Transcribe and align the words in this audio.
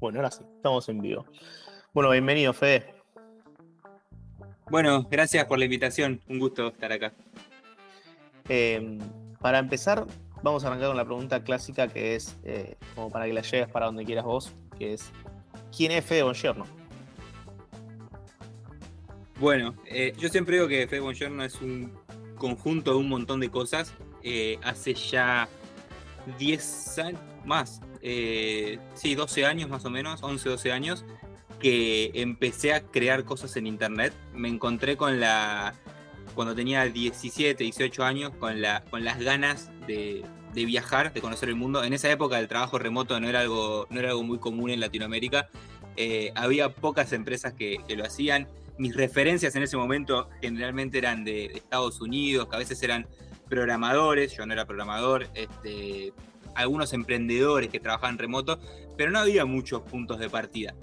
Bueno, 0.00 0.20
ahora 0.20 0.30
sí, 0.30 0.44
estamos 0.54 0.88
en 0.88 1.00
vivo. 1.00 1.26
Bueno, 1.92 2.10
bienvenido, 2.10 2.52
Fede. 2.52 2.94
Bueno, 4.70 5.04
gracias 5.10 5.44
por 5.46 5.58
la 5.58 5.64
invitación. 5.64 6.20
Un 6.28 6.38
gusto 6.38 6.68
estar 6.68 6.92
acá. 6.92 7.12
Em, 8.48 8.98
para 9.40 9.58
empezar, 9.58 10.06
vamos 10.42 10.62
a 10.62 10.68
arrancar 10.68 10.88
con 10.88 10.96
la 10.96 11.04
pregunta 11.04 11.42
clásica 11.42 11.88
que 11.88 12.14
es, 12.14 12.38
eh, 12.44 12.76
como 12.94 13.10
para 13.10 13.26
que 13.26 13.32
la 13.32 13.40
lleves 13.40 13.68
para 13.68 13.86
donde 13.86 14.04
quieras 14.04 14.24
vos, 14.24 14.54
que 14.78 14.92
es, 14.92 15.10
¿quién 15.76 15.90
es 15.90 16.04
Fede 16.04 16.22
Bongiorno? 16.22 16.64
Bueno, 19.40 19.74
eh, 19.86 20.12
yo 20.16 20.28
siempre 20.28 20.56
digo 20.56 20.68
que 20.68 20.86
Fede 20.86 21.00
Bongiorno 21.00 21.42
es 21.42 21.60
un 21.60 21.92
conjunto 22.36 22.92
de 22.92 22.98
un 22.98 23.08
montón 23.08 23.40
de 23.40 23.50
cosas. 23.50 23.92
Eh, 24.22 24.60
hace 24.62 24.94
ya 24.94 25.48
10 26.38 26.98
años, 27.00 27.20
más, 27.44 27.80
sí, 28.02 29.14
12 29.14 29.46
años 29.46 29.68
más 29.68 29.84
o 29.84 29.90
menos, 29.90 30.22
11, 30.22 30.48
12 30.48 30.72
años, 30.72 31.04
que 31.58 32.10
empecé 32.14 32.72
a 32.72 32.82
crear 32.82 33.24
cosas 33.24 33.56
en 33.56 33.66
internet. 33.66 34.12
Me 34.34 34.48
encontré 34.48 34.96
con 34.96 35.20
la. 35.20 35.74
Cuando 36.34 36.54
tenía 36.54 36.84
17, 36.84 37.64
18 37.64 38.04
años, 38.04 38.32
con, 38.38 38.62
la, 38.62 38.84
con 38.84 39.04
las 39.04 39.18
ganas 39.18 39.70
de, 39.86 40.24
viajar, 40.54 41.12
de 41.12 41.20
conocer 41.20 41.48
el 41.48 41.56
mundo. 41.56 41.82
En 41.82 41.92
esa 41.92 42.10
época 42.10 42.38
el 42.38 42.48
trabajo 42.48 42.78
remoto 42.78 43.18
no 43.18 43.28
era 43.28 43.40
algo, 43.40 43.86
no 43.90 43.98
era 43.98 44.10
algo 44.10 44.22
muy 44.22 44.38
común 44.38 44.70
en 44.70 44.80
Latinoamérica. 44.80 45.48
Eh, 45.96 46.30
había 46.36 46.72
pocas 46.72 47.12
empresas 47.12 47.54
que, 47.54 47.78
lo 47.96 48.04
hacían. 48.04 48.46
Mis 48.78 48.94
referencias 48.94 49.56
en 49.56 49.64
ese 49.64 49.76
momento 49.76 50.28
generalmente 50.40 50.98
eran 50.98 51.24
de, 51.24 51.46
Estados 51.46 52.00
Unidos, 52.00 52.48
que 52.48 52.54
a 52.54 52.58
veces 52.60 52.80
eran 52.84 53.08
programadores, 53.48 54.36
yo 54.36 54.46
no 54.46 54.52
era 54.52 54.66
programador, 54.66 55.26
este, 55.34 56.12
algunos 56.54 56.92
emprendedores 56.92 57.70
que 57.70 57.80
trabajaban 57.80 58.18
remoto, 58.18 58.58
pero 58.96 59.10
no 59.10 59.18
había 59.18 59.44
muchos 59.44 59.82
puntos 59.82 60.18
de 60.18 60.28
partida. 60.28 60.74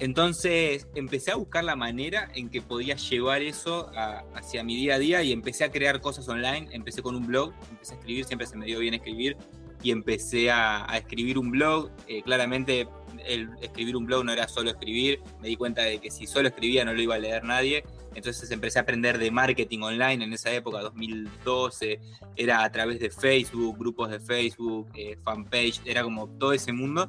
Entonces 0.00 0.88
empecé 0.94 1.30
a 1.30 1.36
buscar 1.36 1.62
la 1.62 1.76
manera 1.76 2.30
en 2.34 2.48
que 2.48 2.62
podía 2.62 2.96
llevar 2.96 3.42
eso 3.42 3.92
hacia 4.34 4.64
mi 4.64 4.74
día 4.74 4.94
a 4.94 4.98
día 4.98 5.22
y 5.22 5.30
empecé 5.30 5.64
a 5.64 5.70
crear 5.70 6.00
cosas 6.00 6.26
online. 6.26 6.68
Empecé 6.72 7.02
con 7.02 7.14
un 7.14 7.26
blog, 7.26 7.52
empecé 7.70 7.92
a 7.92 7.96
escribir, 7.98 8.24
siempre 8.24 8.46
se 8.46 8.56
me 8.56 8.64
dio 8.64 8.78
bien 8.78 8.94
escribir 8.94 9.36
y 9.82 9.90
empecé 9.90 10.50
a, 10.50 10.86
escribir 10.94 11.38
un 11.38 11.50
blog. 11.50 11.90
Eh, 12.08 12.22
claramente 12.22 12.88
el 13.26 13.50
escribir 13.60 13.96
un 13.96 14.06
blog 14.06 14.24
no 14.24 14.32
era 14.32 14.48
solo 14.48 14.70
escribir, 14.70 15.20
me 15.40 15.48
di 15.48 15.56
cuenta 15.56 15.82
de 15.82 15.98
que 15.98 16.10
si 16.10 16.26
solo 16.26 16.48
escribía 16.48 16.84
no 16.84 16.92
lo 16.94 17.00
iba 17.00 17.14
a 17.14 17.18
leer 17.18 17.44
nadie. 17.44 17.84
Entonces 18.14 18.50
empecé 18.50 18.78
a 18.78 18.82
aprender 18.82 19.18
de 19.18 19.30
marketing 19.30 19.80
online 19.82 20.24
en 20.24 20.32
esa 20.32 20.50
época, 20.52 20.80
2012, 20.80 22.00
era 22.36 22.64
a 22.64 22.72
través 22.72 22.98
de 22.98 23.10
Facebook, 23.10 23.78
grupos 23.78 24.10
de 24.10 24.18
Facebook, 24.18 24.88
eh, 24.94 25.16
fanpage, 25.22 25.80
era 25.84 26.02
como 26.02 26.28
todo 26.28 26.52
ese 26.52 26.72
mundo. 26.72 27.08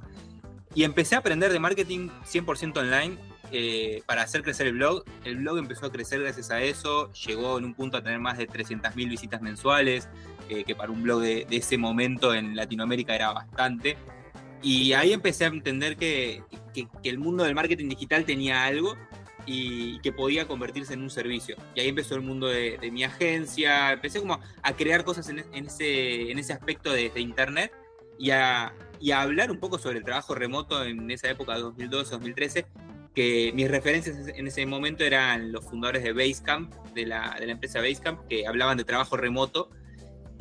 Y 0.73 0.84
empecé 0.84 1.16
a 1.16 1.20
aprender 1.20 1.52
de 1.52 1.59
marketing 1.59 2.09
100% 2.23 2.78
online 2.78 3.18
eh, 3.52 4.02
para 4.06 4.22
hacer 4.22 4.44
crecer 4.44 4.68
el 4.68 4.73
blog. 4.73 5.03
El 5.25 5.38
blog 5.38 5.58
empezó 5.58 5.88
a 5.88 5.92
crecer 5.92 6.22
gracias 6.22 6.52
a 6.52 6.62
eso, 6.62 7.12
llegó 7.12 7.58
en 7.58 7.66
un 7.66 7.73
punto 7.73 7.98
a 7.98 8.03
tener 8.03 8.20
más 8.20 8.38
de 8.38 8.48
300.000 8.48 9.09
visitas 9.09 9.42
mensuales, 9.42 10.08
eh, 10.50 10.64
que 10.64 10.73
para 10.73 10.92
un 10.92 11.03
blog 11.03 11.22
de, 11.22 11.46
ese 11.50 11.78
momento 11.78 12.34
en 12.34 12.56
Latinoamérica 12.56 13.14
era 13.14 13.34
bastante. 13.34 13.98
Y 14.62 14.94
ahí 14.94 15.14
empecé 15.14 15.45
a 15.45 15.48
entender 15.48 15.98
que, 15.98 16.44
que, 16.73 16.88
el 17.04 17.17
mundo 17.17 17.44
del 17.44 17.56
marketing 17.56 17.90
digital 17.90 18.26
tenía 18.26 18.66
algo 18.66 18.95
y 19.45 20.00
que 20.02 20.12
podía 20.12 20.48
convertirse 20.48 20.94
en 20.94 21.02
un 21.02 21.09
servicio. 21.09 21.56
Y 21.76 21.81
ahí 21.81 21.90
empezó 21.90 22.16
el 22.16 22.22
mundo 22.22 22.48
de, 22.48 22.78
mi 22.92 23.03
agencia, 23.03 23.92
empecé 23.94 24.20
como 24.20 24.40
a 24.62 24.73
crear 24.73 25.03
cosas 25.03 25.30
en, 25.30 25.40
ese, 25.53 26.31
en 26.31 26.38
ese 26.38 26.53
aspecto 26.53 26.92
de, 26.92 27.09
de 27.09 27.22
Internet 27.22 27.72
y 28.20 28.30
a, 28.30 28.73
y 29.00 29.12
a 29.12 29.22
hablar 29.22 29.50
un 29.50 29.59
poco 29.59 29.80
sobre 29.80 29.98
el 29.98 30.03
trabajo 30.03 30.36
remoto 30.36 30.84
en 30.84 31.09
esa 31.09 31.30
época, 31.30 31.58
2012-2013, 31.58 32.66
que 33.16 33.52
mis 33.53 33.70
referencias 33.70 34.16
en 34.28 34.48
ese 34.48 34.66
momento 34.66 35.03
eran 35.03 35.52
los 35.52 35.66
fundadores 35.66 36.03
de 36.03 36.14
Basecamp, 36.14 36.73
de 36.94 37.08
la, 37.08 37.36
de 37.40 37.48
la 37.48 37.52
empresa 37.53 37.80
Basecamp, 37.80 38.28
que 38.28 38.46
hablaban 38.46 38.78
de 38.78 38.84
trabajo 38.84 39.18
remoto 39.18 39.69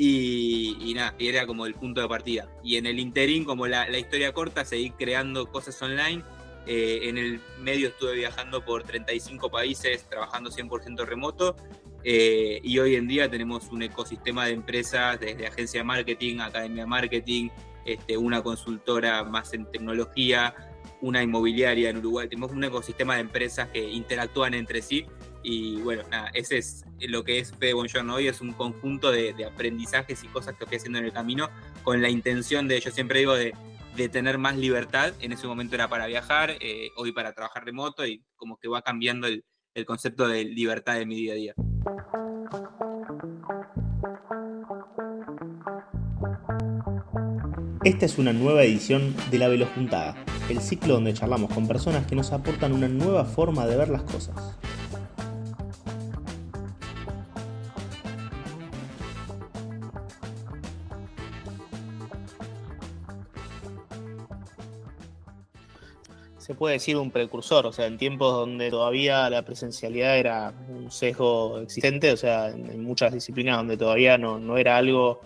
y, 0.03 0.79
y, 0.81 0.95
nada, 0.95 1.15
era 1.19 1.47
como 1.47 1.67
el 1.67 1.75
punto 1.75 2.01
de 2.01 2.09
partida. 2.09 2.49
Y 2.65 2.77
en 2.77 2.87
el 2.87 2.99
interín, 2.99 3.45
como 3.45 3.67
la, 3.67 3.87
la 3.87 3.99
historia 3.99 4.33
corta, 4.33 4.65
seguí 4.65 4.93
creando 4.93 5.45
cosas 5.53 5.81
online. 5.83 6.25
Eh, 6.67 7.01
en 7.03 7.19
el 7.19 7.39
medio 7.59 7.89
estuve 7.89 8.15
viajando 8.15 8.65
por 8.65 8.83
35 8.83 9.51
países, 9.51 10.09
trabajando 10.09 10.51
100% 10.51 11.05
remoto. 11.05 11.55
Eh, 12.03 12.63
y 12.65 12.79
hoy 12.79 12.95
en 12.95 13.09
día 13.09 13.31
tenemos 13.31 13.69
un 13.69 13.83
ecosistema 13.83 14.47
de 14.47 14.53
empresas, 14.53 15.21
desde 15.21 15.47
agencia 15.47 15.81
de 15.81 15.85
marketing, 15.85 16.39
academia 16.39 16.85
de 16.85 16.89
marketing, 16.89 17.51
este, 17.85 18.17
una 18.17 18.43
consultora 18.43 19.23
más 19.25 19.53
en 19.53 19.71
tecnología, 19.71 20.55
una 21.03 21.23
inmobiliaria 21.23 21.91
en 21.91 21.99
Uruguay. 21.99 22.27
Tenemos 22.27 22.53
un 22.53 22.65
ecosistema 22.65 23.17
de 23.17 23.21
empresas 23.21 23.69
que 23.69 23.87
interactúan 23.87 24.55
entre 24.55 24.81
sí. 24.81 25.05
Y 25.43 25.81
bueno, 25.81 26.03
nada, 26.11 26.31
ese 26.35 26.59
es 26.59 26.85
lo 27.01 27.25
que 27.25 27.39
es 27.39 27.53
Fede 27.53 27.73
Bonjourno 27.73 28.17
hoy, 28.17 28.29
es 28.29 28.41
un 28.41 28.53
conjunto 28.53 29.11
de, 29.11 29.35
aprendizajes 29.45 30.23
y 30.23 30.29
cosas 30.29 30.55
que 30.57 30.65
estoy 30.65 30.77
haciendo 30.77 30.99
en 30.99 31.07
el 31.07 31.13
camino 31.13 31.49
con 31.83 32.03
la 32.03 32.11
intención 32.11 32.69
de, 32.69 32.81
yo 32.81 32.91
siempre 32.91 33.21
digo, 33.21 33.35
de, 33.35 33.55
tener 34.13 34.39
más 34.39 34.57
libertad. 34.57 35.13
En 35.21 35.33
ese 35.33 35.47
momento 35.47 35.75
era 35.75 35.89
para 35.89 36.07
viajar, 36.07 36.57
eh, 36.61 36.89
hoy 36.97 37.13
para 37.13 37.35
trabajar 37.35 37.67
remoto 37.67 38.07
y 38.07 38.25
como 38.37 38.57
que 38.57 38.67
va 38.67 38.81
cambiando 38.81 39.27
el, 39.27 39.45
concepto 39.87 40.27
de 40.27 40.45
libertad 40.45 41.01
en 41.01 41.09
mi 41.09 41.17
día 41.17 41.33
a 41.33 41.37
día. 41.37 41.55
Esta 47.85 48.07
es 48.07 48.19
una 48.19 48.33
nueva 48.33 48.63
edición 48.63 49.15
de 49.31 49.39
La 49.39 49.67
Juntada, 49.67 50.23
el 50.49 50.61
ciclo 50.61 50.95
donde 50.95 51.15
charlamos 51.15 51.53
con 51.53 51.67
personas 51.67 52.07
que 52.07 52.15
nos 52.15 52.33
aportan 52.33 52.73
una 52.73 52.89
nueva 52.89 53.25
forma 53.25 53.67
de 53.67 53.77
ver 53.77 53.89
las 53.89 54.03
cosas. 54.03 54.60
Puede 66.61 66.75
decir 66.75 66.99
un 66.99 67.11
precursor, 67.11 67.65
o 67.65 67.73
sea, 67.73 67.87
en 67.87 67.97
tiempos 67.97 68.35
donde 68.35 68.69
todavía 68.69 69.31
la 69.31 69.43
presencialidad 69.47 70.19
era 70.19 70.53
un 70.69 70.91
sesgo 70.91 71.59
existente, 71.61 72.13
o 72.13 72.19
sea, 72.19 72.49
en 72.49 72.85
muchas 72.85 73.15
disciplinas 73.15 73.57
donde 73.57 73.79
todavía 73.79 74.19
no, 74.19 74.39
no 74.39 74.59
era 74.59 74.77
algo 74.77 75.23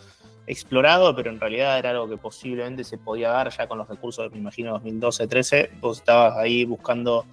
explorado, 0.46 1.12
pero 1.16 1.30
en 1.30 1.40
realidad 1.40 1.76
era 1.76 1.90
algo 1.90 2.08
que 2.08 2.18
posiblemente 2.18 2.84
se 2.84 2.98
podía 2.98 3.30
dar 3.30 3.50
ya 3.50 3.66
con 3.66 3.78
los 3.78 3.88
recursos, 3.88 4.30
me 4.30 4.38
imagino, 4.38 4.80
2012-13. 4.80 5.80
Vos 5.80 5.98
estabas 5.98 6.36
ahí 6.36 6.64
buscando 6.64 7.26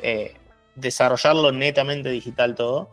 eh, 0.00 0.32
desarrollarlo 0.74 1.52
netamente 1.52 2.08
digital 2.08 2.54
todo. 2.54 2.88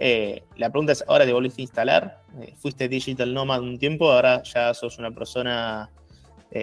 Eh, 0.00 0.42
la 0.56 0.68
pregunta 0.70 0.90
es, 0.90 1.04
¿ahora 1.06 1.26
te 1.26 1.32
volviste 1.32 1.62
a 1.62 1.62
instalar? 1.62 2.22
Eh, 2.40 2.54
¿Fuiste 2.58 2.88
digital 2.88 3.32
nomad 3.32 3.60
un 3.60 3.78
tiempo? 3.78 4.10
¿Ahora 4.10 4.42
ya 4.42 4.74
sos 4.74 4.98
una 4.98 5.12
persona 5.12 5.90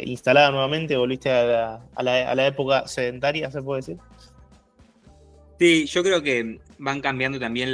instalada 0.04 0.52
nuevamente? 0.52 0.98
¿Volviste 0.98 1.32
a 1.32 1.82
la, 2.02 2.48
época 2.48 2.88
sedentaria, 2.88 3.52
se 3.52 3.62
puede 3.62 3.82
decir? 3.82 3.98
Sí, 5.60 5.86
yo 5.86 6.04
creo 6.04 6.22
que 6.22 6.60
van 6.78 7.02
cambiando 7.02 7.40
también 7.40 7.74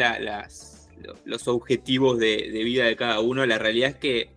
los 1.26 1.48
objetivos 1.48 2.18
de, 2.18 2.50
de, 2.52 2.64
vida 2.64 2.86
de 2.86 2.96
cada 2.96 3.20
uno. 3.20 3.46
La 3.46 3.58
realidad 3.58 3.92
es 3.92 3.96
que 3.98 4.30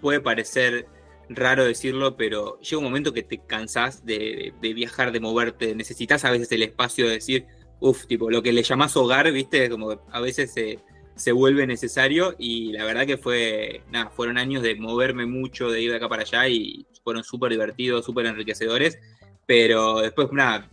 puede 0.00 0.20
parecer 0.20 0.86
raro 1.30 1.64
decirlo, 1.64 2.16
pero 2.16 2.58
llega 2.60 2.78
un 2.78 2.84
momento 2.84 3.12
que 3.12 3.22
te 3.22 3.38
cansás 3.38 4.04
de, 4.04 4.52
viajar, 4.60 5.12
de 5.12 5.20
moverte, 5.20 5.74
necesitas 5.74 6.24
a 6.24 6.30
veces 6.30 6.50
el 6.52 6.62
espacio 6.62 7.06
de 7.06 7.14
decir, 7.14 7.46
uff, 7.78 8.06
tipo, 8.06 8.30
lo 8.30 8.42
que 8.42 8.52
le 8.52 8.62
llamás 8.62 8.96
hogar, 8.96 9.30
viste, 9.32 9.70
como 9.70 10.02
a 10.10 10.20
veces 10.20 10.52
se, 10.52 10.80
se, 11.16 11.32
vuelve 11.32 11.66
necesario 11.66 12.34
y 12.38 12.72
la 12.72 12.84
verdad 12.84 13.06
que 13.06 13.18
fue, 13.18 13.82
nada, 13.90 14.10
fueron 14.10 14.38
años 14.38 14.62
de 14.62 14.74
moverme 14.76 15.26
mucho, 15.26 15.70
de 15.70 15.80
ir 15.80 15.90
de 15.90 15.96
acá 15.96 16.08
para 16.08 16.22
allá 16.22 16.48
y 16.48 16.86
fueron 17.04 17.24
súper 17.24 17.50
divertidos, 17.50 18.04
súper 18.04 18.26
enriquecedores, 18.26 18.98
pero 19.46 20.00
después, 20.00 20.28
nada, 20.32 20.68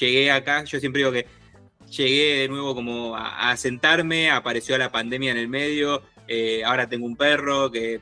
llegué 0.00 0.30
acá, 0.30 0.64
yo 0.64 0.80
siempre 0.80 1.00
digo 1.00 1.12
que 1.12 1.26
llegué 1.90 2.40
de 2.40 2.48
nuevo 2.48 2.74
como 2.74 3.16
a, 3.16 3.56
sentarme, 3.56 4.30
apareció 4.30 4.76
la 4.78 4.92
pandemia 4.92 5.32
en 5.32 5.38
el 5.38 5.48
medio, 5.48 6.02
eh, 6.28 6.62
ahora 6.64 6.88
tengo 6.88 7.06
un 7.06 7.16
perro 7.16 7.70
que 7.70 8.00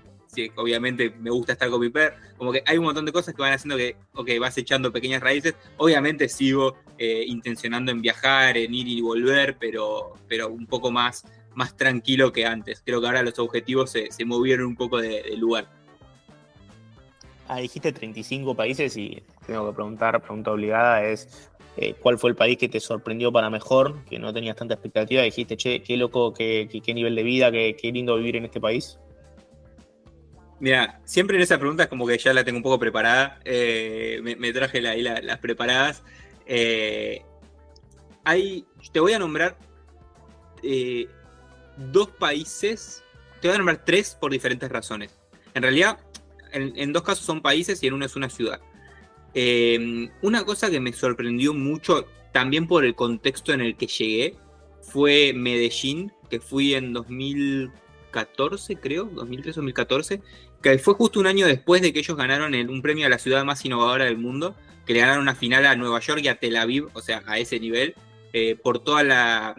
obviamente 0.57 1.11
me 1.21 1.31
gusta 1.31 1.53
estar 1.53 1.69
con 1.69 1.81
mi 1.81 1.91
perro, 1.91 2.17
como 2.37 2.53
que 2.53 2.63
hay 2.67 2.79
un 2.79 2.85
montón 2.85 3.05
de 3.05 3.13
cosas 3.13 3.35
que 3.35 3.43
van 3.43 3.53
haciendo 3.53 3.77
que, 3.77 3.97
ok, 4.15 4.31
vas 4.41 4.57
echando 4.57 4.93
pequeñas 4.93 5.23
raíces, 5.23 5.55
obviamente 5.77 6.29
sigo 6.29 6.77
eh, 6.99 7.25
intencionando 7.27 7.93
en 7.93 8.01
viajar, 8.01 8.57
en 8.57 8.75
ir 8.75 8.89
y 8.89 9.01
volver, 9.01 9.57
pero, 9.59 10.15
pero 10.29 10.49
un 10.49 10.67
poco 10.67 10.91
más, 10.91 11.25
más 11.55 11.77
tranquilo 11.77 12.33
que 12.33 12.47
antes. 12.47 12.83
Creo 12.85 13.01
que 13.01 13.07
ahora 13.07 13.23
los 13.23 13.39
objetivos 13.39 13.91
se, 13.91 14.25
movieron 14.25 14.67
un 14.67 14.77
poco 14.77 14.99
de, 14.99 15.37
lugar. 15.37 15.69
Ah, 17.49 17.59
dijiste 17.59 17.93
35 17.93 18.55
países 18.55 18.97
y 18.97 19.23
tengo 19.47 19.69
que 19.69 19.75
preguntar, 19.75 20.21
pregunta 20.23 20.53
obligada 20.53 21.05
es, 21.05 21.51
eh, 21.77 21.95
¿cuál 22.01 22.19
fue 22.19 22.31
el 22.31 22.37
país 22.37 22.57
que 22.57 22.69
te 22.69 22.81
sorprendió 22.81 23.33
para 23.33 23.51
mejor, 23.51 24.05
que 24.05 24.19
no 24.19 24.33
tenías 24.33 24.57
tanta 24.57 24.75
expectativa? 24.75 25.23
Dijiste, 25.23 25.57
che, 25.57 25.83
qué 25.83 25.97
loco, 25.97 26.33
qué, 26.33 26.69
qué, 26.85 26.95
nivel 26.95 27.15
de 27.15 27.23
vida, 27.23 27.51
qué, 27.51 27.77
qué 27.81 27.93
lindo 27.93 28.17
vivir 28.17 28.37
en 28.37 28.45
este 28.45 28.61
país. 28.61 28.99
Mira, 30.63 31.01
siempre 31.05 31.37
en 31.37 31.43
esa 31.43 31.59
pregunta 31.59 31.83
es 31.83 31.89
como 31.89 32.07
que 32.07 32.17
ya 32.17 32.33
la 32.33 32.45
tengo 32.45 32.59
un 32.59 32.63
poco 32.63 32.79
preparada. 32.79 33.41
Eh, 33.45 34.21
me, 34.23 34.53
traje 34.53 34.87
ahí 34.87 35.03
las 35.03 35.39
preparadas. 35.39 36.05
Eh, 36.47 37.21
hay, 38.23 38.65
te 38.93 39.01
voy 39.01 39.13
a 39.13 39.19
nombrar 39.19 39.59
eh, 40.63 41.09
dos 41.77 42.09
países. 42.09 43.03
Te 43.41 43.49
voy 43.49 43.55
a 43.55 43.59
nombrar 43.59 43.85
tres 43.85 44.17
por 44.19 44.33
diferentes 44.33 44.71
razones. 44.71 45.19
En 45.55 45.63
realidad, 45.63 45.99
en, 46.53 46.93
dos 46.93 47.03
casos 47.03 47.25
son 47.25 47.43
países 47.43 47.83
y 47.83 47.87
en 47.87 47.95
uno 47.95 48.07
es 48.07 48.17
una 48.17 48.31
ciudad. 48.31 48.61
una 50.23 50.45
cosa 50.45 50.71
que 50.71 50.81
me 50.81 50.93
sorprendió 50.93 51.55
mucho, 51.55 52.07
también 52.33 52.67
por 52.67 52.85
el 52.85 52.95
contexto 52.95 53.53
en 53.53 53.61
el 53.61 53.77
que 53.77 53.87
llegué, 53.87 54.37
fue 54.83 55.33
Medellín, 55.35 56.13
que 56.29 56.41
fui 56.41 56.75
en 56.75 56.93
2014, 56.93 58.77
creo, 58.77 59.11
2013-2014, 59.11 60.21
que 60.63 60.79
fue 60.79 60.95
justo 60.95 61.21
un 61.21 61.27
año 61.27 61.47
después 61.47 61.83
de 61.83 61.93
que 61.93 62.01
ellos 62.01 62.17
ganaron 62.17 62.55
un 62.55 62.83
premio 62.83 63.07
a 63.07 63.11
la 63.11 63.19
ciudad 63.19 63.45
más 63.45 63.65
innovadora 63.65 64.05
del 64.05 64.19
mundo, 64.19 64.55
que 64.87 64.95
le 64.95 65.01
ganaron 65.01 65.23
una 65.23 65.35
final 65.35 65.67
a 65.67 65.77
Nueva 65.77 66.01
York 66.01 66.21
y 66.23 66.29
a 66.29 66.39
Tel 66.39 66.57
Aviv, 66.57 66.89
o 66.95 67.01
sea, 67.01 67.23
a 67.27 67.39
ese 67.39 67.59
nivel, 67.61 67.95
eh, 68.33 68.57
por 68.57 68.81
toda 68.81 69.03
la... 69.03 69.57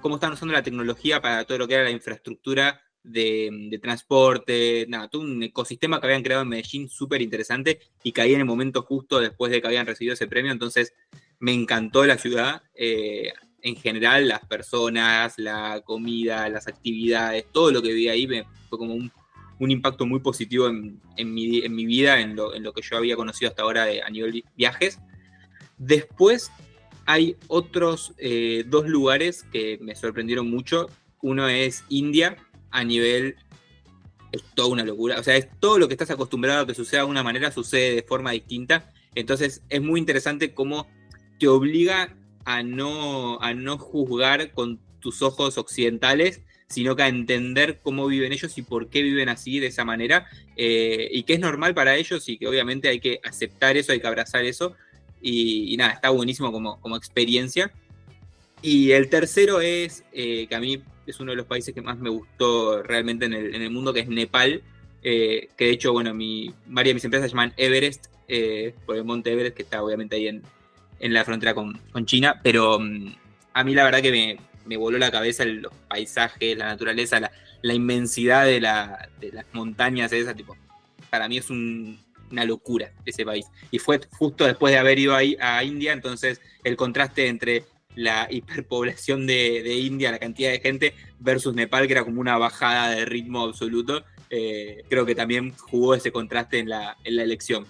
cómo 0.00 0.16
están 0.16 0.32
usando 0.32 0.54
la 0.54 0.62
tecnología 0.62 1.20
para 1.20 1.44
todo 1.44 1.58
lo 1.58 1.68
que 1.68 1.74
era 1.74 1.84
la 1.84 1.90
infraestructura 1.90 2.80
de, 3.02 3.78
transporte, 3.80 4.86
nada, 4.88 5.08
todo 5.08 5.22
un 5.22 5.42
ecosistema 5.42 6.00
que 6.00 6.06
habían 6.06 6.22
creado 6.22 6.42
en 6.42 6.48
Medellín 6.48 6.88
súper 6.88 7.22
interesante 7.22 7.80
y 8.02 8.12
caí 8.12 8.34
en 8.34 8.40
el 8.40 8.46
momento 8.46 8.82
justo 8.82 9.20
después 9.20 9.52
de 9.52 9.60
que 9.60 9.68
habían 9.68 9.86
recibido 9.86 10.14
ese 10.14 10.26
premio, 10.26 10.50
entonces 10.50 10.92
me 11.38 11.52
encantó 11.52 12.04
la 12.04 12.18
ciudad. 12.18 12.62
Eh, 12.74 13.32
en 13.62 13.76
general, 13.76 14.28
las 14.28 14.44
personas, 14.46 15.38
la 15.38 15.80
comida, 15.84 16.48
las 16.48 16.68
actividades, 16.68 17.46
todo 17.52 17.70
lo 17.70 17.82
que 17.82 17.92
vi 17.92 18.08
ahí 18.08 18.26
me, 18.26 18.44
fue 18.68 18.78
como 18.78 18.94
un 18.94 19.70
impacto 19.70 20.06
muy 20.06 20.20
positivo 20.20 20.68
en, 20.68 21.00
mi, 21.34 21.86
vida, 21.86 22.20
en 22.20 22.36
lo, 22.36 22.72
que 22.72 22.82
yo 22.82 22.96
había 22.96 23.16
conocido 23.16 23.48
hasta 23.48 23.62
ahora 23.62 23.86
a 24.04 24.10
nivel 24.10 24.44
viajes. 24.56 24.98
Después 25.78 26.50
hay 27.06 27.36
otros 27.48 28.12
eh, 28.18 28.64
dos 28.66 28.86
lugares 28.86 29.44
que 29.52 29.78
me 29.80 29.94
sorprendieron 29.94 30.50
mucho. 30.50 30.88
Uno 31.22 31.48
es 31.48 31.84
India, 31.88 32.36
a 32.70 32.84
nivel... 32.84 33.36
Es 34.32 34.42
toda 34.54 34.68
una 34.68 34.84
locura. 34.84 35.18
O 35.18 35.22
sea, 35.22 35.36
es 35.36 35.48
todo 35.60 35.78
lo 35.78 35.86
que 35.86 35.94
estás 35.94 36.10
acostumbrado 36.10 36.62
a 36.62 36.66
que 36.66 36.74
suceda 36.74 37.02
de 37.02 37.06
una 37.06 37.22
manera, 37.22 37.52
sucede 37.52 37.94
de 37.94 38.02
forma 38.02 38.32
distinta. 38.32 38.92
Entonces 39.14 39.62
es 39.68 39.80
muy 39.80 40.00
interesante 40.00 40.52
cómo 40.52 40.86
te 41.38 41.48
obliga 41.48 42.14
a 42.44 42.62
no, 42.62 43.40
a 43.40 43.54
no 43.54 43.78
juzgar 43.78 44.52
con 44.52 44.80
tus 45.00 45.22
ojos 45.22 45.56
occidentales 45.58 46.42
sino 46.68 46.96
que 46.96 47.02
a 47.02 47.08
entender 47.08 47.80
cómo 47.82 48.06
viven 48.06 48.32
ellos 48.32 48.56
y 48.58 48.62
por 48.62 48.88
qué 48.88 49.02
viven 49.02 49.28
así, 49.28 49.60
de 49.60 49.68
esa 49.68 49.84
manera, 49.84 50.26
eh, 50.56 51.08
y 51.12 51.22
que 51.22 51.34
es 51.34 51.40
normal 51.40 51.74
para 51.74 51.96
ellos 51.96 52.28
y 52.28 52.38
que 52.38 52.48
obviamente 52.48 52.88
hay 52.88 53.00
que 53.00 53.20
aceptar 53.22 53.76
eso, 53.76 53.92
hay 53.92 54.00
que 54.00 54.06
abrazar 54.06 54.44
eso, 54.44 54.74
y, 55.30 55.76
nada, 55.76 55.92
está 55.92 56.10
buenísimo 56.10 56.52
como, 56.52 56.80
como, 56.80 56.96
experiencia. 56.96 57.72
Y 58.62 58.92
el 58.92 59.08
tercero 59.08 59.60
es, 59.60 60.04
eh, 60.12 60.46
que 60.48 60.54
a 60.54 60.60
mí 60.60 60.82
es 61.06 61.20
uno 61.20 61.32
de 61.32 61.36
los 61.36 61.46
países 61.46 61.74
que 61.74 61.82
más 61.82 61.98
me 61.98 62.10
gustó 62.10 62.82
realmente 62.82 63.26
en 63.26 63.32
el, 63.34 63.70
mundo, 63.70 63.92
que 63.92 64.00
es 64.00 64.08
Nepal, 64.08 64.62
eh, 65.02 65.48
que 65.56 65.66
de 65.66 65.70
hecho, 65.70 65.92
bueno, 65.92 66.14
mi, 66.14 66.52
varias 66.66 66.90
de 66.90 66.94
mis 66.94 67.04
empresas 67.04 67.30
se 67.30 67.34
llaman 67.34 67.52
Everest, 67.56 68.06
por 68.86 68.96
el 68.96 69.04
monte 69.04 69.32
Everest, 69.32 69.56
que 69.56 69.62
está 69.62 69.82
obviamente 69.82 70.16
ahí 70.16 70.28
en, 70.28 70.42
en 71.00 71.14
la 71.14 71.24
frontera 71.24 71.54
con, 71.54 71.78
con 71.92 72.06
China, 72.06 72.40
pero 72.42 72.78
mm, 72.80 73.14
a 73.52 73.64
mí 73.64 73.74
la 73.74 73.84
verdad 73.84 74.02
que 74.02 74.10
me, 74.10 74.38
me 74.66 74.76
voló 74.76 74.98
la 74.98 75.10
cabeza 75.10 75.44
los 75.44 75.72
paisajes, 75.88 76.56
la 76.56 76.66
naturaleza, 76.66 77.20
la, 77.20 77.74
inmensidad 77.74 78.44
de, 78.44 78.60
las 78.60 79.08
montañas, 79.52 80.12
esa 80.12 80.34
tipo. 80.34 80.56
Para 81.10 81.28
mí 81.28 81.38
es 81.38 81.50
una 82.30 82.44
locura 82.44 82.92
ese 83.04 83.24
país. 83.24 83.46
Y 83.70 83.78
fue 83.78 84.00
justo 84.18 84.44
después 84.44 84.72
de 84.72 84.78
haber 84.78 84.98
ido 84.98 85.14
ahí 85.14 85.36
a 85.40 85.62
India, 85.64 85.92
entonces 85.92 86.40
el 86.64 86.76
contraste 86.76 87.28
entre 87.28 87.64
la 87.96 88.28
hiperpoblación 88.30 89.26
de, 89.26 89.74
India, 89.78 90.12
la 90.12 90.18
cantidad 90.18 90.50
de 90.50 90.60
gente, 90.60 90.94
versus 91.18 91.54
Nepal, 91.54 91.86
que 91.86 91.94
era 91.94 92.04
como 92.04 92.20
una 92.20 92.36
bajada 92.36 92.90
de 92.90 93.04
ritmo 93.06 93.42
absoluto, 93.42 94.04
eh, 94.30 94.84
creo 94.88 95.06
que 95.06 95.14
también 95.14 95.54
jugó 95.56 95.94
ese 95.94 96.12
contraste 96.12 96.58
en 96.58 96.68
la, 96.68 96.96
elección. 97.04 97.66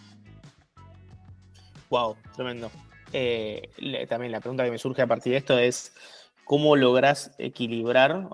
Wow, 1.88 2.16
tremendo. 2.34 2.70
Eh, 3.12 3.70
también 4.08 4.32
la 4.32 4.40
pregunta 4.40 4.64
que 4.64 4.72
me 4.72 4.78
surge 4.78 5.02
a 5.02 5.06
partir 5.06 5.32
de 5.32 5.38
esto 5.38 5.58
es, 5.58 5.94
¿cómo 6.44 6.74
lográs 6.74 7.30
equilibrar? 7.38 8.28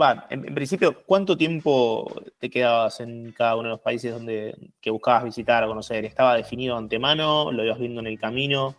Va, 0.00 0.26
en, 0.30 0.54
principio, 0.54 1.02
¿cuánto 1.04 1.36
tiempo 1.36 2.22
te 2.38 2.50
quedabas 2.50 3.00
en 3.00 3.32
cada 3.32 3.56
uno 3.56 3.64
de 3.64 3.70
los 3.70 3.80
países 3.80 4.12
donde 4.12 4.56
que 4.80 4.90
buscabas 4.90 5.24
visitar 5.24 5.64
o 5.64 5.68
conocer? 5.68 6.04
¿Estaba 6.04 6.36
definido 6.36 6.76
antemano? 6.76 7.50
¿Lo 7.52 7.64
ibas 7.64 7.78
viendo 7.78 8.00
en 8.00 8.06
el 8.06 8.18
camino? 8.18 8.76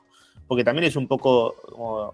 Porque 0.48 0.64
también 0.64 0.86
es 0.86 0.96
un 0.96 1.08
poco 1.08 1.56
como 1.72 2.14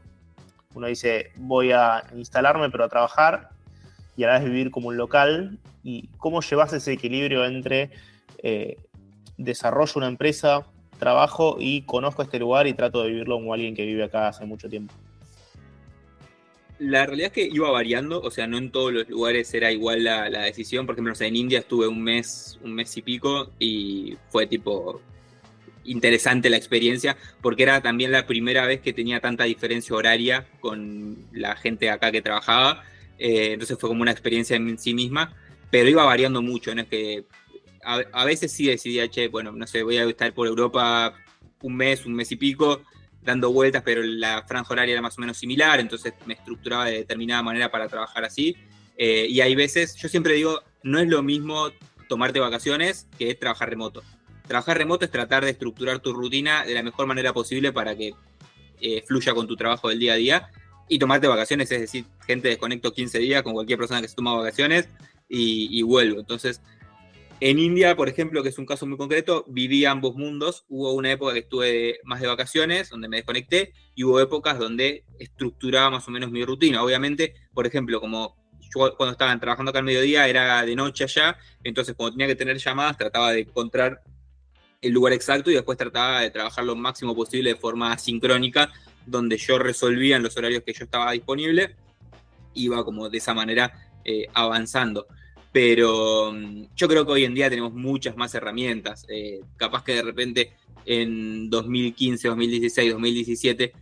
uno 0.76 0.88
dice, 0.88 1.32
voy 1.36 1.72
a 1.72 2.04
instalarme 2.16 2.70
pero 2.70 2.86
a 2.86 2.90
trabajar 2.90 3.50
y 4.18 4.24
a 4.24 4.28
la 4.28 4.40
vez 4.40 4.46
vivir 4.46 4.72
como 4.72 4.88
un 4.90 4.98
local. 4.98 5.60
¿Y 5.84 6.08
cómo 6.18 6.42
llevas 6.42 6.74
ese 6.74 6.94
equilibrio 6.94 7.46
entre 7.46 7.92
eh, 8.42 8.78
desarrollo 9.38 9.94
una 9.96 10.08
empresa, 10.08 10.66
trabajo 10.98 11.58
y 11.60 11.82
conozco 11.82 12.22
este 12.22 12.40
lugar 12.40 12.68
y 12.68 12.74
trato 12.74 13.04
de 13.04 13.10
vivirlo 13.10 13.36
como 13.36 13.54
alguien 13.54 13.76
que 13.76 13.86
vive 13.86 14.04
acá 14.04 14.30
hace 14.30 14.46
mucho 14.46 14.70
tiempo? 14.70 14.94
La 16.84 17.06
realidad 17.06 17.28
es 17.28 17.34
que 17.34 17.50
iba 17.52 17.72
variando, 17.72 18.22
o 18.22 18.30
sea, 18.30 18.46
no 18.46 18.58
en 18.58 18.70
todos 18.70 18.92
los 18.92 19.10
lugares 19.10 19.54
era 19.54 19.72
igual 19.72 20.04
la, 20.04 20.30
decisión. 20.30 20.86
Por 20.86 20.96
ejemplo, 20.96 21.14
en 21.18 21.36
India 21.36 21.60
estuve 21.60 21.88
un 21.88 22.04
mes, 22.04 22.60
un 22.62 22.74
mes 22.74 22.96
y 22.98 23.02
pico 23.02 23.52
y 23.58 24.18
fue 24.30 24.48
tipo 24.48 25.02
interesante 25.86 26.50
la 26.50 26.56
experiencia 26.56 27.18
porque 27.42 27.64
era 27.64 27.82
también 27.82 28.12
la 28.12 28.26
primera 28.26 28.66
vez 28.66 28.80
que 28.80 28.94
tenía 28.94 29.20
tanta 29.20 29.44
diferencia 29.44 29.96
horaria 29.96 30.48
con 30.62 31.18
la 31.32 31.56
gente 31.56 31.90
acá 31.90 32.12
que 32.12 32.22
trabajaba. 32.22 32.84
Eh, 33.18 33.54
entonces 33.54 33.78
fue 33.80 33.90
como 33.90 34.02
una 34.02 34.12
experiencia 34.12 34.58
en 34.58 34.78
sí 34.78 34.94
misma, 34.94 35.34
pero 35.72 35.90
iba 35.90 36.04
variando 36.04 36.42
mucho. 36.42 36.76
¿no? 36.76 36.82
Es 36.82 36.88
que 36.88 37.26
a, 37.84 38.04
a 38.12 38.26
veces 38.26 38.52
sí 38.52 38.66
decidía, 38.68 39.10
che, 39.10 39.30
bueno, 39.30 39.54
no 39.54 39.68
sé, 39.68 39.84
voy 39.84 39.98
a 39.98 40.04
estar 40.04 40.34
por 40.34 40.48
Europa 40.48 41.16
un 41.62 41.76
mes, 41.78 42.06
un 42.06 42.14
mes 42.14 42.32
y 42.32 42.36
pico 42.36 42.82
dando 43.24 43.52
vueltas, 43.52 43.84
pero 43.84 44.02
la 44.04 44.44
franja 44.48 44.74
horaria 44.74 44.94
era 44.94 45.02
más 45.02 45.18
o 45.18 45.22
menos 45.22 45.38
similar, 45.38 45.80
entonces 45.80 46.14
me 46.26 46.34
estructuraba 46.34 46.86
de 46.86 46.98
determinada 47.00 47.42
manera 47.42 47.72
para 47.72 47.88
trabajar 47.88 48.26
así. 48.26 48.56
Eh, 48.98 49.28
y 49.30 49.42
hay 49.42 49.56
veces, 49.56 49.96
yo 49.96 50.10
siempre 50.10 50.34
digo, 50.34 50.62
no 50.84 51.00
es 51.00 51.08
lo 51.08 51.24
mismo 51.24 51.70
tomarte 52.08 52.40
vacaciones 52.40 53.08
que 53.18 53.34
trabajar 53.36 53.70
remoto. 53.70 54.04
Trabajar 54.48 54.78
remoto 54.78 55.06
es 55.06 55.12
tratar 55.12 55.46
de 55.46 55.52
estructurar 55.52 56.00
tu 56.00 56.14
rutina 56.14 56.66
de 56.66 56.74
la 56.74 56.84
mejor 56.84 57.08
manera 57.08 57.34
posible 57.34 57.72
para 57.72 57.96
que 57.96 58.14
eh, 58.82 59.04
fluya 59.08 59.34
con 59.34 59.48
tu 59.48 59.56
trabajo 59.56 59.90
del 59.90 60.00
día 60.00 60.14
a 60.14 60.18
día. 60.18 60.50
Y 60.90 61.00
tomarte 61.00 61.28
vacaciones, 61.28 61.72
es 61.72 61.80
decir, 61.80 62.06
gente 62.28 62.50
desconecto 62.50 62.94
15 62.94 63.18
días 63.20 63.42
con 63.42 63.54
cualquier 63.54 63.80
persona 63.80 64.02
que 64.02 64.10
se 64.10 64.16
toma 64.16 64.36
vacaciones 64.36 64.90
y, 65.30 65.70
y 65.72 65.82
vuelvo. 65.82 66.20
Entonces, 66.20 66.62
en 67.40 67.60
India, 67.60 67.96
por 67.96 68.08
ejemplo, 68.10 68.42
que 68.42 68.50
es 68.50 68.58
un 68.58 68.66
caso 68.66 68.86
muy 68.86 68.98
concreto, 68.98 69.46
viví 69.48 69.86
ambos 69.86 70.16
mundos. 70.16 70.66
Hubo 70.70 70.94
una 70.94 71.12
época 71.12 71.34
que 71.34 71.40
estuve 71.40 72.00
más 72.04 72.22
de 72.22 72.28
vacaciones, 72.28 72.90
donde 72.90 73.10
me 73.10 73.18
desconecté, 73.18 73.74
y 73.96 74.04
hubo 74.04 74.20
épocas 74.20 74.58
donde 74.58 75.04
estructuraba 75.20 75.90
más 75.90 76.08
o 76.08 76.12
menos 76.12 76.32
mi 76.32 76.46
rutina. 76.46 76.84
Obviamente, 76.84 77.34
por 77.54 77.68
ejemplo, 77.68 78.00
como 78.00 78.38
yo 78.74 78.96
cuando 78.96 79.12
estaba 79.12 79.38
trabajando 79.40 79.70
acá 79.70 79.80
al 79.80 79.86
mediodía 79.86 80.28
era 80.28 80.64
de 80.66 80.76
noche 80.76 81.04
allá, 81.04 81.38
entonces 81.64 81.96
cuando 81.96 82.14
tenía 82.14 82.28
que 82.28 82.36
tener 82.36 82.58
llamadas 82.58 82.98
trataba 82.98 83.32
de 83.32 83.42
encontrar 83.42 84.02
el 84.82 84.92
lugar 84.92 85.14
exacto 85.14 85.52
y 85.52 85.54
después 85.54 85.78
trataba 85.78 86.22
de 86.22 86.32
trabajar 86.32 86.66
lo 86.66 86.76
máximo 86.76 87.16
posible 87.16 87.52
de 87.52 87.56
forma 87.56 87.98
sincrónica, 87.98 88.72
donde 89.06 89.38
yo 89.38 89.60
resolvía 89.60 90.18
en 90.18 90.24
los 90.24 90.36
horarios 90.38 90.64
que 90.64 90.74
yo 90.74 90.86
estaba 90.86 91.12
disponible, 91.12 91.76
iba 92.54 92.84
como 92.84 93.10
de 93.10 93.18
esa 93.18 93.34
manera 93.34 93.72
eh, 94.04 94.28
avanzando 94.34 95.08
pero 95.54 96.34
mm, 96.34 96.66
yo 96.76 96.88
creo 96.90 97.06
que 97.06 97.12
hoy 97.14 97.24
en 97.24 97.36
día 97.36 97.50
tenemos 97.50 97.74
muchas 97.74 98.18
más 98.18 98.36
herramientas. 98.36 99.06
Eh, 99.08 99.40
capaz 99.56 99.84
que 99.86 99.94
de 99.94 100.02
repente 100.02 100.52
en 100.86 101.50
2015, 101.50 102.28
2016, 102.28 102.92
2017 102.92 103.74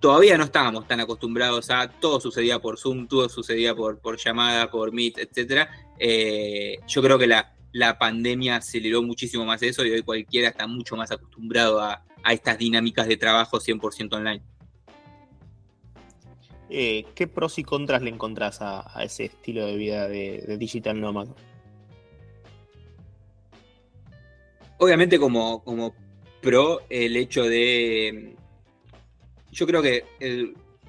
todavía 0.00 0.38
no 0.38 0.44
estábamos 0.44 0.86
tan 0.86 1.00
acostumbrados 1.00 1.70
a 1.70 1.90
todo 1.90 2.20
sucedía 2.20 2.60
por 2.60 2.78
Zoom, 2.78 3.08
todo 3.08 3.28
sucedía 3.28 3.74
por, 3.74 3.98
por 3.98 4.18
llamada, 4.18 4.70
por 4.70 4.92
Meet, 4.92 5.18
etc. 5.18 5.68
Eh, 5.98 6.78
yo 6.86 7.02
creo 7.02 7.18
que 7.18 7.26
la, 7.26 7.52
pandemia 7.98 8.56
aceleró 8.56 9.02
muchísimo 9.02 9.44
más 9.44 9.62
eso 9.62 9.84
y 9.84 9.90
hoy 9.90 10.02
cualquiera 10.02 10.48
está 10.48 10.66
mucho 10.66 10.96
más 10.96 11.10
acostumbrado 11.10 11.80
a, 11.80 12.04
a 12.22 12.32
estas 12.32 12.56
dinámicas 12.56 13.06
de 13.06 13.16
trabajo 13.16 13.58
100% 13.58 14.14
online. 14.14 14.42
Eh, 16.68 17.04
¿qué 17.14 17.28
pros 17.28 17.58
y 17.58 17.62
contras 17.62 18.02
le 18.02 18.10
encontrás 18.10 18.58
a, 18.60 18.84
ese 19.02 19.26
estilo 19.26 19.66
de 19.66 19.76
vida 19.76 20.08
de, 20.08 20.56
Digital 20.58 21.00
Nomad? 21.00 21.28
Obviamente 24.78 25.18
como, 25.18 25.62
como 25.62 25.94
pro 26.42 26.80
el 26.90 27.16
hecho 27.16 27.44
de... 27.44 28.36
Yo 29.52 29.66
creo 29.66 29.80
que 29.80 30.04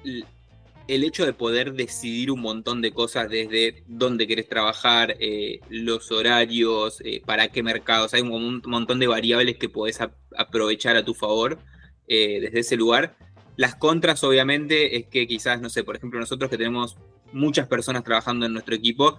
el 0.02 1.04
hecho 1.04 1.24
de 1.24 1.32
poder 1.32 1.72
decidir 1.72 2.30
un 2.30 2.40
montón 2.40 2.82
de 2.82 2.92
cosas 2.92 3.30
desde 3.30 3.82
dónde 3.86 4.26
querés 4.26 4.48
trabajar, 4.48 5.16
eh, 5.20 5.60
los 5.70 6.10
horarios, 6.10 7.00
eh, 7.04 7.22
para 7.24 7.48
qué 7.48 7.62
mercados, 7.62 8.12
hay 8.12 8.22
un, 8.22 8.62
montón 8.66 8.98
de 8.98 9.06
variables 9.06 9.56
que 9.56 9.68
podés 9.70 10.00
aprovechar 10.36 10.96
a 10.96 11.04
tu 11.04 11.14
favor 11.14 11.58
desde 12.06 12.60
ese 12.60 12.76
lugar. 12.76 13.16
Las 13.58 13.74
contras, 13.74 14.22
obviamente, 14.22 14.96
es 14.96 15.06
que 15.06 15.26
quizás, 15.26 15.60
no 15.60 15.68
sé, 15.68 15.82
por 15.82 15.96
ejemplo, 15.96 16.20
nosotros 16.20 16.48
que 16.48 16.56
tenemos 16.56 16.96
muchas 17.32 17.66
personas 17.66 18.04
trabajando 18.04 18.46
en 18.46 18.52
nuestro 18.52 18.76
equipo, 18.76 19.18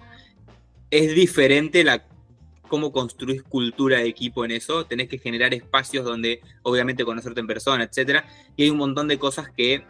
es 0.89 1.13
diferente 1.13 1.83
la 1.83 2.05
cómo 2.69 2.93
construís 2.93 3.43
cultura 3.43 3.97
de 3.97 4.07
equipo 4.07 4.45
en 4.45 4.51
eso, 4.51 4.85
tenés 4.85 5.09
que 5.09 5.17
generar 5.17 5.53
espacios 5.53 6.05
donde 6.05 6.39
obviamente 6.61 7.03
conocerte 7.03 7.41
en 7.41 7.47
persona, 7.47 7.83
etcétera, 7.83 8.25
y 8.55 8.63
hay 8.63 8.69
un 8.69 8.77
montón 8.77 9.09
de 9.09 9.19
cosas 9.19 9.49
que 9.49 9.83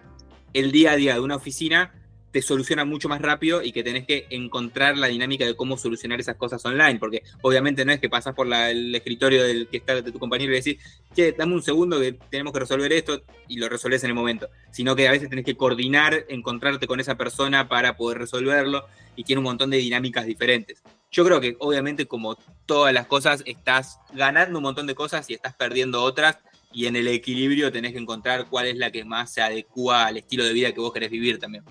el 0.53 0.72
día 0.72 0.94
a 0.94 0.96
día 0.96 1.13
de 1.13 1.20
una 1.20 1.36
oficina 1.36 1.94
te 2.32 2.42
soluciona 2.42 2.86
mucho 2.86 3.10
más 3.10 3.22
rápido 3.22 3.64
y 3.64 3.72
que 3.72 3.84
tenés 3.84 4.06
que 4.06 4.28
encontrar 4.30 4.98
la 4.98 5.08
dinámica 5.08 5.46
de 5.46 5.56
cómo 5.56 5.78
solucionar 5.78 6.20
esas 6.20 6.36
cosas 6.36 6.64
online, 6.66 7.00
porque 7.00 7.24
obviamente 7.42 7.86
no 7.86 7.92
es 7.92 8.00
que 8.00 8.10
pasas 8.10 8.36
por 8.36 8.52
el 8.54 8.94
escritorio 8.94 9.44
del 9.44 9.68
que 9.68 9.78
está 9.78 9.96
de 9.96 10.12
tu 10.12 10.20
compañero 10.20 10.52
y 10.52 10.56
decís, 10.56 10.78
che, 11.16 11.32
dame 11.32 11.56
un 11.56 11.64
segundo 11.64 12.00
que 12.00 12.14
tenemos 12.30 12.54
que 12.54 12.60
resolver 12.60 12.92
esto 12.94 13.24
y 13.48 13.58
lo 13.58 13.70
resolves 13.70 14.04
en 14.04 14.12
el 14.12 14.16
momento, 14.16 14.50
sino 14.72 14.96
que 14.96 15.08
a 15.08 15.12
veces 15.12 15.30
tenés 15.30 15.46
que 15.46 15.56
coordinar, 15.56 16.26
encontrarte 16.30 16.88
con 16.88 17.00
esa 17.00 17.16
persona 17.16 17.68
para 17.68 17.96
poder 17.98 18.20
resolverlo 18.20 18.86
y 19.16 19.24
tiene 19.24 19.40
un 19.40 19.46
montón 19.46 19.70
de 19.70 19.78
dinámicas 19.78 20.26
diferentes. 20.26 20.84
Yo 21.12 21.26
creo 21.26 21.42
que 21.42 21.56
obviamente 21.60 22.06
como 22.06 22.38
todas 22.68 22.94
las 22.94 23.08
cosas 23.08 23.42
estás 23.46 23.98
ganando 24.14 24.60
un 24.60 24.64
montón 24.64 24.86
de 24.86 24.94
cosas 24.94 25.28
y 25.30 25.34
estás 25.34 25.56
perdiendo 25.56 26.04
otras 26.04 26.38
y 26.72 26.86
en 26.86 26.96
el 26.96 27.08
equilibrio 27.08 27.72
tenés 27.72 27.94
que 27.94 27.98
encontrar 27.98 28.48
cuál 28.48 28.68
es 28.68 28.78
la 28.78 28.92
que 28.92 29.04
más 29.04 29.34
se 29.34 29.42
adecua 29.42 30.06
al 30.06 30.18
estilo 30.18 30.44
de 30.44 30.54
vida 30.54 30.72
que 30.72 30.80
vos 30.80 30.94
querés 30.94 31.10
vivir 31.10 31.40
también. 31.40 31.64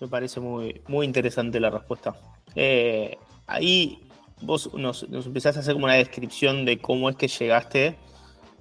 Me 0.00 0.08
parece 0.08 0.40
muy, 0.40 0.82
muy 0.88 1.06
interesante 1.06 1.58
la 1.60 1.70
respuesta. 1.70 2.14
Eh, 2.54 3.16
ahí 3.46 4.06
vos 4.42 4.72
nos, 4.74 5.08
nos, 5.08 5.26
empezaste 5.26 5.58
a 5.58 5.62
hacer 5.62 5.74
como 5.74 5.86
una 5.86 5.94
descripción 5.94 6.64
de 6.64 6.78
cómo 6.78 7.08
es 7.08 7.16
que 7.16 7.28
llegaste 7.28 7.96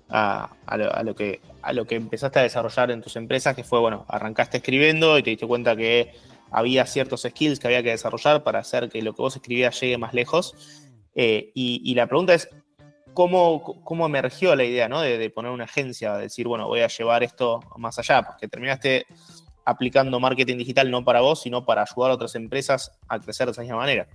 a, 0.10 1.04
lo, 1.04 1.16
que, 1.16 1.42
a 1.62 1.74
lo 1.74 1.86
que 1.86 1.96
empezaste 1.96 2.40
a 2.40 2.44
desarrollar 2.44 2.92
en 2.92 3.02
tus 3.02 3.16
empresas, 3.16 3.56
que 3.56 3.64
fue, 3.64 3.80
bueno, 3.80 4.06
arrancaste 4.08 4.58
escribiendo 4.58 5.18
y 5.18 5.24
te 5.24 5.32
diste 5.32 5.48
cuenta 5.48 5.76
que 5.76 6.14
había 6.52 6.86
ciertos 6.86 7.24
skills 7.24 7.60
que 7.60 7.68
había 7.68 7.84
que 7.84 7.90
desarrollar 7.90 8.44
para 8.44 8.60
hacer 8.60 8.90
que 8.90 9.02
lo 9.02 9.14
que 9.14 9.22
vos 9.22 9.36
escribías 9.36 9.80
llegue 9.82 9.98
más 9.98 10.14
lejos. 10.14 10.56
Eh, 11.16 11.52
y, 11.54 11.94
la 11.96 12.08
pregunta 12.08 12.34
es, 12.34 12.50
¿cómo, 13.14 13.82
¿cómo, 13.84 14.06
emergió 14.06 14.56
la 14.56 14.64
idea 14.64 14.88
¿no? 14.88 15.02
de, 15.02 15.18
de, 15.18 15.30
poner 15.30 15.52
una 15.52 15.64
agencia, 15.64 16.16
de 16.16 16.24
decir, 16.24 16.48
bueno, 16.48 16.68
voy 16.68 16.82
a 16.82 16.88
llevar 16.88 17.24
esto 17.24 17.62
más 17.78 17.98
allá? 18.00 18.22
Porque 18.24 18.48
terminaste 18.48 19.06
aplicando 19.66 20.20
marketing 20.20 20.58
digital 20.58 20.90
no 20.92 21.04
para 21.04 21.22
vos, 21.22 21.42
sino 21.42 21.66
para 21.66 21.84
ayudar 21.84 22.12
a 22.12 22.14
otras 22.14 22.36
empresas 22.36 22.92
a 23.08 23.20
crecer 23.20 23.48
de 23.48 23.52
esa 23.52 23.62
misma 23.62 23.78
manera. 23.78 24.08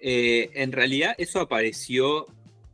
Eh, 0.00 0.50
en 0.54 0.72
realidad 0.72 1.14
eso 1.18 1.40
apareció 1.40 2.26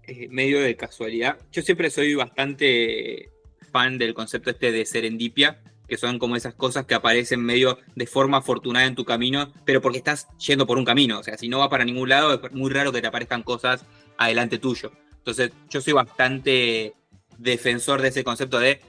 eh, 0.04 0.28
medio 0.30 0.60
de 0.60 0.76
casualidad. 0.76 1.36
Yo 1.52 1.60
siempre 1.60 1.90
soy 1.90 2.14
bastante 2.14 3.30
fan 3.70 3.98
del 3.98 4.14
concepto 4.14 4.50
este 4.50 4.72
de 4.72 4.86
serendipia, 4.86 5.60
que 5.86 5.98
son 5.98 6.18
como 6.18 6.36
esas 6.36 6.54
cosas 6.54 6.86
que 6.86 6.94
aparecen 6.94 7.40
medio 7.42 7.78
de 7.94 8.06
forma 8.06 8.38
afortunada 8.38 8.86
en 8.86 8.94
tu 8.94 9.04
camino, 9.04 9.52
pero 9.64 9.82
porque 9.82 9.98
estás 9.98 10.28
yendo 10.38 10.66
por 10.66 10.78
un 10.78 10.84
camino. 10.84 11.18
O 11.18 11.22
sea, 11.22 11.36
si 11.36 11.48
no 11.48 11.58
va 11.58 11.68
para 11.68 11.84
ningún 11.84 12.08
lado, 12.08 12.34
es 12.34 12.52
muy 12.52 12.70
raro 12.70 12.92
que 12.92 13.00
te 13.00 13.06
aparezcan 13.06 13.42
cosas 13.42 13.84
adelante 14.16 14.58
tuyo. 14.58 14.92
Entonces, 15.18 15.50
yo 15.68 15.80
soy 15.80 15.92
bastante 15.92 16.94
defensor 17.36 18.00
de 18.00 18.08
ese 18.08 18.24
concepto 18.24 18.58
de 18.58 18.80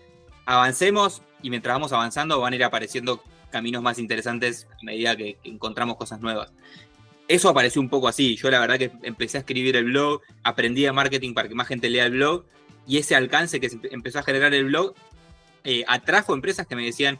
avancemos 0.45 1.21
y 1.41 1.49
mientras 1.49 1.75
vamos 1.75 1.93
avanzando 1.93 2.39
van 2.39 2.53
a 2.53 2.55
ir 2.55 2.63
apareciendo 2.63 3.23
caminos 3.51 3.81
más 3.81 3.99
interesantes 3.99 4.67
a 4.71 4.83
medida 4.83 5.15
que, 5.15 5.37
encontramos 5.43 5.97
cosas 5.97 6.19
nuevas. 6.21 6.51
Eso 7.27 7.49
apareció 7.49 7.81
un 7.81 7.89
poco 7.89 8.07
así. 8.07 8.35
Yo 8.35 8.49
la 8.49 8.59
verdad 8.59 8.77
que 8.77 8.91
empecé 9.03 9.37
a 9.37 9.41
escribir 9.41 9.75
el 9.75 9.85
blog, 9.85 10.21
aprendí 10.43 10.83
de 10.83 10.91
marketing 10.91 11.33
para 11.33 11.47
que 11.47 11.55
más 11.55 11.67
gente 11.67 11.89
lea 11.89 12.05
el 12.05 12.13
blog 12.13 12.45
y 12.87 12.97
ese 12.97 13.15
alcance 13.15 13.59
que 13.59 13.69
empezó 13.91 14.19
a 14.19 14.23
generar 14.23 14.53
el 14.53 14.65
blog 14.65 14.95
eh, 15.63 15.83
atrajo 15.87 16.33
empresas 16.33 16.65
que 16.65 16.75
me 16.75 16.85
decían, 16.85 17.19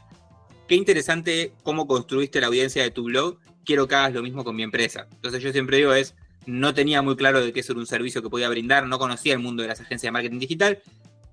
qué 0.67 0.75
interesante 0.75 1.53
cómo 1.63 1.87
construiste 1.87 2.41
la 2.41 2.47
audiencia 2.47 2.81
de 2.81 2.91
tu 2.91 3.03
blog, 3.03 3.37
quiero 3.65 3.87
que 3.87 3.95
hagas 3.95 4.13
lo 4.13 4.23
mismo 4.23 4.43
con 4.43 4.55
mi 4.55 4.63
empresa. 4.63 5.07
Entonces 5.11 5.43
yo 5.43 5.51
siempre 5.51 5.77
digo 5.77 5.93
es, 5.93 6.15
no 6.45 6.73
tenía 6.73 7.01
muy 7.01 7.15
claro 7.15 7.41
de 7.41 7.53
qué 7.53 7.63
un 7.73 7.85
servicio 7.85 8.23
que 8.23 8.29
podía 8.29 8.49
brindar, 8.49 8.87
no 8.87 8.97
conocía 8.97 9.33
el 9.33 9.39
mundo 9.39 9.61
de 9.61 9.69
las 9.69 9.81
agencias 9.81 10.07
de 10.07 10.11
marketing 10.11 10.39
digital, 10.39 10.81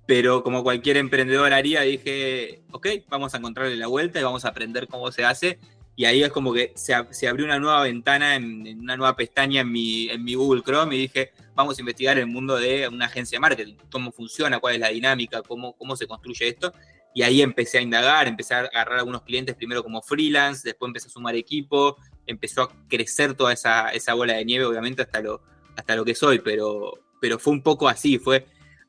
pero 0.07 0.43
como 0.43 0.63
cualquier 0.63 0.97
emprendedor 0.97 1.53
haría, 1.53 1.83
dije, 1.83 2.63
ok, 2.71 2.87
vamos 3.09 3.35
a 3.35 3.39
encontrarle 3.39 3.77
la 3.77 3.89
vuelta 3.89 4.21
y 4.21 4.23
vamos 4.23 4.45
a 4.45 4.49
aprender 4.49 4.87
cómo 4.87 5.11
se 5.11 5.25
hace. 5.25 5.59
Y 5.97 6.05
ahí 6.05 6.23
es 6.23 6.31
como 6.31 6.53
que 6.53 6.73
se, 6.77 6.95
abrió 7.27 7.47
una 7.47 7.59
nueva 7.59 7.83
ventana, 7.83 8.37
en, 8.37 8.79
una 8.79 8.97
nueva 8.97 9.17
pestaña 9.17 9.63
en 9.63 9.73
mi, 9.73 10.09
en 10.11 10.23
mi 10.23 10.35
Google 10.35 10.63
Chrome 10.63 10.95
y 10.95 10.99
dije, 10.99 11.33
vamos 11.55 11.79
a 11.79 11.81
investigar 11.81 12.19
el 12.19 12.27
mundo 12.27 12.57
de 12.57 12.87
una 12.87 13.07
agencia 13.07 13.37
de 13.37 13.41
marketing, 13.41 13.75
cómo 13.91 14.13
funciona, 14.13 14.61
cuál 14.61 14.75
es 14.75 14.81
la 14.81 14.91
dinámica, 14.91 15.43
cómo, 15.43 15.73
cómo 15.77 15.97
se 15.97 16.07
construye 16.07 16.49
esto. 16.49 16.73
Y 17.15 17.23
ahí 17.23 17.41
empecé 17.41 17.79
a 17.79 17.81
indagar, 17.81 18.29
empecé 18.29 18.55
a 18.55 18.59
agarrar 18.59 18.99
algunos 18.99 19.23
clientes 19.23 19.57
primero 19.57 19.83
como 19.83 20.03
freelance, 20.03 20.61
después 20.69 20.91
empecé 20.91 21.09
a 21.09 21.11
sumar 21.11 21.35
equipo, 21.35 21.97
empezó 22.27 22.63
a 22.65 22.69
crecer 22.89 23.33
toda 23.33 23.55
esa, 23.55 23.89
esa 23.89 24.13
bola 24.13 24.35
de 24.35 24.45
nieve, 24.45 24.67
obviamente, 24.67 25.01
hasta 25.01 25.23
lo, 25.23 25.41
hasta 25.77 25.97
lo 25.97 26.05
que 26.05 26.15
soy, 26.15 26.41
pero, 26.41 26.93
pero 27.23 27.39
fue 27.39 27.55
un 27.55 27.63
poco 27.63 27.89
así, 27.89 28.19
fue, 28.19 28.47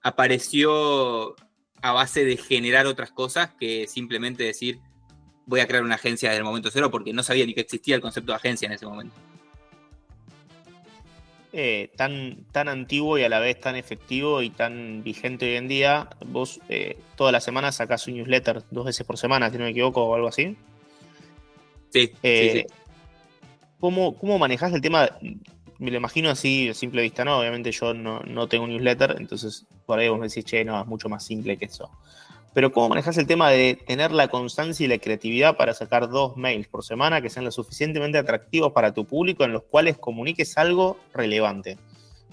apareció 0.07 1.35
a 1.81 1.91
base 1.91 2.23
de 2.23 2.37
generar 2.37 2.85
otras 2.87 3.11
cosas 3.11 3.51
que 3.59 3.87
simplemente 3.87 4.43
decir, 4.43 4.79
voy 5.45 5.59
a 5.59 5.67
crear 5.67 5.83
una 5.83 5.95
agencia 5.95 6.29
desde 6.29 6.39
el 6.39 6.45
momento 6.45 6.69
cero, 6.71 6.89
porque 6.89 7.13
no 7.13 7.23
sabía 7.23 7.45
ni 7.45 7.53
que 7.53 7.61
existía 7.61 7.95
el 7.95 8.01
concepto 8.01 8.31
de 8.31 8.37
agencia 8.37 8.65
en 8.67 8.71
ese 8.71 8.85
momento. 8.85 9.13
Eh, 11.53 11.91
tan, 11.95 12.45
tan 12.51 12.67
antiguo 12.67 13.17
y 13.17 13.23
a 13.23 13.29
la 13.29 13.39
vez 13.39 13.59
tan 13.59 13.75
efectivo 13.75 14.41
y 14.41 14.49
tan 14.49 15.03
vigente 15.03 15.45
hoy 15.45 15.55
en 15.55 15.67
día, 15.67 16.09
vos 16.25 16.59
eh, 16.69 16.97
toda 17.15 17.31
la 17.31 17.39
semana 17.39 17.71
sacás 17.71 18.07
un 18.07 18.15
newsletter 18.15 18.63
dos 18.69 18.85
veces 18.85 19.05
por 19.05 19.17
semana, 19.17 19.49
si 19.49 19.57
no 19.57 19.63
me 19.63 19.71
equivoco, 19.71 20.03
o 20.03 20.15
algo 20.15 20.27
así. 20.27 20.55
Sí, 21.89 22.11
eh, 22.23 22.65
sí, 22.67 22.75
¿cómo, 23.79 24.17
¿Cómo 24.17 24.37
manejás 24.39 24.73
el 24.73 24.81
tema? 24.81 25.09
Me 25.79 25.91
lo 25.91 25.97
imagino 25.97 26.29
así 26.29 26.69
a 26.69 26.73
simple 26.73 27.01
vista, 27.01 27.23
¿no? 27.23 27.39
Obviamente 27.39 27.71
yo 27.71 27.93
no, 27.93 28.19
no 28.21 28.47
tengo 28.47 28.63
un 28.63 28.71
newsletter, 28.71 29.15
entonces 29.19 29.65
por 29.85 29.99
ahí 29.99 30.09
vos 30.09 30.19
me 30.19 30.27
decís, 30.27 30.45
che, 30.45 30.65
no, 30.65 30.79
es 30.81 30.87
mucho 30.87 31.09
más 31.09 31.23
simple 31.25 31.57
que 31.57 31.65
eso. 31.65 31.91
Pero 32.57 32.71
¿cómo 32.71 32.89
manejas 32.89 33.15
el 33.19 33.27
tema 33.27 33.51
de 33.51 33.75
tener 33.85 34.11
la 34.11 34.29
constancia 34.29 34.83
y 34.83 34.87
la 34.87 34.97
creatividad 34.97 35.57
para 35.57 35.75
sacar 35.75 36.09
dos 36.09 36.35
mails 36.37 36.67
por 36.67 36.83
semana 36.83 37.21
que 37.21 37.29
sean 37.29 37.45
lo 37.45 37.51
suficientemente 37.51 38.17
atractivos 38.17 38.71
para 38.71 38.95
tu 38.95 39.05
público 39.05 39.43
en 39.43 39.53
los 39.53 39.61
cuales 39.61 39.99
comuniques 39.99 40.57
algo 40.57 40.97
relevante? 41.13 41.77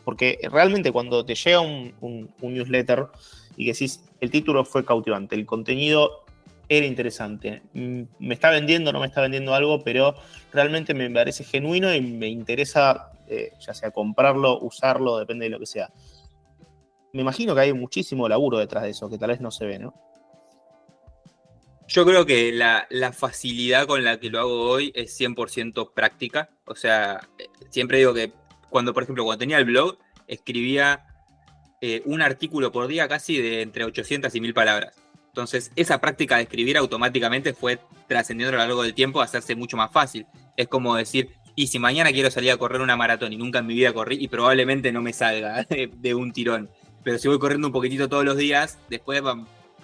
Porque 0.03 0.39
realmente 0.51 0.93
cuando 0.93 1.27
te 1.27 1.35
llega 1.35 1.61
un, 1.61 2.33
newsletter 2.41 3.09
y 3.59 3.67
decís, 3.67 4.03
el 4.21 4.31
título 4.31 4.65
fue 4.65 4.83
cautivante, 4.83 5.35
el 5.35 5.45
contenido 5.45 6.25
era 6.71 6.87
interesante, 6.87 7.61
mm, 7.75 8.03
me 8.21 8.33
está 8.33 8.49
vendiendo, 8.49 8.95
no 8.95 9.01
me 9.01 9.07
está 9.07 9.21
vendiendo 9.21 9.55
algo, 9.55 9.85
pero 9.85 10.15
realmente 10.55 10.95
me 10.95 11.11
parece 11.11 11.45
genuino 11.45 11.95
y 11.95 12.01
me 12.01 12.29
interesa 12.29 13.11
eh, 13.28 13.52
ya 13.61 13.75
sea 13.75 13.90
comprarlo, 13.90 14.61
usarlo, 14.61 15.19
depende 15.19 15.45
de 15.45 15.50
lo 15.50 15.59
que 15.59 15.66
sea 15.66 15.90
me 17.14 17.23
imagino 17.23 17.54
que 17.54 17.61
hay 17.61 17.73
muchísimo 17.73 18.28
laburo 18.28 18.59
detrás 18.59 18.83
de 18.83 18.90
eso, 18.90 19.09
que 19.09 19.19
tal 19.19 19.31
vez 19.31 19.40
no 19.40 19.52
se 19.52 19.64
ve, 19.64 19.78
¿no? 19.78 19.95
Yo 21.87 22.04
creo 22.04 22.26
que 22.26 22.50
la, 22.50 22.88
facilidad 23.12 23.87
con 23.87 24.02
la 24.02 24.19
que 24.19 24.31
lo 24.31 24.40
hago 24.40 24.69
hoy 24.69 24.90
es 24.97 25.19
100% 25.19 25.93
práctica. 25.95 26.50
O 26.66 26.75
sea, 26.75 27.28
siempre 27.71 27.99
digo 27.99 28.14
que 28.14 28.33
cuando, 28.69 28.93
por 28.93 29.04
ejemplo, 29.04 29.23
cuando 29.23 29.38
tenía 29.38 29.59
el 29.59 29.64
blog, 29.64 29.97
escribía 30.26 31.07
eh, 31.81 32.02
un 32.04 32.21
artículo 32.21 32.73
por 32.73 32.88
día 32.88 33.07
casi 33.07 33.40
de 33.40 33.62
entre 33.62 33.85
800 33.85 34.35
y 34.35 34.40
1000 34.40 34.54
palabras. 34.54 34.97
Entonces, 35.28 35.71
esa 35.76 36.00
práctica 36.00 36.37
de 36.37 36.45
escribir 36.45 36.76
automáticamente 36.78 37.54
fue 37.54 37.78
trascendiendo 38.09 38.57
a 38.57 38.62
lo 38.62 38.66
largo 38.66 38.83
del 38.83 38.95
tiempo 38.95 39.21
a 39.21 39.25
hacerse 39.25 39.54
mucho 39.54 39.76
más 39.76 39.93
fácil. 39.93 40.26
Es 40.57 40.66
como 40.66 40.97
decir, 40.97 41.31
y 41.56 41.68
si 41.68 41.78
mañana 41.78 42.12
quiero 42.12 42.30
salir 42.30 42.50
a 42.50 42.56
correr 42.56 42.80
una 42.80 42.96
maratón 42.96 43.32
y 43.32 43.37
nunca 43.37 43.61
en 43.61 43.66
mi 43.66 43.75
vida 43.75 43.92
corrí, 43.92 44.16
y 44.20 44.28
probablemente 44.28 44.92
no 44.92 45.02
me 45.02 45.12
salga 45.12 45.66
de 45.96 46.14
un 46.14 46.32
tirón 46.32 46.68
pero 47.04 47.18
si 47.18 47.28
voy 47.28 47.38
corriendo 47.38 47.68
un 47.68 47.73
poquitito 47.73 48.08
todos 48.08 48.25
los 48.25 48.37
días, 48.37 48.78
después 48.88 49.23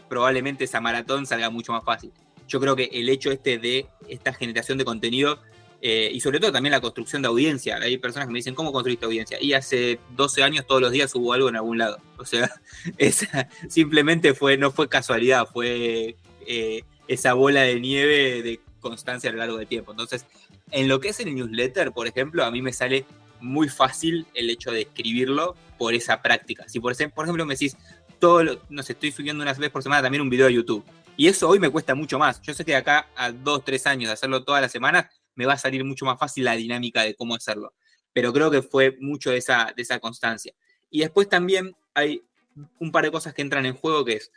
probablemente 0.08 0.64
esa 0.64 0.80
maratón 0.80 1.26
salga 1.26 1.50
mucho 1.50 1.72
más 1.72 1.84
fácil. 1.84 2.12
Yo 2.48 2.58
creo 2.58 2.74
que 2.74 2.88
el 2.92 3.08
hecho 3.08 3.30
este 3.30 3.58
de 3.58 3.86
esta 4.08 4.32
generación 4.32 4.78
de 4.78 4.84
contenido 4.84 5.38
eh, 5.82 6.10
y 6.12 6.20
sobre 6.20 6.40
todo 6.40 6.50
también 6.50 6.72
la 6.72 6.80
construcción 6.80 7.22
de 7.22 7.28
audiencia. 7.28 7.76
Hay 7.76 7.98
personas 7.98 8.26
que 8.26 8.32
me 8.32 8.38
dicen, 8.38 8.54
¿cómo 8.54 8.72
construiste 8.72 9.04
audiencia? 9.04 9.38
Y 9.40 9.52
hace 9.52 10.00
12 10.16 10.42
años 10.42 10.66
todos 10.66 10.80
los 10.80 10.90
días 10.90 11.14
hubo 11.14 11.32
algo 11.32 11.48
en 11.48 11.56
algún 11.56 11.78
lado. 11.78 11.98
O 12.16 12.24
sea, 12.24 12.50
simplemente 13.68 14.34
fue, 14.34 14.56
no 14.56 14.72
fue 14.72 14.88
casualidad, 14.88 15.46
fue 15.46 16.16
eh, 16.46 16.82
esa 17.06 17.34
bola 17.34 17.62
de 17.62 17.78
nieve 17.78 18.42
de 18.42 18.60
constancia 18.80 19.28
a 19.28 19.32
lo 19.32 19.38
largo 19.38 19.58
del 19.58 19.68
tiempo. 19.68 19.92
Entonces, 19.92 20.26
en 20.70 20.88
lo 20.88 21.00
que 21.00 21.08
es 21.08 21.20
el 21.20 21.34
newsletter, 21.34 21.92
por 21.92 22.06
ejemplo, 22.06 22.44
a 22.44 22.50
mí 22.50 22.62
me 22.62 22.72
sale 22.72 23.04
muy 23.40 23.68
fácil 23.68 24.26
el 24.34 24.50
hecho 24.50 24.70
de 24.70 24.82
escribirlo 24.82 25.56
por 25.78 25.94
esa 25.94 26.22
práctica. 26.22 26.68
Si 26.68 26.80
por, 26.80 26.92
ejemplo 26.92 27.46
me 27.46 27.54
decís, 27.54 27.76
todo 28.18 28.60
no 28.68 28.82
sé, 28.82 28.92
estoy 28.92 29.12
subiendo 29.12 29.42
unas 29.42 29.58
veces 29.58 29.72
por 29.72 29.82
semana 29.82 30.02
también 30.02 30.22
un 30.22 30.30
video 30.30 30.46
de 30.46 30.54
YouTube. 30.54 30.84
Y 31.16 31.28
eso 31.28 31.48
hoy 31.48 31.58
me 31.58 31.70
cuesta 31.70 31.94
mucho 31.94 32.18
más. 32.18 32.40
Yo 32.42 32.54
sé 32.54 32.64
que 32.64 32.72
de 32.72 32.78
acá 32.78 33.08
a 33.16 33.32
dos, 33.32 33.64
tres 33.64 33.86
años 33.86 34.08
de 34.08 34.14
hacerlo 34.14 34.44
todas 34.44 34.62
las 34.62 34.72
semanas, 34.72 35.06
me 35.34 35.46
va 35.46 35.54
a 35.54 35.58
salir 35.58 35.84
mucho 35.84 36.04
más 36.04 36.18
fácil 36.18 36.44
la 36.44 36.56
dinámica 36.56 37.02
de 37.02 37.14
cómo 37.14 37.34
hacerlo. 37.34 37.74
Pero 38.12 38.32
creo 38.32 38.50
que 38.50 38.62
fue 38.62 38.96
mucho 39.00 39.30
de 39.30 39.38
esa, 39.38 39.72
de 39.74 39.82
esa 39.82 39.98
constancia. 40.00 40.54
Y 40.90 41.00
después 41.00 41.28
también 41.28 41.76
hay 41.94 42.22
un 42.78 42.92
par 42.92 43.04
de 43.04 43.10
cosas 43.10 43.34
que 43.34 43.42
entran 43.42 43.66
en 43.66 43.74
juego 43.74 44.04
que 44.04 44.14
es, 44.14 44.32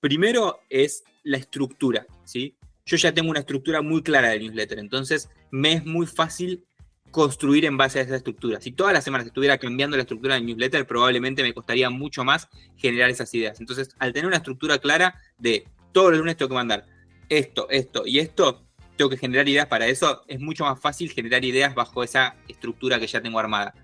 primero 0.00 0.60
es 0.68 1.04
la 1.22 1.36
estructura, 1.36 2.06
¿sí? 2.24 2.56
Yo 2.88 2.96
ya 2.96 3.12
tengo 3.12 3.28
una 3.28 3.40
estructura 3.40 3.82
muy 3.82 4.02
clara 4.02 4.30
del 4.30 4.40
newsletter, 4.40 4.78
entonces 4.78 5.28
me 5.50 5.74
es 5.74 5.84
muy 5.84 6.06
fácil 6.06 6.64
construir 7.10 7.66
en 7.66 7.76
base 7.76 7.98
a 7.98 8.02
esa 8.02 8.16
estructura. 8.16 8.62
Si 8.62 8.72
todas 8.72 8.94
las 8.94 9.04
semanas 9.04 9.26
estuviera 9.26 9.58
cambiando 9.58 9.98
la 9.98 10.04
estructura 10.04 10.36
del 10.36 10.46
newsletter, 10.46 10.86
probablemente 10.86 11.42
me 11.42 11.52
costaría 11.52 11.90
mucho 11.90 12.24
más 12.24 12.48
generar 12.78 13.10
esas 13.10 13.32
ideas. 13.34 13.60
Entonces, 13.60 13.90
al 13.98 14.14
tener 14.14 14.26
una 14.26 14.38
estructura 14.38 14.78
clara 14.78 15.20
de 15.36 15.66
todos 15.92 16.12
los 16.12 16.20
lunes 16.20 16.38
tengo 16.38 16.48
que 16.48 16.54
mandar 16.54 16.86
esto, 17.28 17.68
esto 17.68 18.06
y 18.06 18.20
esto, 18.20 18.64
tengo 18.96 19.10
que 19.10 19.18
generar 19.18 19.46
ideas 19.46 19.66
para 19.66 19.86
eso, 19.86 20.24
es 20.26 20.40
mucho 20.40 20.64
más 20.64 20.80
fácil 20.80 21.10
generar 21.10 21.44
ideas 21.44 21.74
bajo 21.74 22.02
esa 22.02 22.36
estructura 22.48 22.98
que 22.98 23.06
ya 23.06 23.20
tengo 23.20 23.38
armada. 23.38 23.74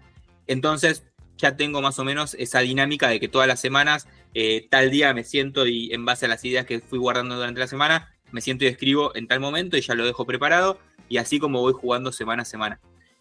Entonces, 0.47 1.05
ya 1.37 1.59
tengo 1.59 1.83
más 1.83 1.99
o 1.99 2.05
menos 2.05 2.35
esa 2.39 2.61
dinámica 2.61 3.09
de 3.09 3.21
que 3.21 3.29
todas 3.29 3.49
las 3.49 3.61
semanas, 3.61 4.09
eh, 4.33 4.67
tal 4.71 4.91
día 4.91 5.13
me 5.13 5.25
siento 5.25 5.67
y 5.67 5.93
en 5.93 6.07
base 6.07 6.25
a 6.25 6.29
las 6.29 6.43
ideas 6.47 6.65
que 6.65 6.81
fui 6.81 6.99
guardando 6.99 7.37
durante 7.37 7.61
la 7.61 7.67
semana, 7.67 8.14
me 8.35 8.41
siento 8.41 8.65
y 8.65 8.67
escribo 8.67 9.15
en 9.15 9.29
tal 9.29 9.39
momento 9.39 9.77
y 9.77 9.81
ya 9.81 9.95
lo 9.95 10.05
dejo 10.05 10.27
preparado 10.27 10.81
y 11.09 11.19
así 11.19 11.39
como 11.39 11.61
voy 11.61 11.73
jugando 11.73 12.11
semana 12.11 12.43
a 12.43 12.45
semana. 12.45 12.81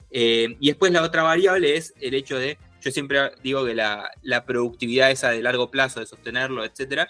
Eh, 0.10 0.58
y 0.60 0.70
después 0.70 0.91
la 0.91 1.03
otra 1.03 1.22
variable 1.22 1.77
es 1.77 1.93
el 2.01 2.15
hecho 2.15 2.39
de, 2.39 2.58
yo 2.82 2.89
siempre 2.89 3.32
digo 3.43 3.63
que 3.63 3.75
la, 3.75 4.10
productividad 4.48 5.12
esa 5.12 5.29
de 5.29 5.43
largo 5.43 5.70
plazo, 5.70 6.00
de 6.00 6.08
sostenerlo, 6.08 6.65
etcétera, 6.65 7.10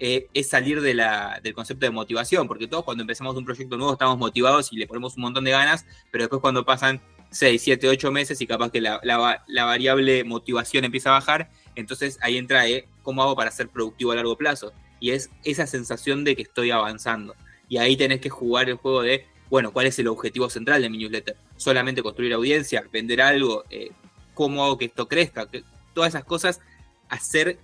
eh, 0.00 0.26
es 0.34 0.48
salir 0.48 0.80
de 0.80 0.94
del 1.40 1.54
concepto 1.54 1.86
de 1.86 1.90
motivación, 1.90 2.48
porque 2.48 2.66
todos 2.66 2.84
cuando 2.84 3.02
empezamos 3.02 3.36
un 3.36 3.44
proyecto 3.44 3.76
nuevo 3.76 3.92
estamos 3.92 4.18
motivados 4.18 4.72
y 4.72 4.76
le 4.76 4.88
ponemos 4.88 5.16
un 5.16 5.22
montón 5.22 5.44
de 5.44 5.52
ganas, 5.52 5.86
pero 6.10 6.24
después 6.24 6.42
cuando 6.42 6.64
pasan 6.64 7.00
6, 7.30 7.62
7, 7.62 7.88
8 7.88 8.10
meses 8.10 8.40
y 8.40 8.46
capaz 8.48 8.72
que 8.72 8.80
la, 8.80 9.00
variable 9.46 10.24
motivación 10.24 10.84
empieza 10.84 11.10
a 11.10 11.12
bajar, 11.12 11.48
entonces 11.76 12.18
ahí 12.22 12.38
entra 12.38 12.66
eh, 12.66 12.88
cómo 13.02 13.22
hago 13.22 13.36
para 13.36 13.52
ser 13.52 13.68
productivo 13.68 14.10
a 14.10 14.16
largo 14.16 14.36
plazo. 14.36 14.72
Y 15.00 15.10
es 15.10 15.30
esa 15.44 15.66
sensación 15.66 16.24
de 16.24 16.36
que 16.36 16.42
estoy 16.42 16.70
avanzando. 16.70 17.34
Y 17.68 17.78
ahí 17.78 17.96
tenés 17.96 18.20
que 18.20 18.30
jugar 18.30 18.68
el 18.68 18.76
juego 18.76 19.02
de, 19.02 19.26
bueno, 19.50 19.72
¿cuál 19.72 19.86
es 19.86 19.98
el 19.98 20.08
objetivo 20.08 20.48
central 20.50 20.82
de 20.82 20.90
mi 20.90 20.98
newsletter? 20.98 21.36
¿Solamente 21.56 22.02
construir 22.02 22.32
audiencia? 22.32 22.84
¿Vender 22.92 23.20
algo? 23.20 23.64
Eh, 23.70 23.90
¿Cómo 24.34 24.64
hago 24.64 24.78
que 24.78 24.86
esto 24.86 25.08
crezca? 25.08 25.48
todas 25.94 26.10
esas 26.10 26.24
cosas, 26.24 26.60
hacer 27.08 27.58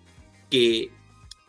que 0.49 0.91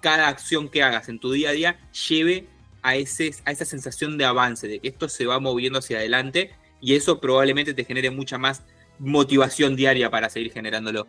cada 0.01 0.27
acción 0.27 0.67
que 0.67 0.83
hagas 0.83 1.07
en 1.07 1.17
tu 1.17 1.31
día 1.31 1.49
a 1.49 1.53
día 1.53 1.79
lleve 2.09 2.47
a, 2.81 2.97
ese, 2.97 3.33
a 3.45 3.51
esa 3.51 3.63
sensación 3.63 4.17
de 4.17 4.25
avance, 4.25 4.67
de 4.67 4.79
que 4.79 4.89
esto 4.89 5.07
se 5.07 5.25
va 5.25 5.39
moviendo 5.39 5.79
hacia 5.79 5.97
adelante 5.97 6.51
y 6.81 6.95
eso 6.95 7.21
probablemente 7.21 7.73
te 7.73 7.85
genere 7.85 8.11
mucha 8.11 8.37
más 8.37 8.63
motivación 8.99 9.77
diaria 9.77 10.09
para 10.09 10.29
seguir 10.29 10.51
generándolo. 10.51 11.07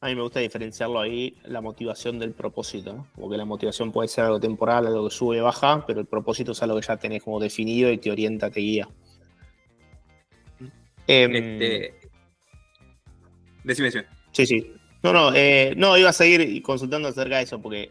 A 0.00 0.06
mí 0.06 0.14
me 0.14 0.22
gusta 0.22 0.40
diferenciarlo 0.40 1.00
ahí, 1.00 1.36
la 1.44 1.60
motivación 1.60 2.18
del 2.18 2.32
propósito, 2.32 2.92
¿no? 2.92 3.08
Como 3.14 3.30
que 3.30 3.36
la 3.36 3.44
motivación 3.44 3.90
puede 3.90 4.08
ser 4.08 4.24
algo 4.24 4.38
temporal, 4.38 4.86
algo 4.86 5.08
que 5.08 5.14
sube 5.14 5.38
y 5.38 5.40
baja, 5.40 5.84
pero 5.86 6.00
el 6.00 6.06
propósito 6.06 6.52
es 6.52 6.62
algo 6.62 6.78
que 6.80 6.86
ya 6.86 6.96
tenés 6.96 7.22
como 7.22 7.40
definido 7.40 7.90
y 7.90 7.98
te 7.98 8.10
orienta, 8.10 8.50
te 8.50 8.60
guía. 8.60 8.88
Em, 11.06 11.34
este... 11.34 12.00
Decime, 13.64 13.86
decime. 13.88 14.06
Sí, 14.30 14.46
sí. 14.46 14.72
No, 15.02 15.12
no, 15.12 15.34
eh, 15.34 15.74
no, 15.76 15.96
iba 15.96 16.10
a 16.10 16.12
seguir 16.12 16.62
consultando 16.62 17.08
acerca 17.08 17.38
de 17.38 17.42
eso, 17.44 17.60
porque 17.60 17.90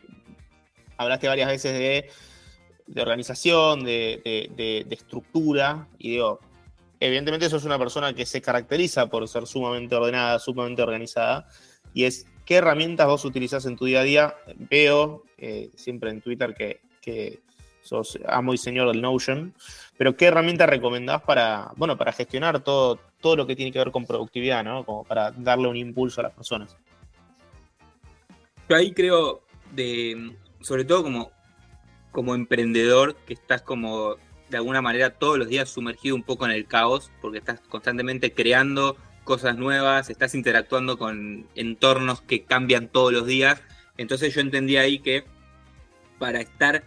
hablaste 0.98 1.28
varias 1.28 1.50
veces 1.50 1.74
de 1.74 2.10
de 2.88 3.02
organización, 3.02 3.84
de, 3.84 4.88
estructura, 4.90 5.88
y 6.00 6.12
digo, 6.12 6.40
evidentemente 7.00 7.50
sos 7.50 7.66
una 7.66 7.78
persona 7.78 8.14
que 8.14 8.26
se 8.26 8.42
caracteriza 8.42 9.08
por 9.08 9.28
ser 9.28 9.46
sumamente 9.46 9.96
ordenada, 9.96 10.40
sumamente 10.40 10.82
organizada, 10.82 11.48
y 11.98 12.06
es 12.06 12.27
qué 12.46 12.58
herramientas 12.58 13.08
vos 13.08 13.25
utilizás 13.25 13.66
en 13.66 13.75
tu 13.75 13.86
día 13.86 14.01
a 14.01 14.04
día. 14.04 14.36
Veo 14.70 15.24
eh, 15.39 15.72
siempre 15.74 16.12
en 16.12 16.22
Twitter 16.22 16.54
que, 16.54 17.39
sos 17.82 18.19
amo 18.28 18.54
y 18.54 18.58
señor 18.60 18.91
del 18.91 19.02
Notion, 19.02 19.56
pero 19.98 20.15
qué 20.15 20.26
herramientas 20.26 20.69
recomendás 20.69 21.24
para, 21.24 21.72
bueno, 21.76 21.98
para 21.98 22.12
gestionar 22.12 22.63
todo, 22.63 23.00
todo 23.19 23.36
lo 23.36 23.48
que 23.48 23.56
tiene 23.56 23.72
que 23.72 23.80
ver 23.80 23.89
con 23.89 24.06
productividad, 24.06 24.63
¿no? 24.63 24.86
Como 24.86 25.06
para 25.06 25.32
darle 25.32 25.69
un 25.69 25.78
impulso 25.78 26.22
a 26.22 26.26
las 26.26 26.34
personas. 26.34 26.78
Yo 28.69 28.76
ahí 28.76 28.91
creo 28.91 29.41
de, 29.72 30.36
sobre 30.62 30.86
todo 30.86 31.02
como 31.02 31.32
como 32.12 32.36
emprendedor 32.36 33.15
que 33.15 33.34
estás 33.34 33.63
como 33.63 34.17
de 34.50 34.58
alguna 34.58 34.84
manera 34.84 35.10
todos 35.10 35.39
los 35.39 35.48
días 35.48 35.69
sumergido 35.69 36.15
un 36.15 36.24
poco 36.24 36.45
en 36.45 36.52
el 36.52 36.67
caos, 36.67 37.12
porque 37.22 37.39
estás 37.39 37.60
constantemente 37.62 38.34
creando 38.34 38.98
cosas 39.28 39.58
nuevas, 39.58 40.10
estás 40.10 40.34
interactuando 40.34 40.98
con 40.98 41.48
entornos 41.54 42.22
que 42.22 42.46
cambian 42.46 42.88
todos 42.88 43.12
los 43.12 43.28
días. 43.28 43.62
Entonces 43.98 44.34
yo 44.34 44.40
entendí 44.40 44.78
ahí 44.78 45.00
que 45.00 45.26
para 46.18 46.40
estar 46.40 46.86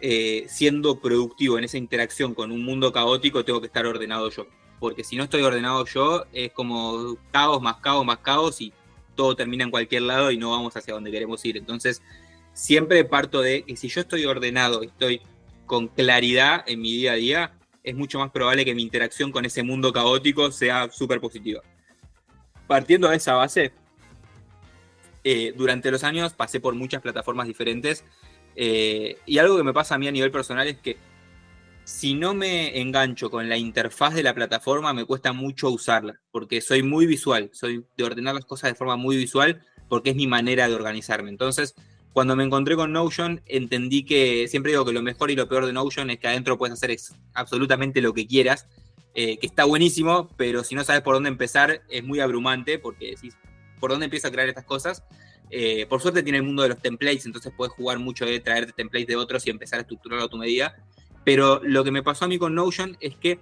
eh, 0.00 0.46
siendo 0.48 1.00
productivo 1.00 1.58
en 1.58 1.64
esa 1.64 1.76
interacción 1.76 2.34
con 2.34 2.52
un 2.52 2.64
mundo 2.64 2.92
caótico, 2.92 3.44
tengo 3.44 3.60
que 3.60 3.66
estar 3.66 3.84
ordenado 3.84 4.30
yo. 4.30 4.46
Porque 4.78 5.02
si 5.02 5.16
no 5.16 5.24
estoy 5.24 5.42
ordenado 5.42 5.84
yo, 5.84 6.24
es 6.32 6.52
como 6.52 7.18
caos 7.32 7.60
más 7.60 7.76
caos 7.78 8.06
más 8.06 8.18
caos 8.18 8.60
y 8.60 8.72
todo 9.16 9.34
termina 9.34 9.64
en 9.64 9.70
cualquier 9.70 10.02
lado 10.02 10.30
y 10.30 10.38
no 10.38 10.52
vamos 10.52 10.76
hacia 10.76 10.94
donde 10.94 11.10
queremos 11.10 11.44
ir. 11.44 11.56
Entonces, 11.56 12.00
siempre 12.54 13.04
parto 13.04 13.42
de 13.42 13.64
que 13.64 13.76
si 13.76 13.88
yo 13.88 14.00
estoy 14.02 14.24
ordenado, 14.24 14.82
estoy 14.82 15.20
con 15.66 15.88
claridad 15.88 16.62
en 16.66 16.80
mi 16.80 16.92
día 16.92 17.12
a 17.12 17.16
día, 17.16 17.59
es 17.82 17.94
mucho 17.94 18.18
más 18.18 18.30
probable 18.30 18.64
que 18.64 18.74
mi 18.74 18.82
interacción 18.82 19.32
con 19.32 19.44
ese 19.44 19.62
mundo 19.62 19.92
caótico 19.92 20.50
sea 20.52 20.90
súper 20.90 21.20
positiva. 21.20 21.62
Partiendo 22.66 23.08
de 23.08 23.16
esa 23.16 23.34
base, 23.34 23.72
eh, 25.24 25.52
durante 25.56 25.90
los 25.90 26.04
años 26.04 26.34
pasé 26.34 26.60
por 26.60 26.74
muchas 26.74 27.02
plataformas 27.02 27.46
diferentes 27.46 28.04
eh, 28.56 29.18
y 29.26 29.38
algo 29.38 29.56
que 29.56 29.64
me 29.64 29.72
pasa 29.72 29.94
a 29.94 29.98
mí 29.98 30.08
a 30.08 30.12
nivel 30.12 30.30
personal 30.30 30.66
es 30.66 30.78
que 30.78 30.96
si 31.84 32.14
no 32.14 32.34
me 32.34 32.80
engancho 32.80 33.30
con 33.30 33.48
la 33.48 33.56
interfaz 33.56 34.14
de 34.14 34.22
la 34.22 34.34
plataforma 34.34 34.92
me 34.92 35.04
cuesta 35.04 35.32
mucho 35.32 35.70
usarla, 35.70 36.20
porque 36.30 36.60
soy 36.60 36.82
muy 36.82 37.06
visual, 37.06 37.50
soy 37.52 37.84
de 37.96 38.04
ordenar 38.04 38.34
las 38.34 38.44
cosas 38.44 38.70
de 38.70 38.76
forma 38.76 38.96
muy 38.96 39.16
visual 39.16 39.60
porque 39.88 40.10
es 40.10 40.16
mi 40.16 40.26
manera 40.26 40.68
de 40.68 40.74
organizarme. 40.74 41.30
Entonces, 41.30 41.74
cuando 42.12 42.34
me 42.34 42.44
encontré 42.44 42.74
con 42.76 42.92
Notion, 42.92 43.40
entendí 43.46 44.04
que 44.04 44.48
siempre 44.48 44.72
digo 44.72 44.84
que 44.84 44.92
lo 44.92 45.02
mejor 45.02 45.30
y 45.30 45.36
lo 45.36 45.48
peor 45.48 45.66
de 45.66 45.72
Notion 45.72 46.10
es 46.10 46.18
que 46.18 46.28
adentro 46.28 46.58
puedes 46.58 46.72
hacer 46.72 46.96
absolutamente 47.34 48.00
lo 48.00 48.12
que 48.12 48.26
quieras, 48.26 48.66
eh, 49.14 49.38
que 49.38 49.46
está 49.46 49.64
buenísimo, 49.64 50.28
pero 50.36 50.64
si 50.64 50.74
no 50.74 50.84
sabes 50.84 51.02
por 51.02 51.14
dónde 51.14 51.28
empezar, 51.28 51.82
es 51.88 52.02
muy 52.02 52.20
abrumante 52.20 52.78
porque 52.78 53.10
decís, 53.10 53.36
¿por 53.78 53.90
dónde 53.90 54.06
empiezo 54.06 54.28
a 54.28 54.30
crear 54.30 54.48
estas 54.48 54.64
cosas? 54.64 55.04
Eh, 55.50 55.86
por 55.86 56.00
suerte 56.00 56.22
tiene 56.22 56.38
el 56.38 56.44
mundo 56.44 56.62
de 56.62 56.70
los 56.70 56.78
templates, 56.78 57.26
entonces 57.26 57.52
puedes 57.56 57.72
jugar 57.74 57.98
mucho 57.98 58.24
de 58.24 58.38
traerte 58.40 58.72
templates 58.72 59.08
de 59.08 59.16
otros 59.16 59.46
y 59.46 59.50
empezar 59.50 59.78
a 59.78 59.82
estructurarlo 59.82 60.24
a 60.24 60.28
tu 60.28 60.36
medida. 60.36 60.76
Pero 61.24 61.60
lo 61.62 61.84
que 61.84 61.90
me 61.90 62.02
pasó 62.02 62.24
a 62.24 62.28
mí 62.28 62.38
con 62.38 62.54
Notion 62.54 62.96
es 63.00 63.14
que 63.16 63.38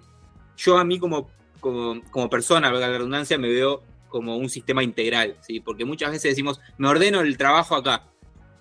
yo 0.57 0.79
a 0.79 0.85
mí 0.85 0.99
como, 0.99 1.31
como, 1.61 2.03
como 2.11 2.29
persona, 2.29 2.71
la 2.71 2.89
redundancia, 2.89 3.39
me 3.39 3.49
veo 3.49 3.83
como 4.09 4.37
un 4.37 4.49
sistema 4.49 4.83
integral, 4.83 5.37
¿sí? 5.43 5.61
porque 5.61 5.85
muchas 5.85 6.11
veces 6.11 6.33
decimos, 6.33 6.61
me 6.79 6.89
ordeno 6.89 7.21
el 7.21 7.37
trabajo 7.37 7.77
acá, 7.77 8.09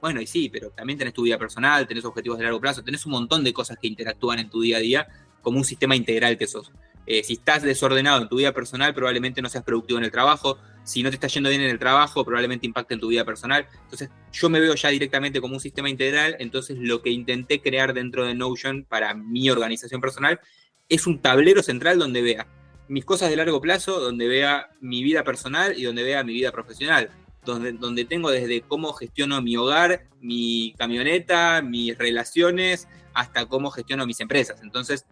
bueno, 0.02 0.22
y 0.22 0.28
sí, 0.28 0.50
pero 0.50 0.70
también 0.70 0.98
tenés 1.00 1.14
tu 1.14 1.24
vida 1.24 1.38
personal, 1.38 1.88
tenés 1.88 2.06
objetivos 2.06 2.38
de 2.38 2.44
largo 2.44 2.62
plazo, 2.62 2.84
tenés 2.84 3.06
un 3.06 3.14
montón 3.14 3.44
de 3.44 3.54
cosas 3.54 3.78
que 3.80 3.88
interactúan 3.88 4.40
en 4.40 4.50
tu 4.50 4.62
día 4.62 4.78
a 4.78 4.80
día 4.80 5.08
como 5.42 5.58
un 5.58 5.66
sistema 5.66 5.96
integral 5.96 6.38
que 6.38 6.48
sos. 6.48 6.72
Eh, 7.06 7.24
si 7.24 7.34
estás 7.34 7.64
desordenado 7.64 8.22
en 8.22 8.28
tu 8.28 8.36
vida 8.36 8.52
personal, 8.52 8.94
probablemente 8.94 9.42
no 9.42 9.48
seas 9.48 9.64
productivo 9.64 9.98
en 9.98 10.04
el 10.04 10.12
trabajo. 10.12 10.58
Si 10.84 11.02
no 11.02 11.10
te 11.10 11.16
está 11.16 11.28
yendo 11.28 11.50
bien 11.50 11.62
en 11.62 11.70
el 11.70 11.80
trabajo, 11.80 12.26
probablemente 12.26 12.66
impacte 12.66 12.96
en 12.96 13.00
tu 13.00 13.08
vida 13.08 13.24
personal. 13.24 13.66
Entonces, 13.84 14.10
yo 14.34 14.50
me 14.50 14.60
veo 14.60 14.76
ya 14.76 14.90
directamente 14.90 15.40
como 15.40 15.54
un 15.54 15.62
sistema 15.62 15.90
integral. 15.90 16.36
Entonces, 16.40 16.78
lo 16.78 17.02
que 17.02 17.10
intenté 17.10 17.62
crear 17.62 17.94
dentro 17.94 18.26
de 18.26 18.36
Notion 18.36 18.84
para 18.84 19.14
mi 19.14 19.50
organización 19.50 20.02
personal 20.02 20.42
es 20.90 21.08
un 21.08 21.22
tablero 21.22 21.64
central 21.64 21.98
donde 21.98 22.22
vea 22.22 22.48
mis 22.90 23.06
cosas 23.06 23.30
de 23.30 23.38
largo 23.38 23.62
plazo, 23.62 24.02
donde 24.02 24.28
vea 24.28 24.70
mi 24.82 25.02
vida 25.02 25.24
personal 25.24 25.78
y 25.78 25.84
donde 25.84 26.04
vea 26.04 26.24
mi 26.26 26.34
vida 26.34 26.52
profesional 26.52 27.10
donde, 27.54 28.06
tengo 28.06 28.30
desde 28.30 28.62
cómo 28.62 28.94
gestiono 28.94 29.42
mi 29.42 29.56
hogar, 29.58 30.08
mi 30.22 30.74
camioneta, 30.78 31.62
mis 31.62 31.98
relaciones, 31.98 32.88
hasta 33.14 33.46
cómo 33.46 33.72
gestiono 33.72 34.06
mis 34.06 34.20
empresas. 34.20 34.62
Entonces, 34.62 35.06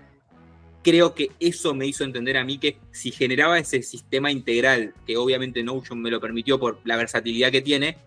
creo 0.83 1.15
que 1.15 1.31
eso 1.39 1.73
me 1.73 1.87
hizo 1.87 2.03
entender 2.03 2.37
a 2.37 2.43
mí 2.43 2.57
que 2.57 2.77
si 2.91 3.11
generaba 3.11 3.57
ese 3.57 3.81
sistema 3.81 4.31
integral, 4.31 4.93
que 5.07 5.17
obviamente 5.17 5.63
Notion 5.63 6.01
me 6.01 6.11
lo 6.11 6.19
permitió 6.19 6.59
por 6.59 6.79
la 6.83 6.97
versatilidad 6.97 7.51
que 7.51 7.61
tiene, 7.61 7.97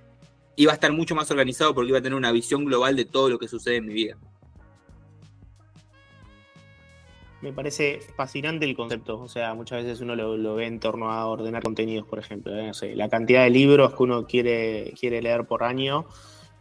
iba 0.57 0.73
a 0.73 0.75
estar 0.75 0.93
mucho 0.93 1.15
más 1.15 1.31
organizado 1.31 1.75
porque 1.75 1.89
iba 1.89 1.99
a 1.99 2.03
tener 2.03 2.17
una 2.17 2.33
visión 2.33 2.65
global 2.65 2.97
de 2.97 3.05
todo 3.05 3.29
lo 3.29 3.39
que 3.39 3.49
sucede 3.49 3.77
en 3.77 3.87
mi 3.87 3.95
vida. 3.95 4.19
Me 7.41 7.53
parece 7.53 8.01
fascinante 8.17 8.65
el 8.65 8.75
concepto. 8.75 9.21
O 9.21 9.29
sea, 9.29 9.55
muchas 9.55 9.85
veces 9.85 10.01
uno 10.01 10.17
lo, 10.17 10.55
ve 10.55 10.67
en 10.67 10.81
torno 10.81 11.11
a 11.13 11.27
ordenar 11.27 11.63
contenidos, 11.63 12.07
por 12.07 12.19
ejemplo. 12.19 12.53
¿eh? 12.57 12.73
la 12.95 13.09
cantidad 13.09 13.45
de 13.45 13.51
libros 13.51 13.95
que 13.95 14.03
uno 14.03 14.27
quiere, 14.27 14.93
quiere 14.99 15.23
leer 15.23 15.45
por 15.45 15.63
año, 15.63 16.07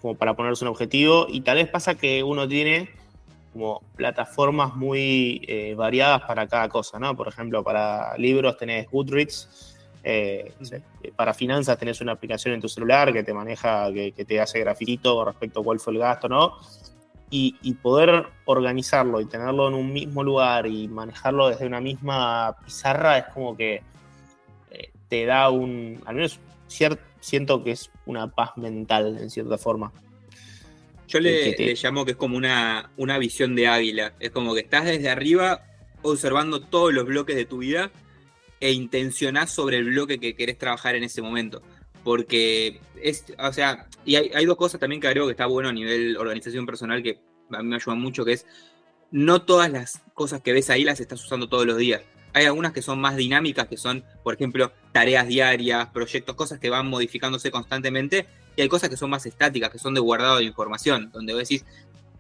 como 0.02 0.16
para 0.16 0.36
ponerse 0.36 0.64
un 0.64 0.70
objetivo 0.70 1.28
y 1.30 1.42
tal 1.42 1.58
vez 1.58 1.68
pasa 1.70 1.96
que 1.96 2.24
uno 2.24 2.48
tiene 2.48 2.90
como 3.54 3.82
plataformas 3.96 4.76
muy 4.76 5.42
eh, 5.48 5.74
variadas 5.76 6.22
para 6.22 6.48
cada 6.48 6.70
cosa, 6.70 7.00
¿no? 7.00 7.16
Por 7.16 7.28
ejemplo, 7.28 7.64
para 7.64 8.16
libros 8.18 8.56
tenés 8.58 8.88
Goodreads, 8.92 9.76
eh, 10.04 10.54
para 11.16 11.34
finanzas 11.34 11.78
tenés 11.78 12.00
una 12.02 12.12
aplicación 12.12 12.54
en 12.54 12.62
tu 12.62 12.70
celular 12.70 13.12
que 13.12 13.24
te 13.24 13.34
maneja, 13.34 13.92
que, 13.92 14.12
te 14.12 14.40
hace 14.40 14.60
grafito 14.60 15.26
respecto 15.26 15.62
a 15.62 15.64
cuál 15.64 15.80
fue 15.80 15.94
el 15.94 16.00
gasto, 16.00 16.30
¿no? 16.30 16.58
Y, 17.30 17.74
poder 17.82 18.28
organizarlo 18.46 19.20
y 19.20 19.26
tenerlo 19.26 19.68
en 19.68 19.74
un 19.74 19.92
mismo 19.92 20.24
lugar 20.24 20.66
y 20.66 20.88
manejarlo 20.88 21.50
desde 21.50 21.66
una 21.66 21.82
misma 21.82 22.56
pizarra 22.64 23.18
es 23.18 23.26
como 23.34 23.58
que 23.58 23.82
eh, 24.72 24.92
te 25.10 25.26
da 25.26 25.50
un, 25.50 26.02
al 26.06 26.16
menos 26.16 26.40
siento 27.20 27.64
que 27.64 27.72
es 27.72 27.92
una 28.06 28.28
paz 28.28 28.56
mental 28.56 29.18
en 29.20 29.30
cierta 29.30 29.58
forma. 29.58 29.92
Yo 31.08 31.20
le, 31.20 31.76
llamo 31.82 32.06
que 32.06 32.12
es 32.12 32.18
como 32.18 32.38
una, 32.38 32.92
una 32.98 33.18
visión 33.18 33.56
de 33.56 33.68
águila. 33.68 34.14
Es 34.20 34.32
como 34.32 34.54
que 34.54 34.62
estás 34.62 34.86
desde 34.86 35.10
arriba 35.10 35.62
observando 36.02 36.62
todos 36.62 36.94
los 36.94 37.06
bloques 37.06 37.36
de 37.36 37.46
tu 37.46 37.60
vida 37.60 37.92
e 38.60 38.72
intencionás 38.72 39.52
sobre 39.52 39.78
el 39.78 39.86
bloque 39.86 40.20
que 40.20 40.36
querés 40.36 40.58
trabajar 40.58 40.96
en 40.96 41.04
ese 41.04 41.22
momento. 41.22 41.62
Porque 42.08 42.80
es, 43.02 43.26
o 43.38 43.52
sea, 43.52 43.86
y 44.06 44.16
hay, 44.16 44.46
dos 44.46 44.56
cosas 44.56 44.80
también 44.80 45.02
que 45.02 45.12
creo 45.12 45.26
que 45.26 45.32
está 45.32 45.46
bueno 45.46 45.68
a 45.68 45.74
nivel 45.74 46.16
organización 46.16 46.66
personal 46.66 47.04
que 47.04 47.20
a 47.52 47.62
mí 47.62 47.68
me 47.68 47.76
ayudan 47.76 48.00
mucho, 48.00 48.24
que 48.24 48.32
es 48.32 48.46
no 49.12 49.42
todas 49.42 49.70
las 49.70 50.04
cosas 50.14 50.42
que 50.42 50.54
ves 50.54 50.70
ahí 50.70 50.86
las 50.86 51.02
estás 51.02 51.22
usando 51.22 51.50
todos 51.50 51.66
los 51.66 51.76
días. 51.76 52.04
Hay 52.32 52.46
algunas 52.46 52.72
que 52.72 52.82
son 52.82 53.02
más 53.02 53.18
dinámicas, 53.18 53.68
que 53.68 53.76
son, 53.76 54.06
por 54.24 54.36
ejemplo, 54.36 54.72
tareas 54.94 55.28
diarias, 55.28 55.90
proyectos, 55.90 56.34
cosas 56.38 56.60
que 56.60 56.70
van 56.70 56.88
modificándose 56.88 57.52
constantemente, 57.52 58.26
y 58.56 58.62
hay 58.62 58.70
cosas 58.70 58.90
que 58.90 58.96
son 58.96 59.10
más 59.10 59.26
estáticas, 59.26 59.70
que 59.70 59.78
son 59.78 59.94
de 59.94 60.00
guardado 60.00 60.38
de 60.38 60.46
información, 60.46 61.12
donde 61.12 61.34
vos 61.34 61.42
decís, 61.42 61.66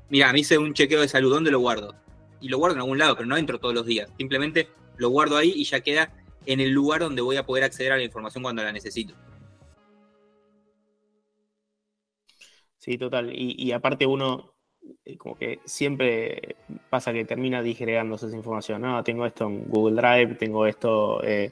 mira, 0.09 0.33
me 0.33 0.39
hice 0.41 0.57
un 0.57 0.73
chequeo 0.73 0.99
de 0.99 1.07
salud, 1.07 1.31
¿dónde 1.31 1.49
lo 1.49 1.59
guardo? 1.61 1.95
Y 2.41 2.49
lo 2.49 2.57
guardo 2.57 2.75
en 2.75 2.81
algún 2.81 2.97
lado, 2.97 3.15
pero 3.15 3.25
no 3.25 3.37
entro 3.37 3.57
todos 3.57 3.73
los 3.73 3.85
días. 3.85 4.09
Simplemente 4.17 4.67
lo 4.97 5.07
guardo 5.11 5.37
ahí 5.37 5.53
y 5.55 5.63
ya 5.63 5.79
queda 5.79 6.11
en 6.45 6.59
el 6.59 6.71
lugar 6.71 6.99
donde 6.99 7.21
voy 7.21 7.37
a 7.37 7.45
poder 7.45 7.63
acceder 7.63 7.93
a 7.93 7.97
la 7.97 8.03
información 8.03 8.43
cuando 8.43 8.61
la 8.65 8.73
necesito. 8.73 9.15
Sí, 12.87 12.97
total. 12.97 13.33
Y, 13.35 13.73
aparte 13.73 14.05
uno, 14.05 14.53
eh, 15.03 15.17
como 15.17 15.35
que 15.35 15.59
siempre 15.65 16.55
pasa 16.89 17.11
que 17.11 17.25
termina 17.25 17.61
digregándose 17.61 18.27
esa 18.27 18.37
información. 18.37 18.81
No, 18.81 19.03
tengo 19.03 19.25
esto 19.25 19.45
en 19.45 19.65
Google 19.65 20.01
Drive, 20.01 20.35
tengo 20.35 20.65
esto 20.65 21.21
eh, 21.21 21.51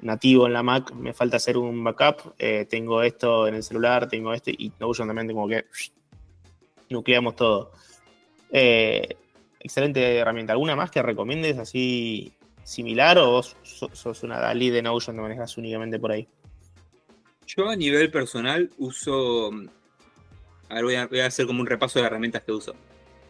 nativo 0.00 0.46
en 0.46 0.54
la 0.54 0.62
Mac, 0.62 0.90
me 0.94 1.12
falta 1.12 1.36
hacer 1.36 1.58
un 1.58 1.84
backup, 1.84 2.32
eh, 2.38 2.64
tengo 2.64 3.02
esto 3.02 3.46
en 3.46 3.56
el 3.56 3.62
celular, 3.62 4.08
tengo 4.08 4.32
este, 4.32 4.52
y 4.56 4.72
Notion 4.80 5.06
también 5.06 5.30
como 5.34 5.48
que 5.48 5.66
nucleamos 6.88 7.36
todo. 7.36 7.72
excelente 8.50 10.16
herramienta. 10.16 10.54
¿Alguna 10.54 10.76
más 10.76 10.90
que 10.90 11.02
recomiendes 11.02 11.58
así 11.58 12.32
similar 12.64 13.18
o 13.18 13.32
vos 13.32 13.54
sos 13.62 14.22
una 14.22 14.40
DALI 14.40 14.70
de 14.70 14.80
Notion 14.80 15.14
que 15.14 15.20
manejas 15.20 15.58
únicamente 15.58 15.98
por 15.98 16.12
ahí? 16.12 16.26
Yo 17.46 17.68
a 17.68 17.76
nivel 17.76 18.10
personal 18.10 18.70
uso. 18.78 19.50
A 20.70 20.80
ver, 20.80 21.08
voy 21.08 21.20
a, 21.20 21.26
hacer 21.26 21.46
como 21.46 21.60
un 21.60 21.66
repaso 21.66 21.98
de 21.98 22.06
herramientas 22.06 22.42
que 22.42 22.52
uso. 22.52 22.74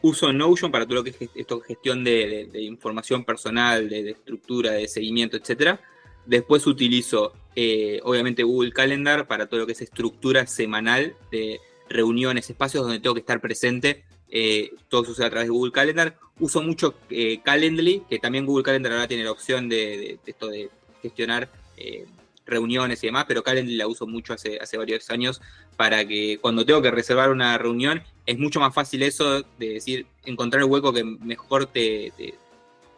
Uso 0.03 0.33
Notion 0.33 0.71
para 0.71 0.85
todo 0.87 0.97
lo 0.97 1.05
que 1.05 1.11
es 1.11 1.17
esto, 1.35 1.61
gestión 1.61 2.05
de, 2.05 2.49
información 2.55 3.25
personal, 3.25 3.89
de, 3.89 4.11
estructura, 4.11 4.73
de 4.73 4.87
seguimiento, 4.87 5.37
etc. 5.37 5.79
Después 6.27 6.67
utilizo, 6.67 7.33
eh, 7.57 8.01
obviamente, 8.05 8.43
Google 8.45 8.73
Calendar 8.73 9.27
para 9.27 9.47
todo 9.47 9.61
lo 9.61 9.67
que 9.67 9.73
es 9.73 9.83
estructura 9.83 10.47
semanal 10.47 11.17
de 11.33 11.61
reuniones, 11.89 12.49
espacios 12.49 12.85
donde 12.85 13.01
tengo 13.01 13.15
que 13.15 13.21
estar 13.21 13.41
presente 13.41 14.05
eh, 14.33 14.71
todo 14.89 15.05
sucede 15.05 15.27
a 15.27 15.31
través 15.31 15.49
de 15.49 15.53
Google 15.53 15.73
Calendar. 15.73 16.17
Uso 16.39 16.63
mucho 16.63 16.95
eh, 17.11 17.41
Calendly, 17.43 18.05
que 18.09 18.19
también 18.19 18.47
Google 18.47 18.63
Calendar 18.65 18.93
ahora 18.93 19.09
tiene 19.09 19.25
la 19.25 19.33
opción 19.33 19.69
de, 19.69 20.19
esto 20.25 20.49
de 20.49 20.71
gestionar 21.03 21.51
eh, 21.77 22.07
reuniones 22.47 23.03
y 23.03 23.07
demás, 23.07 23.25
pero 23.27 23.43
Calendly 23.43 23.77
la 23.77 23.87
uso 23.87 24.07
mucho 24.07 24.33
hace, 24.33 24.59
hace 24.61 24.77
varios 24.77 25.11
años 25.11 25.41
para 25.81 26.07
que 26.07 26.39
cuando 26.43 26.67
tengo 26.67 26.83
que 26.83 26.91
reservar 26.91 27.31
una 27.31 27.57
reunión 27.57 28.03
es 28.27 28.39
mucho 28.39 28.61
más 28.61 28.75
fácil 28.75 29.03
eso 29.03 29.41
de 29.59 29.71
decir, 29.71 30.07
encontrar 30.27 30.63
el 30.63 30.69
hueco 30.69 30.93
que 30.93 31.03
mejor 31.05 31.65
te, 31.65 32.13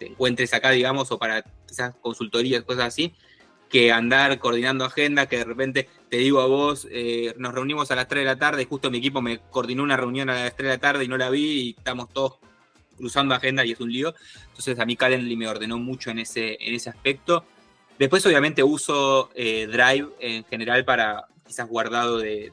encuentres 0.01 0.53
acá, 0.53 0.71
digamos, 0.71 1.12
o 1.12 1.16
para 1.16 1.45
esas 1.71 1.95
consultorías, 2.01 2.64
cosas 2.64 2.87
así, 2.87 3.14
que 3.68 3.92
andar 3.92 4.37
coordinando 4.40 4.85
agenda, 4.85 5.27
que 5.27 5.38
de 5.38 5.45
repente 5.45 5.88
te 6.11 6.16
digo 6.16 6.40
a 6.40 6.47
vos, 6.47 6.88
eh, 6.90 7.33
nos 7.38 7.55
reunimos 7.55 7.92
a 7.92 7.95
las 7.95 8.09
3 8.09 8.23
de 8.23 8.27
la 8.27 8.37
tarde, 8.37 8.64
justo 8.64 8.90
mi 8.90 8.99
equipo 8.99 9.23
me 9.23 9.38
coordinó 9.38 9.85
una 9.85 9.97
reunión 9.97 10.29
a 10.29 10.35
las 10.35 10.57
3 10.57 10.71
de 10.71 10.75
la 10.75 10.81
tarde 10.81 11.05
y 11.05 11.09
no 11.09 11.16
la 11.16 11.31
vi 11.31 11.45
y 11.45 11.75
estamos 11.79 12.09
todos 12.09 12.38
cruzando 12.97 13.37
agenda 13.37 13.64
y 13.64 13.71
es 13.71 13.79
un 13.79 13.92
lío. 13.92 14.12
Entonces 14.49 14.77
a 14.81 14.85
mí 14.85 14.97
Calendly 14.97 15.37
me 15.37 15.47
ordenó 15.47 15.79
mucho 15.79 16.11
en 16.11 16.18
ese, 16.18 16.59
en 16.59 16.75
ese 16.75 16.90
aspecto. 16.90 17.45
Después 17.97 18.27
obviamente 18.27 18.64
uso 18.64 19.31
eh, 19.37 19.68
Drive 19.68 20.09
en 20.18 20.42
general 20.47 20.85
para 20.85 21.29
quizás 21.47 21.68
guardado 21.68 22.18
de, 22.18 22.51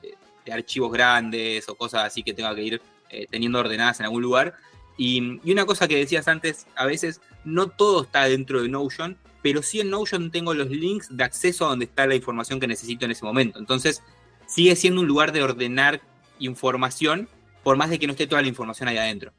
archivos 0.51 0.91
grandes 0.91 1.67
o 1.69 1.75
cosas 1.75 2.05
así 2.05 2.23
que 2.23 2.33
tenga 2.33 2.53
que 2.55 2.63
ir 2.63 2.81
eh, 3.09 3.27
teniendo 3.29 3.59
ordenadas 3.59 3.99
en 3.99 4.05
algún 4.05 4.21
lugar. 4.21 4.55
Y, 4.97 5.39
y, 5.43 5.51
una 5.51 5.65
cosa 5.65 5.87
que 5.87 5.95
decías 5.95 6.27
antes, 6.27 6.67
a 6.75 6.85
veces 6.85 7.21
no 7.45 7.67
todo 7.67 8.03
está 8.03 8.25
dentro 8.25 8.61
de 8.61 8.69
Notion 8.69 9.17
pero 9.41 9.61
sí 9.61 9.79
en 9.79 9.89
Notion 9.89 10.31
tengo 10.31 10.53
los 10.53 10.69
links 10.69 11.15
de 11.15 11.23
acceso 11.23 11.65
a 11.65 11.69
donde 11.69 11.85
está 11.85 12.05
la 12.05 12.15
información 12.15 12.59
que 12.59 12.67
necesito 12.67 13.05
en 13.05 13.11
ese 13.11 13.25
momento. 13.25 13.59
Entonces, 13.59 14.03
sigue 14.47 14.75
siendo 14.75 15.01
un 15.01 15.07
lugar 15.07 15.31
de 15.31 15.43
ordenar 15.43 16.01
información, 16.39 17.27
por 17.63 17.77
más 17.77 17.89
de 17.89 17.99
que 17.99 18.07
no 18.07 18.11
esté 18.11 18.27
toda 18.27 18.41
la 18.41 18.47
información 18.47 18.89
ahí 18.89 18.97
adentro. 18.97 19.31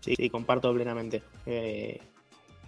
Sí, 0.00 0.28
comparto 0.28 0.72
plenamente. 0.74 1.22
Eh, 1.46 2.00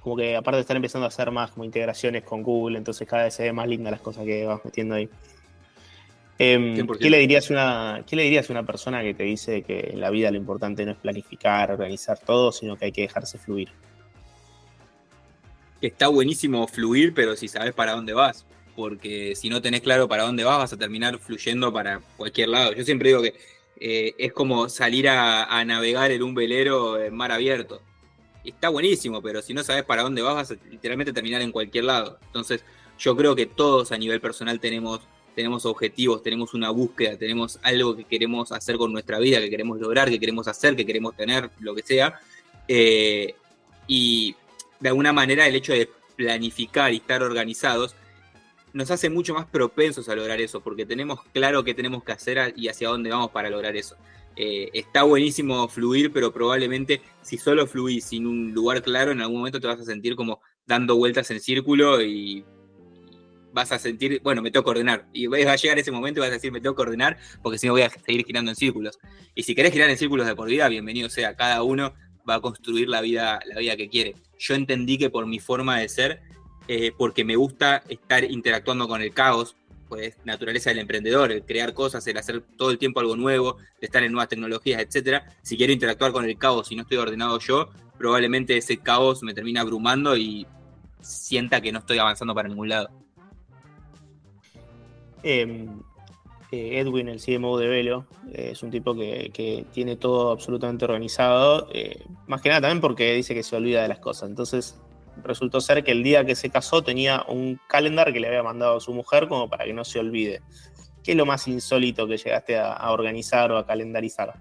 como 0.01 0.17
que 0.17 0.37
aparte 0.37 0.57
de 0.57 0.61
estar 0.63 0.77
empezando 0.77 1.05
a 1.05 1.09
hacer 1.09 1.31
más 1.31 1.51
como 1.51 1.65
integraciones 1.65 2.23
con 2.23 2.43
Google, 2.43 2.79
entonces 2.79 3.07
cada 3.09 3.25
vez 3.25 3.35
se 3.35 3.43
ve 3.43 3.53
más 3.53 3.69
linda 3.69 3.91
las 3.91 4.01
cosas 4.01 4.25
que 4.25 4.47
vas 4.47 4.65
metiendo 4.65 4.95
ahí. 4.95 5.11
Em, 6.39 6.87
¿qué, 6.99 7.09
le 7.11 7.19
dirías 7.19 7.49
una, 7.51 8.05
¿Qué 8.07 8.15
le 8.15 8.25
dirías 8.25 8.51
a 8.51 8.53
una 8.53 8.67
persona 8.67 9.03
que 9.03 9.15
te 9.15 9.23
dice 9.23 9.63
que 9.63 9.91
en 9.93 10.01
la 10.01 10.11
vida 10.11 10.31
lo 10.31 10.37
importante 10.37 10.85
no 10.85 10.93
es 10.93 10.99
planificar, 10.99 11.71
organizar 11.71 12.19
todo, 12.19 12.53
sino 12.53 12.77
que 12.77 12.87
hay 12.87 12.93
que 12.93 13.03
dejarse 13.03 13.39
fluir? 13.39 13.71
que 15.81 15.89
está 15.89 16.09
buenísimo 16.09 16.67
fluir, 16.67 17.15
pero 17.15 17.37
si 17.37 17.49
sabes 17.49 17.75
para 17.75 17.93
dónde 17.93 18.13
vas. 18.13 18.47
Porque 18.75 19.35
si 19.35 19.49
no 19.49 19.63
tenés 19.63 19.81
claro 19.81 20.09
para 20.09 20.25
dónde 20.25 20.45
vas, 20.45 20.59
vas 20.59 20.73
a 20.73 20.77
terminar 20.77 21.19
fluyendo 21.19 21.73
para 21.73 22.01
cualquier 22.17 22.51
lado. 22.51 22.73
Yo 22.73 22.85
siempre 22.85 23.09
digo 23.09 23.23
que 23.23 23.35
eh, 23.81 24.15
es 24.19 24.33
como 24.33 24.69
salir 24.69 25.09
a, 25.09 25.65
navegar 25.65 26.11
en 26.11 26.23
un 26.23 26.35
velero 26.35 27.01
en 27.01 27.15
mar 27.15 27.33
abierto. 27.33 27.83
Está 28.45 28.69
buenísimo, 28.69 29.23
pero 29.23 29.43
si 29.43 29.55
no 29.55 29.65
sabes 29.65 29.83
para 29.85 30.03
dónde 30.03 30.23
vas, 30.23 30.35
vas 30.35 30.51
a 30.53 30.57
literalmente 30.71 31.13
terminar 31.13 31.41
en 31.43 31.53
cualquier 31.53 31.85
lado. 31.85 32.19
Entonces, 32.27 32.65
yo 32.99 33.17
creo 33.17 33.35
que 33.35 33.47
todos 33.47 33.93
a 33.93 33.99
nivel 33.99 34.21
personal 34.21 34.61
tenemos, 34.61 35.01
tenemos 35.37 35.67
objetivos, 35.67 36.23
tenemos 36.23 36.55
una 36.55 36.71
búsqueda, 36.71 37.19
tenemos 37.19 37.61
algo 37.63 37.95
que 37.95 38.05
queremos 38.05 38.53
hacer 38.53 38.79
con 38.79 38.91
nuestra 38.91 39.19
vida, 39.19 39.39
que 39.39 39.51
queremos 39.51 39.79
lograr, 39.79 40.09
que 40.09 40.19
queremos 40.19 40.49
hacer, 40.49 40.75
que 40.75 40.87
queremos 40.87 41.15
tener, 41.15 41.51
lo 41.61 41.75
que 41.75 41.83
sea. 41.83 42.19
Eh, 42.67 43.35
y 43.87 44.35
de 44.81 44.89
alguna 44.89 45.13
manera 45.13 45.47
el 45.47 45.55
hecho 45.55 45.75
de 45.75 45.91
planificar 46.17 46.91
y 46.95 46.97
estar 46.97 47.23
organizados 47.23 47.95
nos 48.73 48.91
hace 48.91 49.11
mucho 49.11 49.35
más 49.35 49.45
propensos 49.45 50.09
a 50.09 50.17
lograr 50.17 50.41
eso, 50.41 50.63
porque 50.63 50.87
tenemos 50.87 51.21
claro 51.35 51.63
qué 51.63 51.75
tenemos 51.75 52.03
que 52.03 52.13
hacer 52.13 52.55
y 52.57 52.69
hacia 52.69 52.89
dónde 52.89 53.11
vamos 53.11 53.31
para 53.31 53.51
lograr 53.51 53.77
eso. 53.77 53.95
Eh, 54.37 54.71
está 54.73 55.03
buenísimo 55.03 55.69
fluir, 55.69 56.13
pero 56.15 56.33
probablemente 56.33 57.03
si 57.21 57.37
solo 57.37 57.67
fluís 57.67 58.07
sin 58.07 58.27
un 58.27 58.55
lugar 58.55 58.83
claro, 58.83 59.13
en 59.13 59.21
algún 59.21 59.39
momento 59.39 59.61
te 59.61 59.67
vas 59.67 59.81
a 59.81 59.85
sentir 59.85 60.17
como 60.17 60.41
dando 60.67 60.97
vueltas 60.97 61.31
en 61.31 61.41
círculo 61.41 62.03
y 62.03 62.43
vas 63.57 63.73
a 63.73 63.81
sentir, 63.81 64.21
bueno, 64.23 64.41
me 64.43 64.53
tengo 64.53 64.63
que 64.63 64.71
ordenar. 64.71 65.07
Y 65.13 65.27
va 65.27 65.39
a 65.39 65.57
llegar 65.57 65.79
ese 65.79 65.91
momento 65.91 66.21
y 66.21 66.23
vas 66.23 66.31
a 66.31 66.35
decir, 66.35 66.53
me 66.53 66.61
tengo 66.61 66.77
que 66.77 66.83
ordenar, 66.83 67.17
porque 67.43 67.59
si 67.59 67.67
no 67.67 67.73
voy 67.73 67.83
a 67.83 67.91
seguir 67.91 68.25
girando 68.25 68.53
en 68.53 68.57
círculos. 68.57 69.01
Y 69.35 69.43
si 69.43 69.55
querés 69.55 69.73
girar 69.73 69.91
en 69.91 69.99
círculos 69.99 70.27
de 70.27 70.37
por 70.37 70.49
vida, 70.49 70.69
bienvenido 70.69 71.09
sea. 71.09 71.35
Cada 71.35 71.65
uno 71.65 71.95
va 72.29 72.37
a 72.37 72.41
construir 72.41 72.89
la 72.89 73.01
vida, 73.01 73.41
la 73.47 73.59
vida 73.59 73.77
que 73.77 73.89
quiere 73.89 74.15
yo 74.39 74.55
entendí 74.55 74.99
que 74.99 75.11
por 75.11 75.27
mi 75.27 75.39
forma 75.39 75.79
de 75.79 75.89
ser, 75.89 76.21
eh, 76.69 76.93
porque 76.97 77.25
me 77.25 77.37
gusta 77.37 77.83
estar 77.89 78.25
interactuando 78.25 78.89
con 78.89 79.03
el 79.03 79.13
caos, 79.13 79.57
pues 79.89 80.17
naturaleza 80.25 80.71
del 80.71 80.81
emprendedor, 80.81 81.31
el 81.31 81.45
crear 81.45 81.73
cosas, 81.73 82.07
el 82.07 82.17
hacer 82.17 82.43
todo 82.57 82.71
el 82.71 82.79
tiempo 82.79 83.01
algo 83.01 83.17
nuevo, 83.17 83.57
de 83.81 83.87
estar 83.87 84.03
en 84.03 84.13
nuevas 84.13 84.29
tecnologías, 84.29 84.83
etcétera. 84.83 85.27
Si 85.43 85.57
quiero 85.57 85.73
interactuar 85.73 86.13
con 86.13 86.25
el 86.25 86.37
caos 86.37 86.73
y 86.73 86.77
no 86.77 86.83
estoy 86.83 86.99
ordenado 86.99 87.39
yo, 87.39 87.71
probablemente 87.97 88.57
ese 88.57 88.79
caos 88.79 89.23
me 89.23 89.33
termina 89.33 89.61
abrumando 89.61 90.17
y 90.17 90.47
sienta 91.01 91.61
que 91.61 91.73
no 91.73 91.79
estoy 91.79 91.99
avanzando 91.99 92.35
para 92.35 92.49
ningún 92.49 92.69
lado. 92.69 93.06
Em, 95.29 95.81
eh, 96.53 96.79
Edwin, 96.79 97.09
el 97.09 97.21
CMO 97.21 97.59
de 97.59 97.67
Velo, 97.67 98.07
eh, 98.33 98.51
es 98.53 98.63
un 98.63 98.71
tipo 98.71 98.95
que, 98.95 99.67
tiene 99.73 99.97
todo 99.97 100.31
absolutamente 100.31 100.85
organizado, 100.85 101.69
eh, 101.73 102.05
más 102.29 102.41
que 102.41 102.49
nada 102.49 102.61
también 102.61 102.81
porque 102.81 103.13
dice 103.13 103.35
que 103.35 103.43
se 103.43 103.57
olvida 103.57 103.83
de 103.83 103.89
las 103.89 103.99
cosas. 103.99 104.29
Entonces 104.29 104.79
resultó 105.25 105.61
ser 105.61 105.83
que 105.83 105.91
el 105.91 106.05
día 106.05 106.25
que 106.25 106.37
se 106.37 106.49
casó 106.49 106.85
tenía 106.85 107.25
un 107.27 107.59
calendar 107.67 108.13
que 108.13 108.21
le 108.21 108.29
había 108.29 108.45
mandado 108.45 108.77
a 108.77 108.81
su 108.81 108.95
mujer 108.95 109.27
como 109.27 109.51
para 109.51 109.65
que 109.65 109.73
no 109.73 109.85
se 109.85 109.99
olvide. 109.99 110.43
¿Qué 111.03 111.11
es 111.11 111.17
lo 111.17 111.27
más 111.27 111.49
insólito 111.49 112.07
que 112.07 112.19
llegaste 112.19 112.57
a, 112.57 112.89
organizar 112.93 113.51
o 113.51 113.59
a 113.59 113.67
calendarizar? 113.67 114.35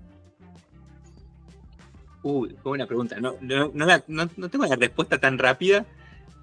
Uy, 2.22 2.56
buena 2.64 2.86
pregunta. 2.86 3.20
No, 3.20 3.34
tengo 3.40 4.66
la 4.68 4.76
respuesta 4.76 5.18
tan 5.18 5.40
rápida, 5.40 5.84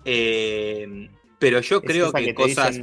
eh, 0.04 1.08
pero 1.38 1.60
yo 1.60 1.80
creo 1.80 2.12
que, 2.12 2.34
cosas... 2.34 2.80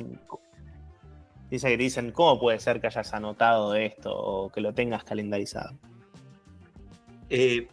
dice 1.49 1.69
que 1.69 1.77
dicen, 1.77 2.11
¿cómo 2.11 2.39
puede 2.39 2.59
ser 2.59 2.79
que 2.79 2.87
hayas 2.87 3.13
anotado 3.13 3.75
esto 3.75 4.15
o 4.15 4.51
que 4.51 4.61
lo 4.61 4.73
tengas 4.73 5.03
calendarizado? 5.03 5.77
Eh, 7.29 7.67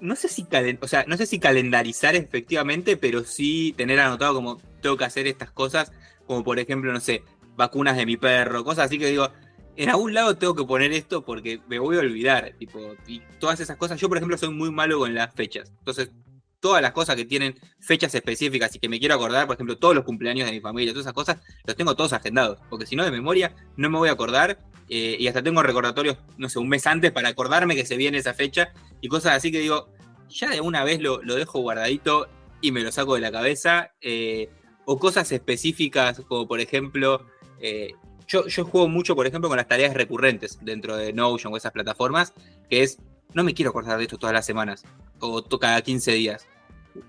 no 0.00 0.16
sé 0.16 0.28
si 0.28 0.46
o 0.80 0.88
sea, 0.88 1.04
no 1.06 1.16
sé 1.16 1.26
si 1.26 1.38
calendarizar 1.38 2.14
efectivamente, 2.14 2.96
pero 2.96 3.24
sí 3.24 3.74
tener 3.76 4.00
anotado 4.00 4.34
como 4.34 4.58
tengo 4.80 4.96
que 4.96 5.04
hacer 5.04 5.26
estas 5.26 5.50
cosas, 5.50 5.92
como 6.26 6.44
por 6.44 6.58
ejemplo, 6.58 6.92
no 6.92 7.00
sé, 7.00 7.22
vacunas 7.56 7.96
de 7.96 8.06
mi 8.06 8.16
perro, 8.16 8.64
cosas 8.64 8.86
así 8.86 8.98
que 8.98 9.06
digo, 9.06 9.30
en 9.78 9.90
algún 9.90 10.12
lado 10.12 10.36
tengo 10.36 10.54
que 10.54 10.64
poner 10.64 10.92
esto 10.92 11.24
porque 11.24 11.60
me 11.68 11.78
voy 11.78 11.96
a 11.96 12.00
olvidar, 12.00 12.52
tipo, 12.58 12.94
y 13.06 13.20
todas 13.38 13.60
esas 13.60 13.76
cosas. 13.76 14.00
Yo, 14.00 14.08
por 14.08 14.16
ejemplo, 14.16 14.36
soy 14.36 14.50
muy 14.50 14.72
malo 14.72 14.98
con 14.98 15.14
las 15.14 15.32
fechas. 15.32 15.72
Entonces, 15.78 16.10
todas 16.60 16.82
las 16.82 16.92
cosas 16.92 17.16
que 17.16 17.24
tienen 17.24 17.58
fechas 17.80 18.14
específicas 18.14 18.74
y 18.74 18.78
que 18.78 18.88
me 18.88 18.98
quiero 18.98 19.14
acordar, 19.14 19.46
por 19.46 19.54
ejemplo, 19.54 19.76
todos 19.76 19.94
los 19.94 20.04
cumpleaños 20.04 20.46
de 20.46 20.52
mi 20.52 20.60
familia, 20.60 20.92
todas 20.92 21.06
esas 21.06 21.14
cosas, 21.14 21.38
los 21.64 21.76
tengo 21.76 21.94
todos 21.94 22.12
agendados, 22.12 22.58
porque 22.68 22.86
si 22.86 22.96
no, 22.96 23.04
de 23.04 23.10
memoria 23.10 23.54
no 23.76 23.90
me 23.90 23.98
voy 23.98 24.08
a 24.08 24.12
acordar 24.12 24.58
eh, 24.88 25.16
y 25.18 25.28
hasta 25.28 25.42
tengo 25.42 25.62
recordatorios, 25.62 26.18
no 26.36 26.48
sé, 26.48 26.58
un 26.58 26.68
mes 26.68 26.86
antes 26.86 27.12
para 27.12 27.28
acordarme 27.28 27.76
que 27.76 27.86
se 27.86 27.96
viene 27.96 28.18
esa 28.18 28.34
fecha 28.34 28.72
y 29.00 29.08
cosas 29.08 29.36
así 29.36 29.52
que 29.52 29.60
digo, 29.60 29.88
ya 30.28 30.50
de 30.50 30.60
una 30.60 30.84
vez 30.84 31.00
lo, 31.00 31.18
dejo 31.18 31.60
guardadito 31.60 32.28
y 32.60 32.72
me 32.72 32.80
lo 32.80 32.90
saco 32.92 33.14
de 33.14 33.20
la 33.20 33.30
cabeza. 33.30 33.92
Eh, 34.00 34.50
o 34.90 34.98
cosas 34.98 35.30
específicas, 35.32 36.22
como 36.26 36.48
por 36.48 36.60
ejemplo, 36.60 37.26
eh, 37.60 37.92
yo, 38.26 38.46
yo 38.46 38.64
juego 38.64 38.88
mucho, 38.88 39.14
por 39.14 39.26
ejemplo, 39.26 39.50
con 39.50 39.58
las 39.58 39.68
tareas 39.68 39.92
recurrentes 39.92 40.58
dentro 40.62 40.96
de 40.96 41.12
Notion 41.12 41.52
o 41.52 41.56
esas 41.58 41.72
plataformas, 41.72 42.32
que 42.70 42.82
es, 42.82 42.98
no 43.34 43.44
me 43.44 43.54
quiero 43.54 43.70
acordar 43.70 43.98
de 43.98 44.04
esto 44.04 44.18
todas 44.18 44.34
las 44.34 44.46
semanas 44.46 44.84
o 45.20 45.42
cada 45.58 45.82
15 45.82 46.12
días. 46.12 46.46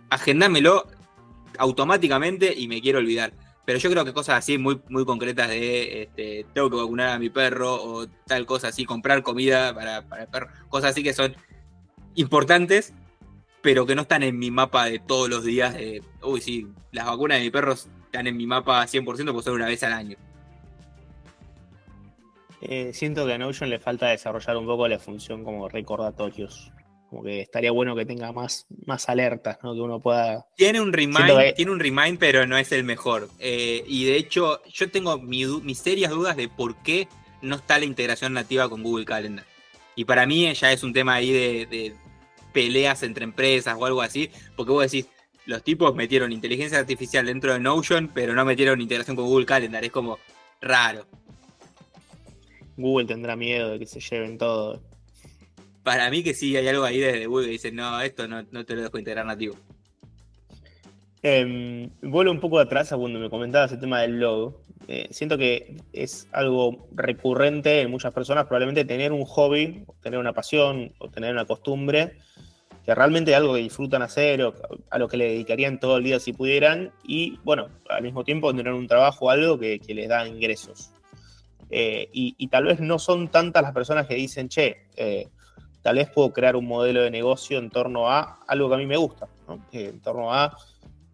Agendámelo 0.09 0.85
automáticamente 1.57 2.53
y 2.55 2.67
me 2.67 2.81
quiero 2.81 2.99
olvidar. 2.99 3.33
Pero 3.65 3.77
yo 3.77 3.91
creo 3.91 4.03
que 4.03 4.13
cosas 4.13 4.39
así 4.39 4.57
muy, 4.57 4.81
muy 4.89 5.05
concretas 5.05 5.47
de 5.47 6.03
este, 6.03 6.45
tengo 6.53 6.71
que 6.71 6.77
vacunar 6.77 7.09
a 7.09 7.19
mi 7.19 7.29
perro 7.29 7.75
o 7.75 8.07
tal 8.25 8.45
cosa 8.47 8.69
así, 8.69 8.83
comprar 8.83 9.21
comida 9.21 9.75
para, 9.75 10.01
para 10.07 10.23
el 10.23 10.27
perro, 10.27 10.47
cosas 10.69 10.91
así 10.91 11.03
que 11.03 11.13
son 11.13 11.35
importantes, 12.15 12.93
pero 13.61 13.85
que 13.85 13.93
no 13.93 14.03
están 14.03 14.23
en 14.23 14.39
mi 14.39 14.49
mapa 14.49 14.85
de 14.85 14.97
todos 14.97 15.29
los 15.29 15.43
días. 15.43 15.75
De, 15.75 16.01
uy, 16.23 16.41
sí, 16.41 16.67
las 16.91 17.05
vacunas 17.05 17.37
de 17.37 17.43
mi 17.43 17.51
perro 17.51 17.73
están 17.73 18.25
en 18.25 18.37
mi 18.37 18.47
mapa 18.47 18.83
100% 18.83 19.05
porque 19.05 19.43
son 19.43 19.53
una 19.53 19.67
vez 19.67 19.83
al 19.83 19.93
año. 19.93 20.17
Eh, 22.61 22.91
siento 22.93 23.25
que 23.25 23.33
a 23.33 23.37
Notion 23.37 23.69
le 23.69 23.79
falta 23.79 24.09
desarrollar 24.09 24.57
un 24.57 24.65
poco 24.65 24.87
la 24.87 24.99
función 24.99 25.43
como 25.43 25.69
recordatorios. 25.69 26.71
Como 27.09 27.23
que 27.23 27.41
estaría 27.41 27.71
bueno 27.71 27.95
que 27.95 28.05
tenga 28.05 28.31
más, 28.31 28.67
más 28.85 29.09
alertas, 29.09 29.57
¿no? 29.63 29.73
Que 29.73 29.81
uno 29.81 29.99
pueda. 29.99 30.45
Tiene 30.55 30.79
un 30.79 30.93
remind, 30.93 31.55
tiene 31.55 31.71
un 31.71 31.79
remind, 31.79 32.19
pero 32.19 32.45
no 32.45 32.57
es 32.57 32.71
el 32.71 32.83
mejor. 32.83 33.29
Eh, 33.39 33.83
y 33.87 34.05
de 34.05 34.15
hecho, 34.15 34.61
yo 34.71 34.91
tengo 34.91 35.17
mis 35.17 35.79
serias 35.79 36.11
dudas 36.11 36.37
de 36.37 36.49
por 36.49 36.75
qué 36.83 37.07
no 37.41 37.55
está 37.55 37.79
la 37.79 37.85
integración 37.85 38.33
nativa 38.33 38.69
con 38.69 38.83
Google 38.83 39.05
Calendar. 39.05 39.45
Y 39.95 40.05
para 40.05 40.25
mí 40.25 40.53
ya 40.53 40.71
es 40.71 40.83
un 40.83 40.93
tema 40.93 41.15
ahí 41.15 41.31
de, 41.31 41.95
peleas 42.53 43.03
entre 43.03 43.23
empresas 43.23 43.75
o 43.77 43.85
algo 43.85 44.01
así, 44.01 44.29
porque 44.55 44.71
vos 44.71 44.89
decís, 44.89 45.07
los 45.45 45.63
tipos 45.63 45.95
metieron 45.95 46.31
inteligencia 46.31 46.79
artificial 46.79 47.25
dentro 47.25 47.53
de 47.53 47.59
Notion, 47.59 48.09
pero 48.13 48.33
no 48.33 48.45
metieron 48.45 48.81
integración 48.81 49.15
con 49.15 49.25
Google 49.25 49.45
Calendar, 49.45 49.83
es 49.83 49.91
como 49.91 50.19
raro. 50.61 51.05
Google 52.79 53.07
tendrá 53.07 53.35
miedo 53.35 53.69
de 53.69 53.79
que 53.79 53.85
se 53.85 53.99
lleven 53.99 54.37
todo. 54.37 54.81
Para 55.83 56.09
mí 56.09 56.23
que 56.23 56.33
sí, 56.33 56.55
hay 56.55 56.67
algo 56.67 56.83
ahí 56.83 56.99
desde 56.99 57.25
Google 57.25 57.47
que 57.47 57.51
dice, 57.51 57.71
no, 57.71 57.99
esto 58.01 58.27
no, 58.27 58.43
te 58.45 58.75
lo 58.75 58.81
dejo 58.81 58.97
integrar 58.97 59.25
nativo. 59.25 59.55
Eh, 61.21 61.89
vuelvo 62.01 62.31
un 62.31 62.39
poco 62.39 62.59
atrás 62.59 62.93
a 62.93 62.97
cuando 62.97 63.19
me 63.19 63.29
comentabas 63.29 63.71
el 63.71 63.79
tema 63.79 64.01
del 64.01 64.19
logo. 64.19 64.61
Eh, 64.87 65.07
siento 65.11 65.37
que 65.37 65.77
es 65.93 66.27
algo 66.31 66.87
recurrente 66.93 67.81
en 67.81 67.91
muchas 67.91 68.13
personas, 68.13 68.45
probablemente 68.45 68.85
tener 68.85 69.11
un 69.11 69.25
hobby, 69.25 69.85
tener 70.01 70.19
una 70.19 70.33
pasión 70.33 70.93
o 70.97 71.09
tener 71.09 71.31
una 71.31 71.45
costumbre 71.45 72.17
que 72.89 72.95
realmente 72.95 73.29
es 73.29 73.37
algo 73.37 73.53
que 73.53 73.61
disfrutan 73.61 74.01
hacer 74.01 74.41
o 74.41 74.55
a 74.89 74.97
lo 74.97 75.07
que 75.07 75.17
le 75.17 75.25
dedicarían 75.25 75.79
todo 75.79 75.97
el 75.97 76.03
día 76.03 76.19
si 76.19 76.33
pudieran 76.33 76.91
y 77.03 77.37
bueno, 77.43 77.69
al 77.87 78.01
mismo 78.01 78.23
tiempo 78.23 78.51
tener 78.51 78.73
un 78.73 78.87
trabajo 78.87 79.25
o 79.25 79.29
algo 79.29 79.59
que, 79.59 79.79
les 79.89 80.09
da 80.09 80.27
ingresos. 80.27 80.91
Eh, 81.69 82.09
y, 82.11 82.47
tal 82.47 82.65
vez 82.65 82.79
no 82.79 82.97
son 82.97 83.27
tantas 83.27 83.61
las 83.61 83.73
personas 83.73 84.07
que 84.07 84.15
dicen, 84.15 84.49
che, 84.49 84.87
eh, 84.95 85.27
tal 85.81 85.95
vez 85.95 86.09
puedo 86.09 86.33
crear 86.33 86.55
un 86.55 86.65
modelo 86.65 87.01
de 87.01 87.11
negocio 87.11 87.59
en 87.59 87.69
torno 87.69 88.09
a 88.09 88.39
algo 88.47 88.69
que 88.69 88.75
a 88.75 88.77
mí 88.77 88.85
me 88.85 88.97
gusta, 88.97 89.27
en 89.71 89.99
torno 89.99 90.33
a 90.33 90.57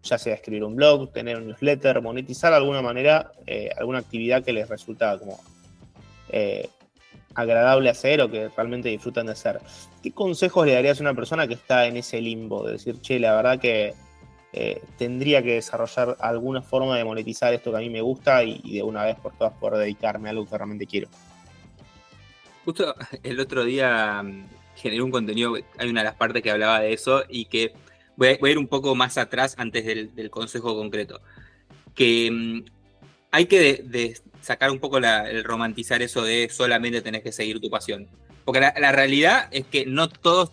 ya 0.06 0.18
sea 0.18 0.34
escribir 0.34 0.64
un 0.64 0.76
blog, 0.76 1.12
tener 1.12 1.36
un 1.36 1.48
newsletter, 1.48 2.00
monetizar 2.00 2.50
de 2.50 2.58
alguna 2.58 2.80
manera 2.80 3.32
eh, 3.46 3.70
alguna 3.76 3.98
actividad 3.98 4.44
que 4.44 4.52
les 4.52 4.68
resulta 4.68 5.18
como 5.18 5.40
eh, 6.30 6.68
agradable 7.34 7.90
hacer 7.90 8.22
o 8.22 8.30
que 8.30 8.48
realmente 8.48 8.88
disfrutan 8.88 9.26
de 9.26 9.32
hacer. 9.32 9.60
¿Qué 10.02 10.12
consejos 10.12 10.66
le 10.66 10.74
darías 10.74 10.98
a 11.00 11.02
una 11.02 11.14
persona 11.14 11.46
que 11.46 11.54
está 11.54 11.86
en 11.86 11.96
ese 11.96 12.20
limbo 12.20 12.64
de 12.64 12.72
decir, 12.72 13.00
che, 13.00 13.18
la 13.18 13.34
verdad 13.34 13.58
que 13.58 13.94
eh, 14.58 14.80
tendría 14.96 15.42
que 15.42 15.52
desarrollar 15.52 16.16
alguna 16.18 16.62
forma 16.62 16.96
de 16.96 17.04
monetizar 17.04 17.52
esto 17.52 17.70
que 17.70 17.76
a 17.76 17.80
mí 17.80 17.90
me 17.90 18.00
gusta 18.00 18.42
y, 18.42 18.58
de 18.72 18.82
una 18.82 19.04
vez 19.04 19.14
por 19.16 19.36
todas 19.36 19.52
poder 19.52 19.80
dedicarme 19.80 20.30
a 20.30 20.32
algo 20.32 20.46
que 20.46 20.56
realmente 20.56 20.86
quiero? 20.86 21.08
Justo 22.64 22.94
el 23.22 23.38
otro 23.38 23.64
día 23.64 24.22
mm, 24.22 24.46
generé 24.74 25.02
un 25.02 25.10
contenido, 25.10 25.56
hay 25.76 25.90
una 25.90 26.00
de 26.00 26.06
las 26.06 26.14
partes 26.14 26.42
que 26.42 26.50
hablaba 26.50 26.80
de 26.80 26.94
eso 26.94 27.22
y 27.28 27.44
que 27.44 27.74
voy 28.16 28.28
a, 28.28 28.48
ir 28.48 28.56
un 28.56 28.66
poco 28.66 28.94
más 28.94 29.18
atrás 29.18 29.56
antes 29.58 29.84
del, 29.84 30.30
consejo 30.30 30.74
concreto. 30.74 31.20
Que 31.94 32.30
mm, 32.30 32.64
hay 33.32 33.44
que 33.44 34.14
sacar 34.40 34.70
un 34.70 34.78
poco 34.78 34.96
el 34.96 35.44
romantizar 35.44 36.00
eso 36.00 36.22
de 36.22 36.48
solamente 36.50 37.02
tenés 37.02 37.22
que 37.22 37.30
seguir 37.30 37.60
tu 37.60 37.68
pasión. 37.68 38.08
Porque 38.46 38.60
la, 38.60 38.92
realidad 38.92 39.48
es 39.50 39.66
que 39.66 39.84
no 39.84 40.08
todos 40.08 40.50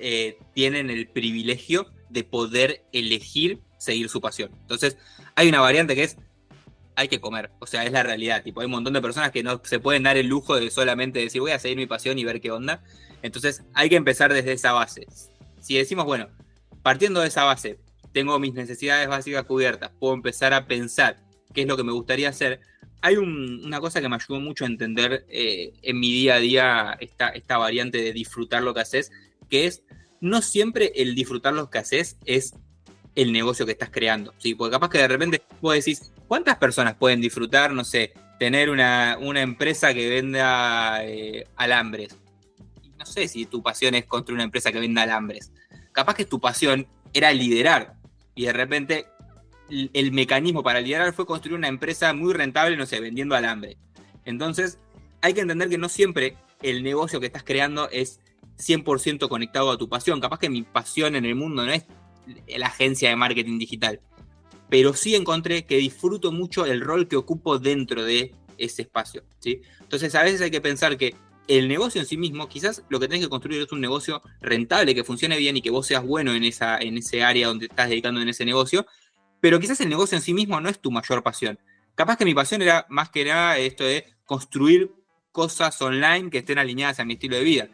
eh, 0.00 0.38
tienen 0.54 0.90
el 0.90 1.06
privilegio 1.06 1.93
de 2.14 2.24
poder 2.24 2.86
elegir 2.92 3.60
seguir 3.76 4.08
su 4.08 4.22
pasión. 4.22 4.50
Entonces, 4.62 4.96
hay 5.34 5.48
una 5.50 5.60
variante 5.60 5.94
que 5.94 6.04
es 6.04 6.16
hay 6.96 7.08
que 7.08 7.20
comer. 7.20 7.50
O 7.58 7.66
sea, 7.66 7.84
es 7.84 7.92
la 7.92 8.02
realidad. 8.02 8.42
Tipo, 8.42 8.60
hay 8.60 8.66
un 8.66 8.72
montón 8.72 8.94
de 8.94 9.02
personas 9.02 9.32
que 9.32 9.42
no 9.42 9.60
se 9.64 9.80
pueden 9.80 10.04
dar 10.04 10.16
el 10.16 10.28
lujo 10.28 10.54
de 10.54 10.70
solamente 10.70 11.18
decir 11.18 11.40
voy 11.40 11.50
a 11.50 11.58
seguir 11.58 11.76
mi 11.76 11.86
pasión 11.86 12.18
y 12.18 12.24
ver 12.24 12.40
qué 12.40 12.50
onda. 12.50 12.82
Entonces, 13.20 13.64
hay 13.74 13.90
que 13.90 13.96
empezar 13.96 14.32
desde 14.32 14.52
esa 14.52 14.72
base. 14.72 15.06
Si 15.60 15.76
decimos, 15.76 16.06
bueno, 16.06 16.28
Partiendo 16.84 17.22
de 17.22 17.28
esa 17.28 17.44
base, 17.44 17.78
tengo 18.12 18.38
mis 18.38 18.52
necesidades 18.52 19.08
básicas 19.08 19.44
cubiertas, 19.44 19.90
puedo 19.98 20.12
empezar 20.12 20.52
a 20.52 20.66
pensar 20.66 21.16
qué 21.54 21.62
es 21.62 21.66
lo 21.66 21.78
que 21.78 21.82
me 21.82 21.92
gustaría 21.92 22.28
hacer. 22.28 22.60
Hay 23.00 23.16
una 23.16 23.80
cosa 23.80 24.02
que 24.02 24.08
me 24.10 24.16
ayudó 24.16 24.38
mucho 24.38 24.64
a 24.64 24.66
entender 24.66 25.24
eh, 25.30 25.72
en 25.80 25.98
mi 25.98 26.12
día 26.12 26.34
a 26.34 26.40
día 26.40 26.96
esta, 27.00 27.30
esta 27.30 27.56
variante 27.56 28.02
de 28.02 28.12
disfrutar 28.12 28.62
lo 28.62 28.74
que 28.74 28.80
haces, 28.80 29.12
que 29.48 29.64
es 29.64 29.82
no 30.24 30.42
siempre 30.42 30.92
el 30.96 31.14
disfrutar 31.14 31.54
lo 31.54 31.70
que 31.70 31.78
haces 31.78 32.16
es 32.24 32.54
el 33.14 33.32
negocio 33.32 33.66
que 33.66 33.72
estás 33.72 33.90
creando. 33.90 34.34
¿sí? 34.38 34.54
Porque 34.54 34.72
capaz 34.72 34.90
que 34.90 34.98
de 34.98 35.08
repente 35.08 35.42
vos 35.60 35.74
decís, 35.74 36.12
¿cuántas 36.26 36.56
personas 36.56 36.94
pueden 36.94 37.20
disfrutar, 37.20 37.72
no 37.72 37.84
sé, 37.84 38.12
tener 38.38 38.70
una, 38.70 39.16
empresa 39.40 39.94
que 39.94 40.08
venda 40.08 41.04
eh, 41.04 41.46
alambres? 41.56 42.16
No 42.98 43.06
sé 43.06 43.28
si 43.28 43.46
tu 43.46 43.62
pasión 43.62 43.94
es 43.94 44.06
construir 44.06 44.36
una 44.36 44.44
empresa 44.44 44.72
que 44.72 44.80
venda 44.80 45.02
alambres 45.02 45.52
capaz 45.94 46.14
que 46.14 46.26
tu 46.26 46.40
pasión 46.40 46.86
era 47.14 47.32
liderar 47.32 47.94
y 48.34 48.44
de 48.44 48.52
repente 48.52 49.06
el 49.70 50.12
mecanismo 50.12 50.62
para 50.62 50.80
liderar 50.80 51.14
fue 51.14 51.24
construir 51.24 51.56
una 51.56 51.68
empresa 51.68 52.12
muy 52.12 52.34
rentable, 52.34 52.76
no 52.76 52.84
sé, 52.84 53.00
vendiendo 53.00 53.34
alambre. 53.34 53.78
Entonces, 54.26 54.78
hay 55.22 55.32
que 55.32 55.40
entender 55.40 55.70
que 55.70 55.78
no 55.78 55.88
siempre 55.88 56.36
el 56.60 56.82
negocio 56.82 57.18
que 57.18 57.26
estás 57.26 57.44
creando 57.44 57.88
es 57.90 58.20
100% 58.58 59.28
conectado 59.28 59.70
a 59.70 59.78
tu 59.78 59.88
pasión. 59.88 60.20
Capaz 60.20 60.38
que 60.38 60.50
mi 60.50 60.62
pasión 60.62 61.16
en 61.16 61.24
el 61.24 61.34
mundo 61.34 61.64
no 61.64 61.72
es 61.72 61.84
la 62.46 62.66
agencia 62.66 63.10
de 63.10 63.16
marketing 63.16 63.58
digital, 63.58 64.00
pero 64.68 64.94
sí 64.94 65.14
encontré 65.14 65.64
que 65.66 65.76
disfruto 65.76 66.32
mucho 66.32 66.66
el 66.66 66.80
rol 66.80 67.08
que 67.08 67.16
ocupo 67.16 67.58
dentro 67.58 68.04
de 68.04 68.34
ese 68.58 68.82
espacio. 68.82 69.24
¿sí? 69.38 69.60
Entonces, 69.80 70.14
a 70.14 70.22
veces 70.22 70.40
hay 70.40 70.50
que 70.50 70.60
pensar 70.60 70.96
que 70.96 71.14
el 71.46 71.68
negocio 71.68 72.00
en 72.00 72.06
sí 72.06 72.16
mismo, 72.16 72.48
quizás 72.48 72.82
lo 72.88 72.98
que 72.98 73.06
tenés 73.06 73.24
que 73.24 73.28
construir 73.28 73.60
es 73.62 73.72
un 73.72 73.80
negocio 73.80 74.22
rentable, 74.40 74.94
que 74.94 75.04
funcione 75.04 75.36
bien 75.36 75.56
y 75.56 75.62
que 75.62 75.70
vos 75.70 75.86
seas 75.86 76.04
bueno 76.04 76.32
en, 76.32 76.44
esa, 76.44 76.78
en 76.78 76.96
ese 76.96 77.22
área 77.22 77.48
donde 77.48 77.66
estás 77.66 77.88
dedicando 77.88 78.20
en 78.22 78.28
ese 78.28 78.44
negocio, 78.44 78.86
pero 79.40 79.60
quizás 79.60 79.80
el 79.80 79.90
negocio 79.90 80.16
en 80.16 80.22
sí 80.22 80.32
mismo 80.32 80.58
no 80.60 80.70
es 80.70 80.80
tu 80.80 80.90
mayor 80.90 81.22
pasión. 81.22 81.58
Capaz 81.94 82.16
que 82.16 82.24
mi 82.24 82.34
pasión 82.34 82.62
era 82.62 82.86
más 82.88 83.10
que 83.10 83.24
nada 83.24 83.58
esto 83.58 83.84
de 83.84 84.06
construir 84.24 84.90
cosas 85.32 85.80
online 85.82 86.30
que 86.30 86.38
estén 86.38 86.58
alineadas 86.58 87.00
a 87.00 87.04
mi 87.04 87.14
estilo 87.14 87.36
de 87.36 87.44
vida. 87.44 87.68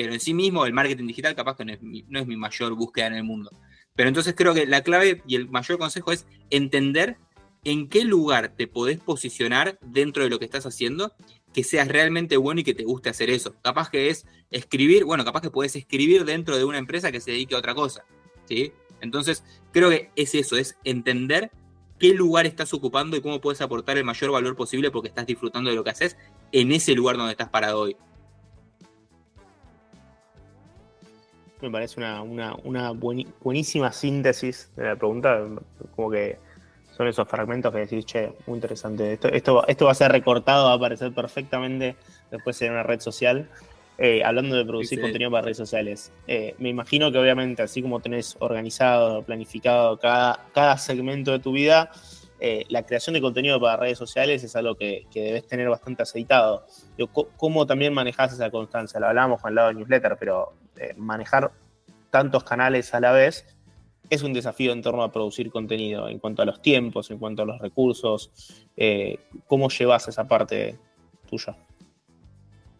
Pero 0.00 0.14
en 0.14 0.20
sí 0.20 0.32
mismo 0.32 0.64
el 0.64 0.72
marketing 0.72 1.08
digital 1.08 1.34
capaz 1.34 1.58
que 1.58 1.64
no 1.66 1.74
es 1.74 1.82
mi, 1.82 2.06
no 2.08 2.20
es 2.20 2.26
mi 2.26 2.34
mayor 2.34 2.74
búsqueda 2.74 3.08
en 3.08 3.16
el 3.16 3.22
mundo. 3.22 3.50
Pero 3.94 4.08
entonces 4.08 4.32
creo 4.34 4.54
que 4.54 4.64
la 4.64 4.80
clave 4.80 5.22
y 5.26 5.34
el 5.34 5.50
mayor 5.50 5.76
consejo 5.76 6.10
es 6.10 6.26
entender 6.48 7.18
en 7.64 7.86
qué 7.86 8.04
lugar 8.04 8.54
te 8.56 8.66
podés 8.66 8.98
posicionar 8.98 9.78
dentro 9.82 10.24
de 10.24 10.30
lo 10.30 10.38
que 10.38 10.46
estás 10.46 10.64
haciendo 10.64 11.12
que 11.52 11.64
seas 11.64 11.86
realmente 11.86 12.38
bueno 12.38 12.62
y 12.62 12.64
que 12.64 12.72
te 12.72 12.84
guste 12.84 13.10
hacer 13.10 13.28
eso. 13.28 13.56
Capaz 13.60 13.90
que 13.90 14.08
es 14.08 14.24
escribir, 14.50 15.04
bueno, 15.04 15.22
capaz 15.22 15.42
que 15.42 15.50
puedes 15.50 15.76
escribir 15.76 16.24
dentro 16.24 16.56
de 16.56 16.64
una 16.64 16.78
empresa 16.78 17.12
que 17.12 17.20
se 17.20 17.32
dedique 17.32 17.54
a 17.54 17.58
otra 17.58 17.74
cosa, 17.74 18.06
¿sí? 18.46 18.72
Entonces, 19.02 19.44
creo 19.70 19.90
que 19.90 20.08
es 20.16 20.34
eso, 20.34 20.56
es 20.56 20.78
entender 20.82 21.50
qué 21.98 22.14
lugar 22.14 22.46
estás 22.46 22.72
ocupando 22.72 23.18
y 23.18 23.20
cómo 23.20 23.42
puedes 23.42 23.60
aportar 23.60 23.98
el 23.98 24.04
mayor 24.04 24.30
valor 24.30 24.56
posible 24.56 24.90
porque 24.90 25.08
estás 25.08 25.26
disfrutando 25.26 25.68
de 25.68 25.76
lo 25.76 25.84
que 25.84 25.90
haces 25.90 26.16
en 26.52 26.72
ese 26.72 26.94
lugar 26.94 27.18
donde 27.18 27.32
estás 27.32 27.50
parado 27.50 27.80
hoy. 27.80 27.98
Me 31.60 31.70
parece 31.70 32.00
una, 32.00 32.92
buenísima 32.92 33.92
síntesis 33.92 34.70
de 34.76 34.84
la 34.84 34.96
pregunta, 34.96 35.46
como 35.94 36.10
que 36.10 36.38
son 36.96 37.08
esos 37.08 37.28
fragmentos 37.28 37.72
que 37.72 37.80
decís, 37.80 38.04
che, 38.04 38.32
muy 38.46 38.56
interesante. 38.56 39.12
Esto, 39.12 39.28
esto, 39.28 39.66
esto 39.66 39.84
va 39.86 39.92
a 39.92 39.94
ser 39.94 40.12
recortado, 40.12 40.66
va 40.66 40.72
a 40.72 40.76
aparecer 40.76 41.12
perfectamente 41.12 41.96
después 42.30 42.60
en 42.62 42.72
una 42.72 42.82
red 42.82 43.00
social. 43.00 43.48
Eh, 44.02 44.24
hablando 44.24 44.56
de 44.56 44.64
producir 44.64 44.98
contenido 44.98 45.30
para 45.30 45.42
redes 45.42 45.58
sociales, 45.58 46.10
eh, 46.26 46.54
me 46.56 46.70
imagino 46.70 47.12
que 47.12 47.18
obviamente 47.18 47.62
así 47.62 47.82
como 47.82 48.00
tenés 48.00 48.34
organizado, 48.38 49.22
planificado 49.22 49.98
cada, 49.98 50.46
cada 50.54 50.78
segmento 50.78 51.32
de 51.32 51.38
tu 51.38 51.52
vida, 51.52 51.90
eh, 52.40 52.64
la 52.68 52.84
creación 52.84 53.14
de 53.14 53.20
contenido 53.20 53.60
para 53.60 53.76
redes 53.76 53.98
sociales 53.98 54.42
es 54.42 54.56
algo 54.56 54.74
que, 54.74 55.06
debes 55.14 55.46
tener 55.46 55.68
bastante 55.68 56.02
aceitado. 56.02 56.66
¿Cómo 57.36 57.66
también 57.66 57.92
manejas 57.92 58.32
esa 58.32 58.50
constancia? 58.50 58.98
Lo 58.98 59.06
hablábamos 59.06 59.40
con 59.40 59.50
el 59.50 59.54
lado 59.56 59.68
de 59.68 59.74
newsletter, 59.74 60.16
pero 60.18 60.54
manejar 60.96 61.52
tantos 62.10 62.44
canales 62.44 62.94
a 62.94 63.00
la 63.00 63.12
vez 63.12 63.46
es 64.10 64.22
un 64.24 64.32
desafío 64.32 64.72
en 64.72 64.82
torno 64.82 65.04
a 65.04 65.12
producir 65.12 65.50
contenido, 65.50 66.08
en 66.08 66.18
cuanto 66.18 66.42
a 66.42 66.44
los 66.44 66.60
tiempos, 66.60 67.10
en 67.10 67.18
cuanto 67.18 67.42
a 67.42 67.46
los 67.46 67.60
recursos. 67.60 68.32
Eh, 68.76 69.18
¿Cómo 69.46 69.68
llevas 69.70 70.08
esa 70.08 70.26
parte 70.26 70.78
tuya? 71.28 71.56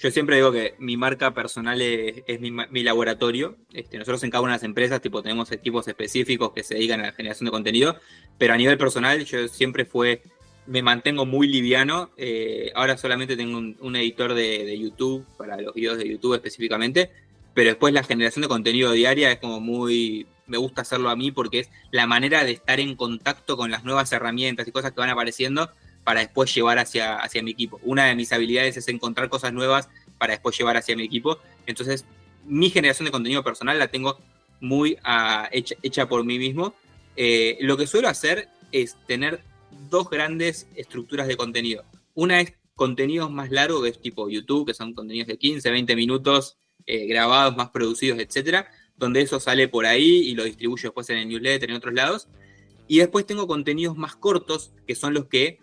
Yo 0.01 0.11
siempre 0.11 0.37
digo 0.37 0.51
que 0.51 0.75
mi 0.79 0.97
marca 0.97 1.35
personal 1.35 1.83
es, 1.83 2.41
mi, 2.41 2.83
laboratorio. 2.83 3.57
Este, 3.75 3.99
nosotros 3.99 4.23
en 4.25 4.31
cada 4.31 4.41
una 4.43 4.53
de 4.53 4.57
las 4.57 4.65
empresas 4.65 5.03
tipo, 5.03 5.23
tenemos 5.23 5.53
equipos 5.53 5.87
específicos 5.89 6.53
que 6.53 6.63
se 6.63 6.75
dedican 6.75 7.01
a 7.01 7.09
la 7.09 7.13
generación 7.13 7.45
de 7.45 7.51
contenido, 7.51 7.97
pero 8.39 8.55
a 8.55 8.57
nivel 8.57 8.79
personal 8.79 9.23
yo 9.27 9.47
siempre 9.49 9.85
fue, 9.85 10.23
me 10.67 10.83
mantengo 10.83 11.27
muy 11.27 11.49
liviano. 11.49 12.13
Eh, 12.17 12.73
ahora 12.75 12.97
solamente 12.97 13.37
tengo 13.37 13.59
un, 13.59 13.97
editor 13.97 14.33
de, 14.33 14.65
de, 14.65 14.79
YouTube, 14.79 15.27
para 15.37 15.61
los 15.61 15.75
videos 15.75 15.99
de 15.99 16.09
YouTube 16.09 16.35
específicamente, 16.35 17.11
pero 17.53 17.69
después 17.69 17.93
la 17.93 18.03
generación 18.03 18.41
de 18.41 18.49
contenido 18.49 18.93
diaria 18.93 19.31
es 19.31 19.39
como 19.39 19.61
muy, 19.61 20.27
me 20.47 20.57
gusta 20.57 20.81
hacerlo 20.81 21.11
a 21.11 21.17
mí 21.17 21.31
porque 21.31 21.59
es 21.59 21.71
la 21.91 22.07
manera 22.07 22.43
de 22.45 22.53
estar 22.53 22.81
en 22.81 22.97
contacto 22.97 23.59
con 23.59 23.71
las 23.71 23.85
nuevas 23.85 24.11
herramientas 24.13 24.67
y 24.67 24.73
cosas 24.73 24.93
que 24.93 25.01
van 25.01 25.11
apareciendo 25.11 25.71
para 26.05 26.21
después 26.21 26.55
llevar 26.55 26.79
hacia, 26.79 27.17
hacia 27.17 27.43
mi 27.43 27.51
equipo. 27.51 27.81
Una 27.83 28.07
de 28.07 28.15
mis 28.15 28.33
habilidades 28.33 28.77
es 28.77 28.89
encontrar 28.89 29.29
cosas 29.29 29.53
nuevas 29.53 29.89
para 30.19 30.33
después 30.33 30.57
llevar 30.59 30.77
hacia 30.77 30.97
mi 30.97 31.05
equipo. 31.05 31.39
Entonces, 31.67 32.05
mi 32.45 32.71
generación 32.71 33.07
de 33.07 33.13
contenido 33.13 33.45
personal 33.45 33.79
la 33.79 33.89
tengo 33.89 34.19
muy 34.61 34.99
ah, 35.05 35.49
hecha, 35.53 36.09
por 36.09 36.25
mí 36.25 36.39
mismo. 36.39 36.75
Eh, 37.17 37.59
lo 37.61 37.77
que 37.77 37.87
suelo 37.87 38.09
hacer 38.09 38.49
es 38.73 38.97
tener 39.07 39.43
dos 39.89 40.11
grandes 40.11 40.67
estructuras 40.75 41.27
de 41.29 41.37
contenido. 41.37 41.85
Una 42.15 42.41
es 42.41 42.55
contenidos 42.75 43.31
más 43.31 43.51
largos, 43.51 43.83
que 43.83 43.91
es 43.91 44.01
tipo 44.01 44.29
YouTube, 44.29 44.67
que 44.67 44.75
son 44.75 44.95
contenidos 44.95 45.29
de 45.29 45.39
15, 45.39 45.71
20 45.71 45.97
minutos, 45.97 46.57
eh, 46.87 47.07
grabados, 47.07 47.57
más 47.57 47.71
producidos, 47.71 48.19
etcétera 48.19 48.71
donde 49.01 49.23
eso 49.23 49.41
sale 49.41 49.67
por 49.67 49.87
ahí 49.87 50.29
y 50.29 50.35
lo 50.35 50.45
distribuyo 50.45 50.91
después 50.91 51.09
en 51.09 51.17
el 51.17 51.29
newsletter, 51.29 51.71
en 51.71 51.77
otros 51.77 51.95
lados. 51.95 52.29
Y 52.87 52.99
después 52.99 53.25
tengo 53.27 53.47
contenidos 53.47 53.97
más 53.97 54.15
cortos, 54.15 54.73
que 54.87 54.95
son 54.95 55.15
los 55.15 55.25
que 55.25 55.59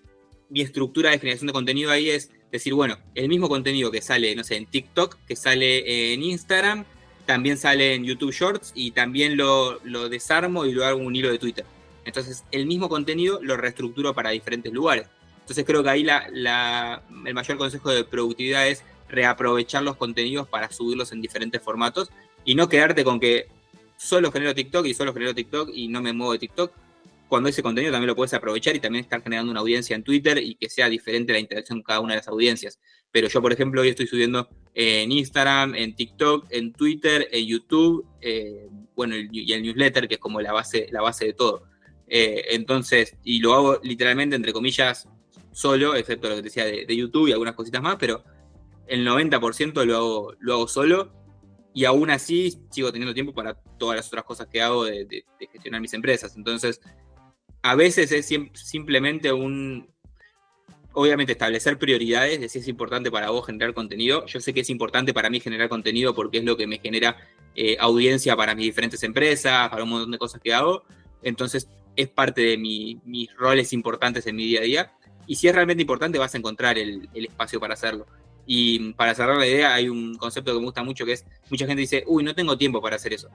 mi 0.50 0.62
estructura 0.62 1.12
de 1.12 1.20
generación 1.20 1.48
de 1.48 1.54
contenido 1.54 1.92
ahí 1.92 2.10
es 2.10 2.32
decir, 2.52 2.74
bueno, 2.74 2.98
el 3.16 3.28
mismo 3.28 3.50
contenido 3.50 3.92
que 3.92 4.02
sale, 4.02 4.36
no 4.36 4.44
sé, 4.44 4.56
en 4.56 4.66
TikTok, 4.66 5.18
que 5.28 5.36
sale 5.36 6.14
en 6.14 6.24
Instagram, 6.24 6.86
también 7.26 7.58
sale 7.58 7.94
en 7.94 8.06
YouTube 8.06 8.32
Shorts 8.32 8.72
y 8.74 8.92
también 8.92 9.38
lo, 9.38 9.80
desarmo 10.10 10.66
y 10.66 10.72
lo 10.72 10.86
hago 10.86 11.00
un 11.00 11.16
hilo 11.16 11.30
de 11.30 11.40
Twitter. 11.40 11.66
Entonces, 12.06 12.46
el 12.52 12.66
mismo 12.66 12.88
contenido 12.88 13.40
lo 13.44 13.58
reestructuro 13.58 14.14
para 14.14 14.30
diferentes 14.30 14.72
lugares. 14.72 15.08
Entonces, 15.42 15.66
creo 15.66 15.84
que 15.84 15.90
ahí 15.90 16.04
la, 16.04 17.04
el 17.26 17.34
mayor 17.34 17.58
consejo 17.58 17.92
de 17.92 18.06
productividad 18.06 18.68
es 18.68 18.84
reaprovechar 19.10 19.84
los 19.84 19.98
contenidos 19.98 20.48
para 20.48 20.72
subirlos 20.72 21.12
en 21.12 21.22
diferentes 21.22 21.62
formatos 21.62 22.12
y 22.46 22.56
no 22.56 22.70
quedarte 22.70 23.04
con 23.04 23.20
que 23.20 23.48
solo 23.98 24.32
genero 24.32 24.56
TikTok 24.56 24.86
y 24.86 24.94
solo 24.94 25.14
genero 25.14 25.34
TikTok 25.34 25.70
y 25.74 25.88
no 25.90 26.02
me 26.02 26.14
muevo 26.14 26.34
de 26.34 26.40
TikTok. 26.40 26.72
Cuando 27.28 27.50
ese 27.50 27.62
contenido 27.62 27.92
también 27.92 28.08
lo 28.08 28.16
puedes 28.16 28.34
aprovechar 28.34 28.76
y 28.76 28.80
también 28.80 29.04
estar 29.04 29.22
generando 29.22 29.52
una 29.52 29.60
audiencia 29.60 29.96
en 29.96 30.04
Twitter 30.04 30.38
y 30.38 30.56
que 30.56 30.70
sea 30.70 30.88
diferente 30.88 31.34
la 31.34 31.40
interacción 31.40 31.80
con 31.80 31.84
cada 31.84 32.00
una 32.00 32.14
de 32.14 32.20
las 32.20 32.28
audiencias. 32.28 32.80
Pero 33.12 33.28
yo, 33.28 33.42
por 33.42 33.52
ejemplo, 33.52 33.82
hoy 33.82 33.90
estoy 33.90 34.08
subiendo 34.08 34.50
en 34.74 35.12
Instagram, 35.12 35.76
en 35.76 35.96
TikTok, 35.96 36.48
en 36.50 36.72
Twitter, 36.74 37.28
en 37.32 37.46
YouTube, 37.46 38.06
eh, 38.22 38.68
bueno, 38.96 39.16
y 39.16 39.52
el 39.52 39.62
newsletter, 39.62 40.08
que 40.08 40.16
es 40.16 40.20
como 40.20 40.40
la 40.42 40.54
base, 40.54 40.88
la 40.92 41.02
base 41.02 41.26
de 41.26 41.34
todo. 41.34 41.64
Eh, 42.08 42.46
entonces, 42.52 43.16
y 43.24 43.40
lo 43.40 43.54
hago 43.54 43.80
literalmente, 43.84 44.36
entre 44.36 44.54
comillas, 44.54 45.08
solo, 45.52 45.96
excepto 45.96 46.30
lo 46.30 46.36
que 46.36 46.44
decía 46.44 46.66
de, 46.66 46.96
YouTube 46.96 47.28
y 47.28 47.32
algunas 47.32 47.56
cositas 47.56 47.82
más, 47.82 47.98
pero 47.98 48.24
el 48.88 49.06
90% 49.06 49.84
lo 49.86 49.96
hago, 49.98 50.34
lo 50.40 50.54
hago 50.54 50.68
solo 50.68 51.12
y 51.74 51.86
aún 51.86 52.10
así 52.10 52.58
sigo 52.72 52.92
teniendo 52.92 53.14
tiempo 53.14 53.34
para 53.34 53.54
todas 53.78 53.98
las 53.98 54.08
otras 54.08 54.24
cosas 54.24 54.48
que 54.48 54.62
hago 54.62 54.86
de, 54.86 55.26
gestionar 55.52 55.82
mis 55.82 55.94
empresas. 55.94 56.36
Entonces, 56.36 56.82
a 57.70 57.76
veces 57.76 58.12
es 58.12 58.34
simplemente 58.54 59.34
un, 59.34 59.90
obviamente 60.94 61.34
establecer 61.34 61.78
prioridades 61.78 62.40
de 62.40 62.50
si 62.50 62.60
es 62.60 62.68
importante 62.68 63.12
para 63.12 63.30
vos 63.30 63.46
generar 63.46 63.74
contenido. 63.74 64.26
Yo 64.26 64.40
sé 64.40 64.54
que 64.54 64.62
es 64.62 64.70
importante 64.70 65.14
para 65.14 65.30
mí 65.30 65.40
generar 65.40 65.68
contenido 65.68 66.16
porque 66.16 66.38
es 66.38 66.46
lo 66.46 66.56
que 66.56 66.66
me 66.66 66.80
genera 66.80 67.18
eh, 67.56 67.76
audiencia 67.80 68.36
para 68.36 68.56
mis 68.56 68.66
diferentes 68.66 69.04
empresas, 69.04 69.70
para 69.70 69.84
un 69.84 69.90
montón 69.90 70.12
de 70.12 70.18
cosas 70.18 70.42
que 70.42 70.54
hago. 70.54 70.84
Entonces 71.22 71.68
es 71.96 72.08
parte 72.08 72.42
de 72.42 72.58
mis 72.58 73.36
roles 73.36 73.74
importantes 73.74 74.26
en 74.28 74.38
mi 74.38 74.46
día 74.46 74.62
a 74.62 74.64
día. 74.64 74.92
Y 75.26 75.36
si 75.36 75.50
es 75.50 75.54
realmente 75.54 75.82
importante 75.82 76.18
vas 76.18 76.34
a 76.34 76.38
encontrar 76.38 76.78
el 76.78 77.10
espacio 77.14 77.60
para 77.60 77.74
hacerlo. 77.74 78.06
Y 78.46 78.94
para 78.94 79.14
cerrar 79.14 79.36
la 79.36 79.46
idea, 79.46 79.74
hay 79.74 79.90
un 79.90 80.16
concepto 80.16 80.54
que 80.54 80.60
me 80.60 80.66
gusta 80.66 80.82
mucho 80.82 81.06
que 81.06 81.12
es, 81.12 81.26
mucha 81.50 81.68
gente 81.68 81.82
dice, 81.82 82.06
uy, 82.08 82.24
no 82.24 82.34
tengo 82.34 82.58
tiempo 82.58 82.82
para 82.82 82.96
hacer 82.96 83.12
eso. 83.12 83.30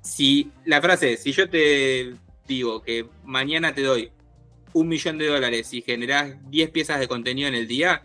Si 0.00 0.52
la 0.64 0.80
frase 0.80 1.14
es, 1.14 1.22
si 1.24 1.32
yo 1.32 1.50
te 1.50 2.14
digo 2.48 2.82
que 2.82 3.06
mañana 3.24 3.74
te 3.74 3.82
doy 3.82 4.10
un 4.72 4.88
millón 4.88 5.18
de 5.18 5.26
dólares 5.26 5.72
y 5.72 5.82
generás 5.82 6.36
10 6.50 6.70
piezas 6.70 6.98
de 6.98 7.06
contenido 7.06 7.48
en 7.48 7.54
el 7.54 7.68
día, 7.68 8.02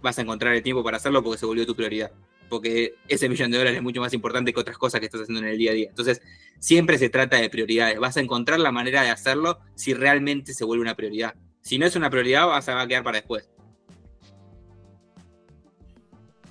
vas 0.00 0.18
a 0.18 0.22
encontrar 0.22 0.54
el 0.54 0.62
tiempo 0.62 0.82
para 0.82 0.96
hacerlo 0.96 1.22
porque 1.22 1.38
se 1.38 1.46
volvió 1.46 1.66
tu 1.66 1.76
prioridad. 1.76 2.12
Porque 2.48 2.94
ese 3.08 3.28
millón 3.28 3.50
de 3.50 3.58
dólares 3.58 3.78
es 3.78 3.82
mucho 3.82 4.00
más 4.00 4.12
importante 4.12 4.52
que 4.52 4.60
otras 4.60 4.78
cosas 4.78 5.00
que 5.00 5.06
estás 5.06 5.22
haciendo 5.22 5.40
en 5.40 5.48
el 5.52 5.58
día 5.58 5.70
a 5.70 5.74
día. 5.74 5.88
Entonces, 5.88 6.20
siempre 6.58 6.98
se 6.98 7.08
trata 7.08 7.38
de 7.38 7.48
prioridades. 7.48 7.98
Vas 7.98 8.16
a 8.16 8.20
encontrar 8.20 8.60
la 8.60 8.72
manera 8.72 9.02
de 9.02 9.10
hacerlo 9.10 9.58
si 9.74 9.94
realmente 9.94 10.52
se 10.52 10.64
vuelve 10.64 10.82
una 10.82 10.94
prioridad. 10.94 11.34
Si 11.62 11.78
no 11.78 11.86
es 11.86 11.96
una 11.96 12.10
prioridad, 12.10 12.46
vas 12.46 12.68
a, 12.68 12.80
a 12.80 12.86
quedar 12.86 13.04
para 13.04 13.18
después. 13.18 13.48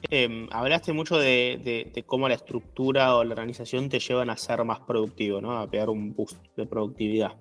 Em, 0.09 0.47
hablaste 0.51 0.93
mucho 0.93 1.17
de, 1.17 2.03
cómo 2.05 2.27
la 2.27 2.35
estructura 2.35 3.15
o 3.15 3.23
la 3.23 3.31
organización 3.33 3.89
te 3.89 3.99
llevan 3.99 4.29
a 4.29 4.37
ser 4.37 4.63
más 4.63 4.79
productivo, 4.81 5.41
¿no? 5.41 5.59
A 5.59 5.69
pegar 5.69 5.89
un 5.89 6.13
boost 6.15 6.37
de 6.55 6.65
productividad. 6.65 7.33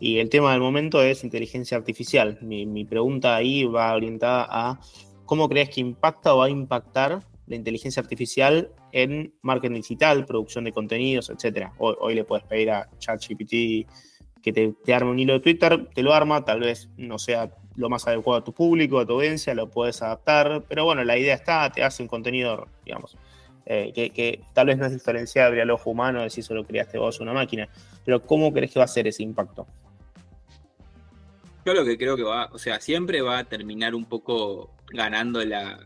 Y 0.00 0.18
el 0.18 0.28
tema 0.28 0.52
del 0.52 0.60
momento 0.60 1.02
es 1.02 1.24
inteligencia 1.24 1.76
artificial. 1.76 2.38
Mi, 2.42 2.84
pregunta 2.84 3.36
ahí 3.36 3.64
va 3.64 3.94
orientada 3.94 4.46
a 4.50 4.80
cómo 5.24 5.48
crees 5.48 5.70
que 5.70 5.80
impacta 5.80 6.34
o 6.34 6.38
va 6.38 6.46
a 6.46 6.50
impactar 6.50 7.20
la 7.46 7.56
inteligencia 7.56 8.02
artificial 8.02 8.70
en 8.92 9.34
marketing 9.42 9.76
digital, 9.76 10.26
producción 10.26 10.64
de 10.64 10.72
contenidos, 10.72 11.30
etc. 11.30 11.68
Hoy, 11.78 12.14
le 12.14 12.24
puedes 12.24 12.44
pedir 12.44 12.70
a 12.70 12.88
ChatGPT 12.98 13.88
que 14.42 14.52
te, 14.52 14.74
te, 14.84 14.94
arme 14.94 15.10
un 15.10 15.18
hilo 15.18 15.34
de 15.34 15.40
Twitter, 15.40 15.88
te 15.94 16.02
lo 16.02 16.12
arma, 16.12 16.44
tal 16.44 16.60
vez 16.60 16.90
no 16.96 17.18
sea 17.18 17.50
lo 17.76 17.88
más 17.88 18.06
adecuado 18.06 18.40
a 18.40 18.44
tu 18.44 18.52
público, 18.52 19.00
a 19.00 19.06
tu 19.06 19.14
audiencia, 19.14 19.54
lo 19.54 19.68
puedes 19.68 20.00
adaptar, 20.02 20.64
pero 20.68 20.84
bueno, 20.84 21.04
la 21.04 21.18
idea 21.18 21.34
está, 21.34 21.70
te 21.70 21.82
hace 21.82 22.02
un 22.02 22.08
contenido, 22.08 22.68
digamos, 22.84 23.16
eh, 23.66 23.92
que, 23.94 24.40
tal 24.52 24.66
vez 24.66 24.78
no 24.78 24.86
es 24.86 24.92
diferenciable 24.92 25.60
al 25.62 25.70
ojo 25.70 25.90
humano 25.90 26.22
de 26.22 26.30
si 26.30 26.42
solo 26.42 26.64
creaste 26.64 26.98
vos 26.98 27.20
una 27.20 27.32
máquina, 27.32 27.68
pero 28.04 28.22
¿cómo 28.22 28.52
crees 28.52 28.72
que 28.72 28.78
va 28.78 28.84
a 28.84 28.88
ser 28.88 29.06
ese 29.06 29.22
impacto? 29.22 29.66
Yo 31.64 31.72
lo 31.72 31.84
que 31.84 31.96
creo 31.96 32.16
que 32.16 32.22
va, 32.22 32.50
o 32.52 32.58
sea, 32.58 32.80
siempre 32.80 33.22
va 33.22 33.38
a 33.38 33.44
terminar 33.44 33.94
un 33.94 34.04
poco 34.04 34.70
ganando 34.92 35.44
la... 35.44 35.80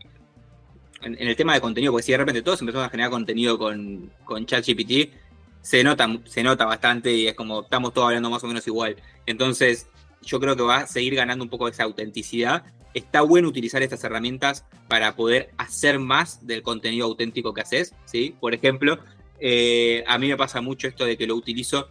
En, 1.02 1.16
el 1.16 1.36
tema 1.36 1.54
de 1.54 1.60
contenido, 1.60 1.92
porque 1.92 2.02
si 2.02 2.12
de 2.12 2.18
repente 2.18 2.42
todos 2.42 2.60
empezamos 2.60 2.88
a 2.88 2.90
generar 2.90 3.12
contenido 3.12 3.56
con, 3.56 4.10
con 4.24 4.44
ChatGPT, 4.44 5.12
se 5.60 5.84
nota, 5.84 6.08
se 6.24 6.42
nota 6.42 6.64
bastante 6.64 7.12
y 7.12 7.28
es 7.28 7.34
como 7.34 7.60
estamos 7.60 7.94
todos 7.94 8.08
hablando 8.08 8.30
más 8.30 8.42
o 8.42 8.48
menos 8.48 8.66
igual. 8.66 8.96
Entonces, 9.26 9.86
yo 10.22 10.40
creo 10.40 10.56
que 10.56 10.62
va 10.62 10.78
a 10.78 10.86
seguir 10.86 11.14
ganando 11.14 11.44
un 11.44 11.50
poco 11.50 11.66
de 11.66 11.72
esa 11.72 11.84
autenticidad. 11.84 12.64
Está 12.94 13.22
bueno 13.22 13.48
utilizar 13.48 13.82
estas 13.82 14.02
herramientas 14.04 14.64
para 14.88 15.14
poder 15.14 15.50
hacer 15.56 15.98
más 15.98 16.46
del 16.46 16.62
contenido 16.62 17.06
auténtico 17.06 17.54
que 17.54 17.60
haces, 17.60 17.94
¿sí? 18.04 18.34
Por 18.40 18.54
ejemplo, 18.54 18.98
eh, 19.40 20.04
a 20.06 20.18
mí 20.18 20.28
me 20.28 20.36
pasa 20.36 20.60
mucho 20.60 20.88
esto 20.88 21.04
de 21.04 21.16
que 21.16 21.26
lo 21.26 21.34
utilizo 21.34 21.88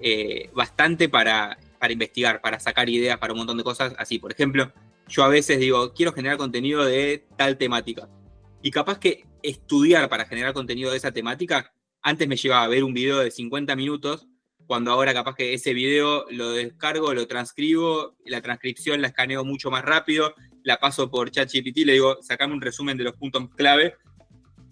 eh, 0.00 0.50
bastante 0.54 1.08
para, 1.08 1.58
para 1.78 1.92
investigar, 1.92 2.40
para 2.40 2.60
sacar 2.60 2.88
ideas 2.88 3.18
para 3.18 3.32
un 3.32 3.38
montón 3.38 3.58
de 3.58 3.64
cosas. 3.64 3.94
Así, 3.98 4.18
por 4.18 4.32
ejemplo, 4.32 4.72
yo 5.08 5.24
a 5.24 5.28
veces 5.28 5.58
digo, 5.58 5.92
quiero 5.92 6.12
generar 6.12 6.36
contenido 6.36 6.84
de 6.84 7.24
tal 7.36 7.56
temática. 7.58 8.08
Y 8.62 8.70
capaz 8.70 8.98
que 8.98 9.24
estudiar 9.42 10.08
para 10.08 10.26
generar 10.26 10.52
contenido 10.52 10.90
de 10.90 10.96
esa 10.96 11.12
temática, 11.12 11.72
antes 12.02 12.26
me 12.26 12.36
llevaba 12.36 12.64
a 12.64 12.68
ver 12.68 12.84
un 12.84 12.94
video 12.94 13.18
de 13.18 13.30
50 13.30 13.76
minutos, 13.76 14.26
cuando 14.66 14.90
ahora 14.90 15.14
capaz 15.14 15.34
que 15.34 15.54
ese 15.54 15.72
video 15.72 16.26
lo 16.30 16.50
descargo, 16.50 17.14
lo 17.14 17.26
transcribo, 17.26 18.16
la 18.24 18.40
transcripción 18.42 19.00
la 19.00 19.08
escaneo 19.08 19.44
mucho 19.44 19.70
más 19.70 19.84
rápido, 19.84 20.34
la 20.64 20.78
paso 20.78 21.10
por 21.10 21.30
ChatGPT, 21.30 21.78
le 21.78 21.92
digo, 21.94 22.18
sacame 22.22 22.52
un 22.52 22.60
resumen 22.60 22.96
de 22.96 23.04
los 23.04 23.14
puntos 23.14 23.48
clave. 23.54 23.94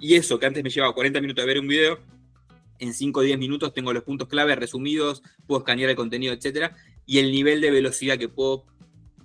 Y 0.00 0.16
eso 0.16 0.38
que 0.38 0.46
antes 0.46 0.64
me 0.64 0.70
llevaba 0.70 0.92
40 0.92 1.20
minutos 1.20 1.42
de 1.42 1.46
ver 1.46 1.60
un 1.60 1.68
video, 1.68 2.00
en 2.80 2.92
5 2.92 3.20
o 3.20 3.22
10 3.22 3.38
minutos 3.38 3.72
tengo 3.72 3.92
los 3.92 4.02
puntos 4.02 4.28
clave 4.28 4.56
resumidos, 4.56 5.22
puedo 5.46 5.60
escanear 5.60 5.90
el 5.90 5.96
contenido, 5.96 6.34
etc. 6.34 6.72
Y 7.06 7.18
el 7.18 7.30
nivel 7.30 7.60
de 7.60 7.70
velocidad 7.70 8.18
que 8.18 8.28
puedo 8.28 8.66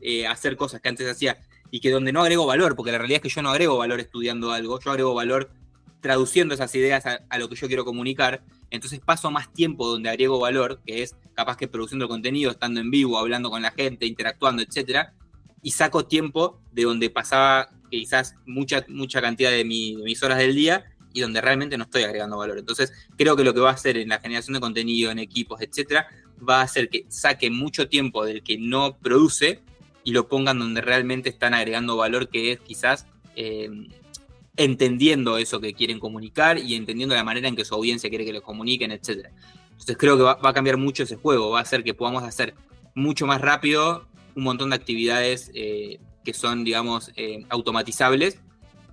eh, 0.01 0.27
hacer 0.27 0.55
cosas 0.55 0.81
que 0.81 0.89
antes 0.89 1.09
hacía 1.09 1.39
y 1.71 1.79
que 1.79 1.89
donde 1.89 2.11
no 2.11 2.21
agrego 2.21 2.45
valor, 2.45 2.75
porque 2.75 2.91
la 2.91 2.99
realidad 2.99 3.17
es 3.17 3.23
que 3.23 3.29
yo 3.29 3.41
no 3.41 3.49
agrego 3.49 3.77
valor 3.77 3.99
estudiando 3.99 4.51
algo, 4.51 4.79
yo 4.79 4.91
agrego 4.91 5.13
valor 5.13 5.51
traduciendo 6.01 6.53
esas 6.53 6.73
ideas 6.75 7.03
a, 7.05 7.37
lo 7.37 7.49
que 7.49 7.55
yo 7.55 7.67
quiero 7.67 7.85
comunicar, 7.85 8.43
entonces 8.69 8.99
paso 8.99 9.31
más 9.31 9.51
tiempo 9.53 9.87
donde 9.87 10.09
agrego 10.09 10.39
valor, 10.39 10.81
que 10.85 11.03
es 11.03 11.15
capaz 11.33 11.57
que 11.57 11.67
produciendo 11.67 12.07
contenido, 12.07 12.51
estando 12.51 12.79
en 12.79 12.91
vivo, 12.91 13.17
hablando 13.17 13.49
con 13.49 13.61
la 13.61 13.71
gente, 13.71 14.05
interactuando, 14.05 14.61
etcétera, 14.61 15.13
y 15.61 15.71
saco 15.71 16.05
tiempo 16.05 16.61
de 16.71 16.83
donde 16.83 17.09
pasaba 17.09 17.69
quizás 17.89 18.35
mucha, 18.45 18.85
mucha 18.87 19.21
cantidad 19.21 19.51
de, 19.51 19.65
mis 19.65 20.23
horas 20.23 20.37
del 20.37 20.55
día 20.55 20.85
y 21.11 21.21
donde 21.21 21.41
realmente 21.41 21.77
no 21.77 21.85
estoy 21.85 22.03
agregando 22.03 22.37
valor. 22.37 22.59
Entonces, 22.59 22.93
creo 23.17 23.35
que 23.35 23.43
lo 23.43 23.53
que 23.53 23.59
va 23.59 23.71
a 23.71 23.73
hacer 23.73 23.97
en 23.97 24.09
la 24.09 24.19
generación 24.19 24.53
de 24.53 24.59
contenido, 24.59 25.11
en 25.11 25.19
equipos, 25.19 25.61
etcétera, 25.61 26.07
va 26.47 26.61
a 26.61 26.63
hacer 26.63 26.89
que 26.89 27.05
saque 27.09 27.49
mucho 27.49 27.89
tiempo 27.89 28.23
del 28.23 28.43
que 28.43 28.57
no 28.57 28.97
produce 28.97 29.61
y 30.03 30.11
lo 30.11 30.29
pongan 30.29 30.59
donde 30.59 30.81
realmente 30.81 31.29
están 31.29 31.53
agregando 31.53 31.97
valor, 31.97 32.29
que 32.29 32.53
es 32.53 32.59
quizás 32.59 33.07
eh, 33.35 33.69
entendiendo 34.59 35.37
eso 35.37 35.61
que 35.61 35.73
quieren 35.73 35.99
comunicar 35.99 36.57
y 36.59 36.75
entendiendo 36.75 37.15
la 37.15 37.23
manera 37.23 37.47
en 37.47 37.55
que 37.55 37.63
su 37.63 37.73
audiencia 37.73 38.09
quiere 38.09 38.25
que 38.25 38.33
lo 38.33 38.43
comuniquen, 38.43 38.91
etc. 38.91 39.29
Entonces 39.71 39.97
creo 39.97 40.17
que 40.17 40.23
va, 40.23 40.37
a 40.41 40.53
cambiar 40.53 40.75
mucho 40.75 41.03
ese 41.03 41.15
juego, 41.15 41.51
va 41.51 41.59
a 41.59 41.61
hacer 41.61 41.81
que 41.83 41.93
podamos 41.93 42.23
hacer 42.23 42.53
mucho 42.93 43.25
más 43.25 43.39
rápido 43.39 44.05
un 44.35 44.43
montón 44.43 44.71
de 44.71 44.75
actividades 44.75 45.49
eh, 45.53 46.01
que 46.25 46.33
son, 46.33 46.65
digamos, 46.65 47.11
eh, 47.15 47.45
automatizables 47.49 48.41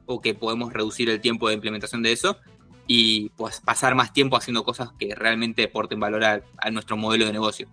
o 0.07 0.21
que 0.21 0.35
podemos 0.35 0.73
reducir 0.73 1.11
el 1.11 1.21
tiempo 1.21 1.49
de 1.49 1.55
implementación 1.55 2.01
de 2.01 2.13
eso 2.13 2.39
y 2.87 3.31
pues, 3.31 3.61
pasar 3.61 3.97
más 3.97 4.13
tiempo 4.13 4.37
haciendo 4.37 4.63
cosas 4.63 4.91
que 4.97 5.17
realmente 5.17 5.65
aporten 5.65 5.99
valor 5.99 6.25
a 6.25 6.71
nuestro 6.71 6.97
modelo 6.97 7.27
de 7.27 7.33
negocio. 7.33 7.69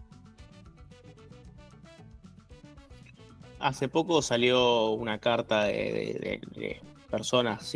Hace 3.59 3.87
poco 3.87 4.21
salió 4.21 4.89
una 4.89 5.19
carta 5.19 5.63
de, 5.63 6.41
personas 7.13 7.71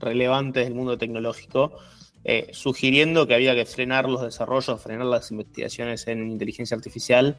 relevantes 0.00 0.64
del 0.64 0.72
mundo 0.72 0.96
tecnológico 0.96 1.78
eh, 2.24 2.48
sugiriendo 2.52 3.26
que 3.26 3.34
había 3.34 3.54
que 3.54 3.66
frenar 3.66 4.08
los 4.08 4.22
desarrollos, 4.22 4.82
frenar 4.82 5.04
las 5.04 5.30
investigaciones 5.30 6.06
en 6.08 6.30
inteligencia 6.30 6.74
artificial 6.74 7.36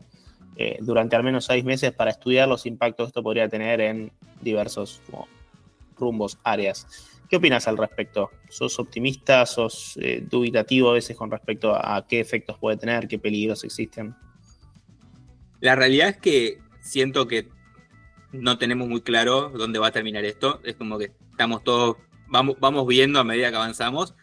eh, 0.57 0.77
durante 0.81 1.15
al 1.15 1.23
menos 1.23 1.45
seis 1.45 1.63
meses 1.63 1.91
para 1.91 2.11
estudiar 2.11 2.47
los 2.47 2.67
impactos 2.67 3.07
que 3.07 3.09
esto 3.09 3.23
podría 3.23 3.49
tener 3.49 3.81
en 3.81 4.11
diversos 4.41 5.01
rumbos, 5.97 6.37
áreas. 6.43 6.85
¿Qué 7.27 7.37
opinas 7.37 7.67
al 7.67 7.79
respecto? 7.79 8.29
¿Sos 8.47 8.77
optimista? 8.77 9.43
¿Sos 9.47 9.97
eh, 9.99 10.23
dubitativo 10.29 10.91
a 10.91 10.93
veces 10.93 11.17
con 11.17 11.31
respecto 11.31 11.73
a 11.73 12.05
qué 12.07 12.19
efectos 12.19 12.59
puede 12.59 12.77
tener, 12.77 13.07
qué 13.07 13.17
peligros 13.17 13.63
existen? 13.63 14.15
La 15.61 15.75
realidad 15.75 16.09
es 16.09 16.17
que 16.17 16.59
siento 16.79 17.27
que 17.27 17.49
no 18.31 18.59
tenemos 18.59 18.87
muy 18.87 19.01
claro 19.01 19.49
dónde 19.49 19.79
va 19.79 19.87
a 19.87 19.91
terminar 19.91 20.23
esto. 20.25 20.61
Es 20.63 20.75
como 20.75 20.99
que 20.99 21.11
estamos 21.39 21.63
todos, 21.63 21.95
vamos, 22.27 22.57
vamos 22.59 22.85
viendo 22.85 23.17
a 23.17 23.23
medida 23.23 23.49
que 23.49 23.55
avanzamos. 23.55 24.13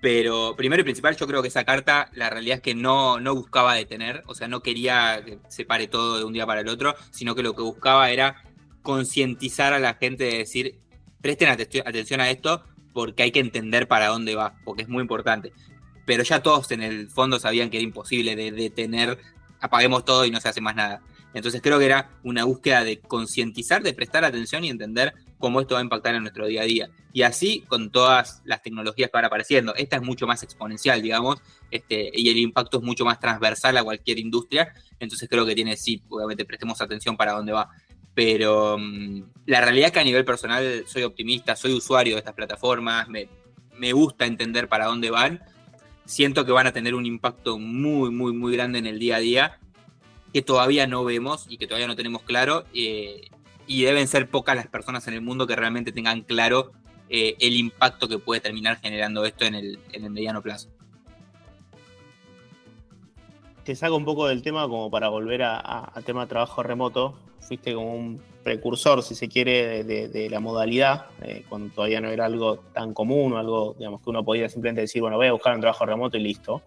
Pero 0.00 0.56
primero 0.56 0.80
y 0.80 0.84
principal, 0.84 1.16
yo 1.16 1.26
creo 1.28 1.40
que 1.40 1.48
esa 1.48 1.64
carta, 1.64 2.10
la 2.12 2.28
realidad 2.28 2.56
es 2.56 2.62
que 2.62 2.74
no, 2.74 3.20
no 3.20 3.36
buscaba 3.36 3.74
detener, 3.74 4.24
o 4.26 4.34
sea, 4.34 4.48
no 4.48 4.62
quería 4.62 5.22
que 5.24 5.38
se 5.48 5.64
pare 5.64 5.86
todo 5.86 6.18
de 6.18 6.24
un 6.24 6.32
día 6.32 6.44
para 6.44 6.62
el 6.62 6.68
otro, 6.68 6.96
sino 7.12 7.36
que 7.36 7.44
lo 7.44 7.54
que 7.54 7.62
buscaba 7.62 8.10
era 8.10 8.42
concientizar 8.82 9.72
a 9.74 9.78
la 9.78 9.94
gente 9.94 10.24
de 10.24 10.38
decir, 10.38 10.80
presten 11.20 11.48
atención 11.48 12.20
a 12.20 12.30
esto 12.30 12.64
porque 12.92 13.22
hay 13.22 13.30
que 13.30 13.40
entender 13.40 13.86
para 13.86 14.08
dónde 14.08 14.34
va, 14.34 14.56
porque 14.64 14.82
es 14.82 14.88
muy 14.88 15.02
importante. 15.02 15.52
Pero 16.04 16.24
ya 16.24 16.42
todos 16.42 16.70
en 16.72 16.82
el 16.82 17.08
fondo 17.08 17.38
sabían 17.38 17.70
que 17.70 17.76
era 17.76 17.84
imposible 17.84 18.34
de 18.34 18.50
detener, 18.50 19.18
apaguemos 19.60 20.04
todo 20.04 20.24
y 20.24 20.32
no 20.32 20.40
se 20.40 20.48
hace 20.48 20.60
más 20.60 20.74
nada. 20.74 21.00
Entonces 21.32 21.62
creo 21.62 21.78
que 21.78 21.86
era 21.86 22.10
una 22.24 22.44
búsqueda 22.44 22.82
de 22.82 22.98
concientizar, 22.98 23.82
de 23.82 23.92
prestar 23.92 24.24
atención 24.24 24.64
y 24.64 24.70
entender 24.70 25.14
cómo 25.38 25.60
esto 25.60 25.74
va 25.74 25.80
a 25.80 25.84
impactar 25.84 26.14
en 26.14 26.22
nuestro 26.22 26.46
día 26.46 26.62
a 26.62 26.64
día. 26.64 26.90
Y 27.12 27.22
así 27.22 27.64
con 27.68 27.90
todas 27.90 28.42
las 28.44 28.62
tecnologías 28.62 29.10
que 29.10 29.16
van 29.16 29.24
apareciendo. 29.24 29.74
Esta 29.74 29.96
es 29.96 30.02
mucho 30.02 30.26
más 30.26 30.42
exponencial, 30.42 31.00
digamos, 31.02 31.40
este, 31.70 32.10
y 32.12 32.28
el 32.28 32.38
impacto 32.38 32.78
es 32.78 32.82
mucho 32.82 33.04
más 33.04 33.20
transversal 33.20 33.76
a 33.76 33.84
cualquier 33.84 34.18
industria. 34.18 34.72
Entonces 34.98 35.28
creo 35.28 35.46
que 35.46 35.54
tiene, 35.54 35.76
sí, 35.76 36.02
obviamente 36.08 36.44
prestemos 36.44 36.80
atención 36.80 37.16
para 37.16 37.32
dónde 37.32 37.52
va. 37.52 37.70
Pero 38.14 38.78
mm, 38.78 39.22
la 39.46 39.60
realidad 39.60 39.86
es 39.86 39.92
que 39.92 40.00
a 40.00 40.04
nivel 40.04 40.24
personal 40.24 40.84
soy 40.86 41.02
optimista, 41.02 41.56
soy 41.56 41.72
usuario 41.72 42.14
de 42.14 42.20
estas 42.20 42.34
plataformas, 42.34 43.08
me, 43.08 43.28
me 43.78 43.92
gusta 43.92 44.26
entender 44.26 44.68
para 44.68 44.86
dónde 44.86 45.10
van. 45.10 45.42
Siento 46.04 46.44
que 46.44 46.52
van 46.52 46.66
a 46.66 46.72
tener 46.72 46.94
un 46.94 47.04
impacto 47.04 47.58
muy, 47.58 48.10
muy, 48.10 48.32
muy 48.32 48.54
grande 48.54 48.78
en 48.78 48.86
el 48.86 48.98
día 48.98 49.16
a 49.16 49.20
día 49.20 49.58
que 50.32 50.42
todavía 50.42 50.86
no 50.86 51.02
vemos 51.02 51.46
y 51.48 51.56
que 51.56 51.66
todavía 51.66 51.86
no 51.86 51.96
tenemos 51.96 52.22
claro. 52.22 52.64
Eh, 52.74 53.30
y 53.66 53.82
deben 53.82 54.08
ser 54.08 54.28
pocas 54.28 54.56
las 54.56 54.68
personas 54.68 55.06
en 55.08 55.14
el 55.14 55.20
mundo 55.20 55.46
que 55.46 55.56
realmente 55.56 55.92
tengan 55.92 56.22
claro 56.22 56.72
eh, 57.08 57.36
el 57.38 57.54
impacto 57.54 58.08
que 58.08 58.18
puede 58.18 58.40
terminar 58.40 58.78
generando 58.78 59.24
esto 59.24 59.44
en 59.44 59.54
el, 59.54 59.78
mediano 60.10 60.42
plazo. 60.42 60.68
Te 63.64 63.74
saco 63.74 63.96
un 63.96 64.04
poco 64.04 64.28
del 64.28 64.42
tema 64.42 64.62
como 64.68 64.90
para 64.90 65.08
volver 65.08 65.42
al 65.42 66.04
tema 66.04 66.22
de 66.22 66.28
trabajo 66.28 66.62
remoto. 66.62 67.18
Fuiste 67.40 67.74
como 67.74 67.94
un 67.94 68.22
precursor, 68.42 69.02
si 69.02 69.14
se 69.16 69.28
quiere, 69.28 69.82
de, 69.82 70.30
la 70.30 70.38
modalidad, 70.38 71.06
eh, 71.22 71.44
cuando 71.48 71.74
todavía 71.74 72.00
no 72.00 72.08
era 72.08 72.26
algo 72.26 72.58
tan 72.72 72.94
común 72.94 73.32
o 73.32 73.38
algo, 73.38 73.74
digamos, 73.76 74.02
que 74.02 74.10
uno 74.10 74.24
podía 74.24 74.48
simplemente 74.48 74.82
decir, 74.82 75.02
bueno, 75.02 75.16
voy 75.16 75.26
a 75.26 75.32
buscar 75.32 75.54
un 75.54 75.60
trabajo 75.60 75.84
remoto 75.84 76.16
y 76.16 76.20
listo. 76.20 76.62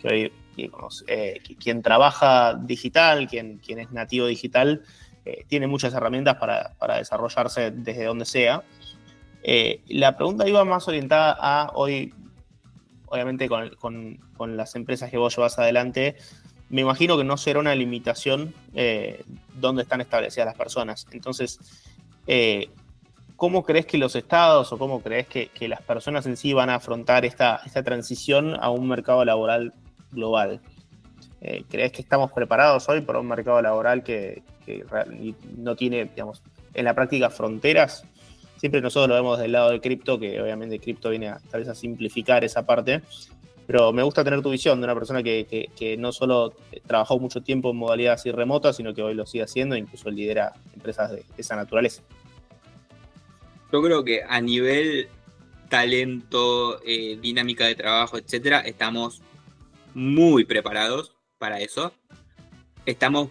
Que 0.00 0.30
eh, 1.06 1.40
quien 1.58 1.82
trabaja 1.82 2.54
digital, 2.54 3.26
quien, 3.26 3.58
quien 3.58 3.78
es 3.80 3.90
nativo 3.90 4.26
digital, 4.26 4.82
eh, 5.24 5.44
tiene 5.48 5.66
muchas 5.66 5.94
herramientas 5.94 6.36
para, 6.36 6.98
desarrollarse 6.98 7.70
desde 7.70 8.04
donde 8.04 8.24
sea. 8.24 8.62
Eh, 9.42 9.82
la 9.88 10.16
pregunta 10.16 10.48
iba 10.48 10.64
más 10.64 10.88
orientada 10.88 11.36
a 11.38 11.70
hoy, 11.74 12.14
obviamente 13.06 13.48
con, 13.48 14.18
las 14.56 14.74
empresas 14.74 15.10
que 15.10 15.18
vos 15.18 15.36
llevas 15.36 15.58
adelante, 15.58 16.16
me 16.68 16.80
imagino 16.80 17.16
que 17.16 17.24
no 17.24 17.36
será 17.36 17.60
una 17.60 17.74
limitación 17.74 18.52
dónde 19.54 19.82
están 19.82 20.00
establecidas 20.00 20.46
las 20.46 20.56
personas. 20.56 21.06
Entonces, 21.12 21.60
¿cómo 23.36 23.62
crees 23.64 23.86
que 23.86 23.98
los 23.98 24.16
estados 24.16 24.72
o 24.72 24.78
cómo 24.78 25.00
crees 25.00 25.28
que, 25.28 25.68
las 25.68 25.82
personas 25.82 26.26
en 26.26 26.36
sí 26.36 26.52
van 26.52 26.70
a 26.70 26.76
afrontar 26.76 27.24
esta, 27.24 27.60
esta 27.64 27.82
transición 27.82 28.56
a 28.60 28.70
un 28.70 28.88
mercado 28.88 29.24
laboral 29.24 29.74
global. 30.14 30.60
Eh, 31.46 31.62
¿Crees 31.70 31.92
que 31.92 32.00
estamos 32.00 32.32
preparados 32.32 32.88
hoy 32.88 33.02
para 33.02 33.18
un 33.20 33.28
mercado 33.28 33.60
laboral 33.60 34.02
que, 34.02 34.42
no 35.58 35.76
tiene, 35.76 36.06
digamos, 36.06 36.42
en 36.72 36.86
la 36.86 36.94
práctica 36.94 37.28
fronteras? 37.28 38.06
Siempre 38.56 38.80
nosotros 38.80 39.10
lo 39.10 39.14
vemos 39.16 39.38
del 39.38 39.52
lado 39.52 39.70
de 39.70 39.78
cripto, 39.78 40.18
que 40.18 40.40
obviamente 40.40 40.78
cripto 40.78 41.10
viene 41.10 41.28
a, 41.28 41.38
tal 41.50 41.60
vez 41.60 41.68
a 41.68 41.74
simplificar 41.74 42.44
esa 42.44 42.64
parte, 42.64 43.02
pero 43.66 43.92
me 43.92 44.02
gusta 44.02 44.24
tener 44.24 44.40
tu 44.40 44.48
visión 44.48 44.80
de 44.80 44.84
una 44.84 44.94
persona 44.94 45.22
que, 45.22 45.96
no 45.98 46.12
solo 46.12 46.54
trabajó 46.86 47.18
mucho 47.18 47.42
tiempo 47.42 47.72
en 47.72 47.76
modalidad 47.76 48.14
así 48.14 48.32
remota, 48.32 48.72
sino 48.72 48.94
que 48.94 49.02
hoy 49.02 49.12
lo 49.12 49.26
sigue 49.26 49.44
haciendo 49.44 49.74
e 49.74 49.80
incluso 49.80 50.10
lidera 50.10 50.54
empresas 50.72 51.10
de 51.10 51.24
esa 51.36 51.56
naturaleza. 51.56 52.02
Yo 53.70 53.82
creo 53.82 54.02
que 54.02 54.22
a 54.26 54.40
nivel 54.40 55.08
talento, 55.68 56.80
eh, 56.86 57.18
dinámica 57.20 57.66
de 57.66 57.74
trabajo, 57.74 58.16
etcétera, 58.16 58.60
estamos 58.60 59.20
muy 59.92 60.46
preparados 60.46 61.13
para 61.44 61.60
eso. 61.60 61.92
Estamos 62.86 63.28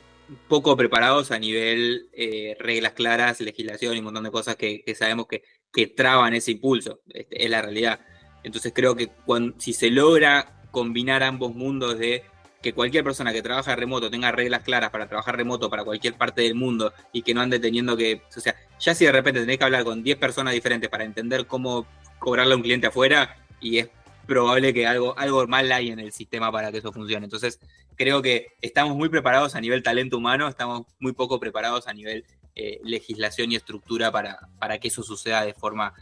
poco 0.48 0.78
preparados 0.78 1.32
a 1.32 1.40
nivel 1.40 2.10
eh, 2.14 2.56
reglas 2.60 2.94
claras, 2.94 3.42
legislación 3.42 3.96
y 3.96 4.00
un 4.00 4.06
montón 4.06 4.26
de 4.26 4.30
cosas 4.30 4.56
que, 4.56 4.84
sabemos 4.96 5.26
que, 5.26 5.42
que, 5.72 5.88
traban 5.88 6.36
ese 6.36 6.52
impulso. 6.52 7.00
Este, 7.10 7.44
es 7.44 7.50
la 7.50 7.64
realidad. 7.64 8.02
Entonces 8.44 8.72
creo 8.76 8.96
que 8.96 9.08
cuando, 9.08 9.60
si 9.60 9.74
se 9.74 9.90
logra 9.90 10.62
combinar 10.70 11.24
ambos 11.24 11.56
mundos 11.56 11.98
de 11.98 12.24
que 12.62 12.74
cualquier 12.74 13.04
persona 13.04 13.34
que 13.34 13.42
trabaja 13.42 13.76
remoto 13.76 14.12
tenga 14.12 14.32
reglas 14.32 14.62
claras 14.62 14.92
para 14.92 15.08
trabajar 15.08 15.36
remoto 15.36 15.72
para 15.72 15.84
cualquier 15.84 16.14
parte 16.14 16.44
del 16.44 16.54
mundo 16.54 16.94
y 17.14 17.24
que 17.24 17.34
no 17.34 17.42
ande 17.42 17.58
teniendo 17.58 17.98
que, 17.98 18.22
o 18.38 18.40
sea, 18.40 18.56
ya 18.80 18.94
si 18.94 19.06
de 19.06 19.12
repente 19.12 19.40
tenés 19.40 19.58
que 19.58 19.64
hablar 19.64 19.84
con 19.84 20.04
10 20.04 20.18
personas 20.18 20.54
diferentes 20.54 20.88
para 20.88 21.04
entender 21.04 21.48
cómo 21.48 21.88
cobrarle 22.20 22.54
a 22.54 22.58
un 22.58 22.62
cliente 22.62 22.86
afuera 22.86 23.38
y 23.60 23.80
es 23.80 23.90
probable 24.26 24.74
que 24.74 24.88
algo, 24.88 25.18
algo 25.18 25.48
mal 25.48 25.72
hay 25.72 25.90
en 25.90 26.00
el 26.00 26.12
sistema 26.12 26.52
para 26.52 26.72
que 26.72 26.80
eso 26.80 26.92
funcione. 26.92 27.26
Entonces, 27.26 27.60
creo 27.96 28.22
que 28.22 28.48
estamos 28.62 28.96
muy 28.96 29.10
preparados 29.10 29.56
a 29.56 29.62
nivel 29.62 29.84
talento 29.84 30.18
humano, 30.18 30.48
estamos 30.48 30.86
muy 31.00 31.14
poco 31.14 31.40
preparados 31.40 31.88
a 31.88 31.94
nivel 31.94 32.26
eh, 32.56 32.80
legislación 32.84 33.52
y 33.52 33.56
estructura 33.56 34.12
para, 34.12 34.40
para, 34.60 34.78
que 34.80 34.88
eso 34.88 35.04
suceda 35.04 35.46
de 35.46 35.54
forma, 35.54 35.94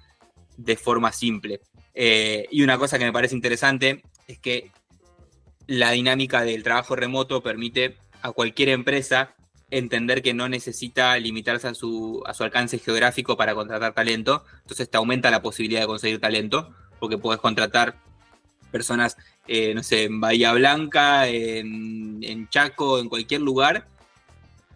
de 0.57 0.75
forma 0.75 1.11
simple. 1.11 1.61
Eh, 1.93 2.47
y 2.51 2.63
una 2.63 2.77
cosa 2.77 2.97
que 2.99 3.05
me 3.05 3.13
parece 3.13 3.35
interesante 3.35 4.03
es 4.27 4.39
que 4.39 4.71
la 5.67 5.91
dinámica 5.91 6.43
del 6.43 6.63
trabajo 6.63 6.95
remoto 6.95 7.41
permite 7.41 7.97
a 8.21 8.31
cualquier 8.31 8.69
empresa 8.69 9.35
entender 9.69 10.21
que 10.21 10.33
no 10.33 10.49
necesita 10.49 11.17
limitarse 11.17 11.69
a 11.69 11.73
su, 11.73 12.21
a 12.25 12.33
su 12.33 12.43
alcance 12.43 12.77
geográfico 12.77 13.37
para 13.37 13.55
contratar 13.55 13.93
talento, 13.93 14.43
entonces 14.61 14.89
te 14.89 14.97
aumenta 14.97 15.31
la 15.31 15.41
posibilidad 15.41 15.81
de 15.81 15.87
conseguir 15.87 16.19
talento, 16.19 16.75
porque 16.99 17.17
puedes 17.17 17.39
contratar 17.39 17.95
personas, 18.71 19.17
eh, 19.47 19.73
no 19.73 19.83
sé, 19.83 20.05
en 20.05 20.19
Bahía 20.19 20.53
Blanca, 20.53 21.27
en, 21.27 22.47
Chaco, 22.49 22.99
en 22.99 23.09
cualquier 23.09 23.41
lugar, 23.41 23.87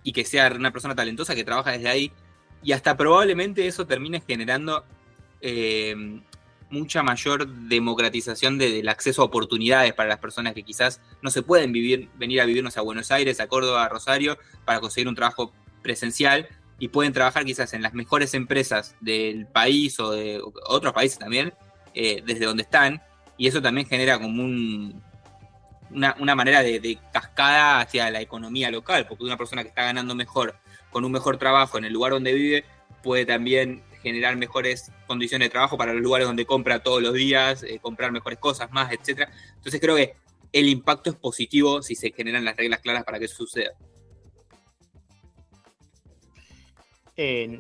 y 0.03 0.11
que 0.11 0.25
sea 0.25 0.51
una 0.53 0.71
persona 0.71 0.95
talentosa 0.95 1.35
que 1.35 1.43
trabaja 1.43 1.71
desde 1.71 1.89
ahí, 1.89 2.11
y 2.63 2.71
hasta 2.71 2.97
probablemente 2.97 3.67
eso 3.67 3.85
termine 3.85 4.21
generando 4.25 4.85
eh, 5.41 6.19
mucha 6.69 7.03
mayor 7.03 7.47
democratización 7.47 8.57
del 8.57 8.87
acceso 8.89 9.21
a 9.21 9.25
oportunidades 9.25 9.93
para 9.93 10.09
las 10.09 10.19
personas 10.19 10.53
que 10.53 10.63
quizás 10.63 11.01
no 11.21 11.29
se 11.29 11.41
pueden 11.41 11.71
vivir, 11.71 12.09
venir 12.17 12.41
a 12.41 12.45
vivirnos 12.45 12.77
a 12.77 12.81
Buenos 12.81 13.11
Aires, 13.11 13.39
a 13.39 13.47
Córdoba, 13.47 13.85
a 13.85 13.89
Rosario, 13.89 14.37
para 14.65 14.79
conseguir 14.79 15.07
un 15.07 15.15
trabajo 15.15 15.53
presencial 15.81 16.47
y 16.79 16.89
pueden 16.89 17.13
trabajar 17.13 17.45
quizás 17.45 17.73
en 17.73 17.81
las 17.81 17.93
mejores 17.93 18.33
empresas 18.33 18.95
del 18.99 19.47
país 19.47 19.99
o 19.99 20.11
de 20.11 20.41
otros 20.65 20.93
países 20.93 21.19
también, 21.19 21.53
eh, 21.93 22.21
desde 22.25 22.45
donde 22.45 22.63
están, 22.63 23.01
y 23.37 23.47
eso 23.47 23.61
también 23.61 23.87
genera 23.87 24.19
como 24.19 24.43
un, 24.43 25.01
una, 25.91 26.35
manera 26.35 26.61
de, 26.61 26.99
cascada 27.11 27.81
hacia 27.81 28.09
la 28.09 28.21
economía 28.21 28.71
local, 28.71 29.05
porque 29.07 29.23
una 29.23 29.37
persona 29.37 29.63
que 29.63 29.69
está 29.69 29.83
ganando 29.83 30.15
mejor, 30.15 30.55
con 30.91 31.05
un 31.05 31.11
mejor 31.11 31.37
trabajo 31.37 31.77
en 31.77 31.85
el 31.85 31.93
lugar 31.93 32.13
donde 32.13 32.33
vive, 32.33 32.65
puede 33.03 33.25
también 33.25 33.83
generar 34.01 34.35
mejores 34.35 34.91
condiciones 35.07 35.47
de 35.47 35.51
trabajo 35.51 35.77
para 35.77 35.93
los 35.93 36.01
lugares 36.01 36.27
donde 36.27 36.45
compra 36.45 36.79
todos 36.79 37.01
los 37.01 37.13
días, 37.13 37.63
eh, 37.63 37.79
comprar 37.81 38.11
mejores 38.11 38.39
cosas 38.39 38.71
más, 38.71 38.91
etcétera. 38.91 39.31
Entonces 39.55 39.81
creo 39.81 39.95
que 39.95 40.15
el 40.51 40.69
impacto 40.69 41.09
es 41.09 41.15
positivo 41.15 41.81
si 41.81 41.95
se 41.95 42.11
generan 42.11 42.45
las 42.45 42.55
reglas 42.55 42.79
claras 42.79 43.03
para 43.03 43.19
que 43.19 43.25
eso 43.25 43.35
suceda. 43.35 43.71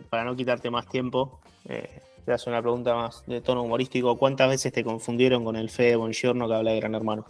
para 0.09 0.25
no 0.25 0.35
quitarte 0.35 0.69
más 0.69 0.87
tiempo, 0.89 1.39
eh, 1.69 2.01
te 2.25 2.33
hace 2.33 2.49
una 2.49 2.61
pregunta 2.61 2.95
más 2.95 3.23
de 3.27 3.41
tono 3.41 3.63
humorístico. 3.63 4.17
¿Cuántas 4.17 4.49
veces 4.49 4.73
te 4.73 4.83
confundieron 4.83 5.43
con 5.43 5.55
el 5.55 5.69
Fede 5.69 5.95
Bongiorno 5.95 6.47
que 6.47 6.55
habla 6.55 6.71
de 6.71 6.79
Gran 6.79 6.95
Hermano? 6.95 7.25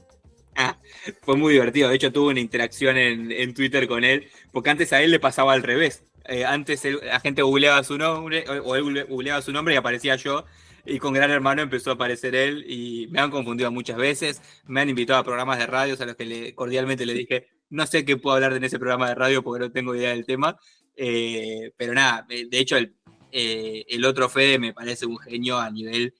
Ah, 0.56 0.78
fue 1.22 1.36
muy 1.36 1.54
divertido. 1.54 1.90
De 1.90 1.96
hecho, 1.96 2.12
tuve 2.12 2.32
una 2.32 2.40
interacción 2.40 2.98
en, 2.98 3.32
en 3.32 3.54
Twitter 3.54 3.88
con 3.88 4.04
él, 4.04 4.30
porque 4.52 4.70
antes 4.70 4.94
a 4.94 5.02
él 5.02 5.12
le 5.12 5.20
pasaba 5.20 5.54
al 5.54 5.64
revés. 5.64 6.04
Eh, 6.28 6.44
antes 6.44 6.84
la 7.04 7.20
gente 7.20 7.42
googleaba 7.42 7.84
su 7.84 7.98
nombre, 7.98 8.46
o 8.50 8.76
él 8.76 9.06
googleaba 9.08 9.42
su 9.42 9.52
nombre 9.52 9.74
y 9.74 9.78
aparecía 9.78 10.16
yo. 10.16 10.46
Y 10.86 11.00
con 11.00 11.14
Gran 11.14 11.32
Hermano 11.32 11.64
empezó 11.64 11.92
a 11.92 11.94
aparecer 11.96 12.36
él 12.36 12.64
y 12.68 13.08
me 13.10 13.20
han 13.20 13.32
confundido 13.32 13.72
muchas 13.72 13.98
veces. 13.98 14.42
Me 14.66 14.82
han 14.82 14.90
invitado 14.90 15.20
a 15.20 15.24
programas 15.24 15.58
de 15.60 15.66
radio 15.66 15.96
a 16.00 16.06
los 16.06 16.16
que 16.16 16.54
cordialmente 16.56 17.06
le 17.06 17.14
dije, 17.14 17.48
no 17.70 17.86
sé 17.88 18.06
qué 18.06 18.18
puedo 18.18 18.36
hablar 18.36 18.54
en 18.54 18.64
ese 18.64 18.78
programa 18.78 19.10
de 19.10 19.16
radio 19.16 19.44
porque 19.44 19.66
no 19.66 19.72
tengo 19.72 19.96
idea 19.96 20.12
del 20.12 20.26
tema. 20.26 20.58
Eh, 20.96 21.74
pero 21.76 21.94
nada, 21.94 22.26
eh, 22.30 22.48
de 22.50 22.60
hecho 22.60 22.78
el, 22.78 22.96
el, 23.36 24.06
otro 24.06 24.30
Fede 24.30 24.60
me 24.60 24.74
parece 24.74 25.06
un 25.06 25.18
genio 25.18 25.60
a 25.60 25.70
nivel 25.70 26.14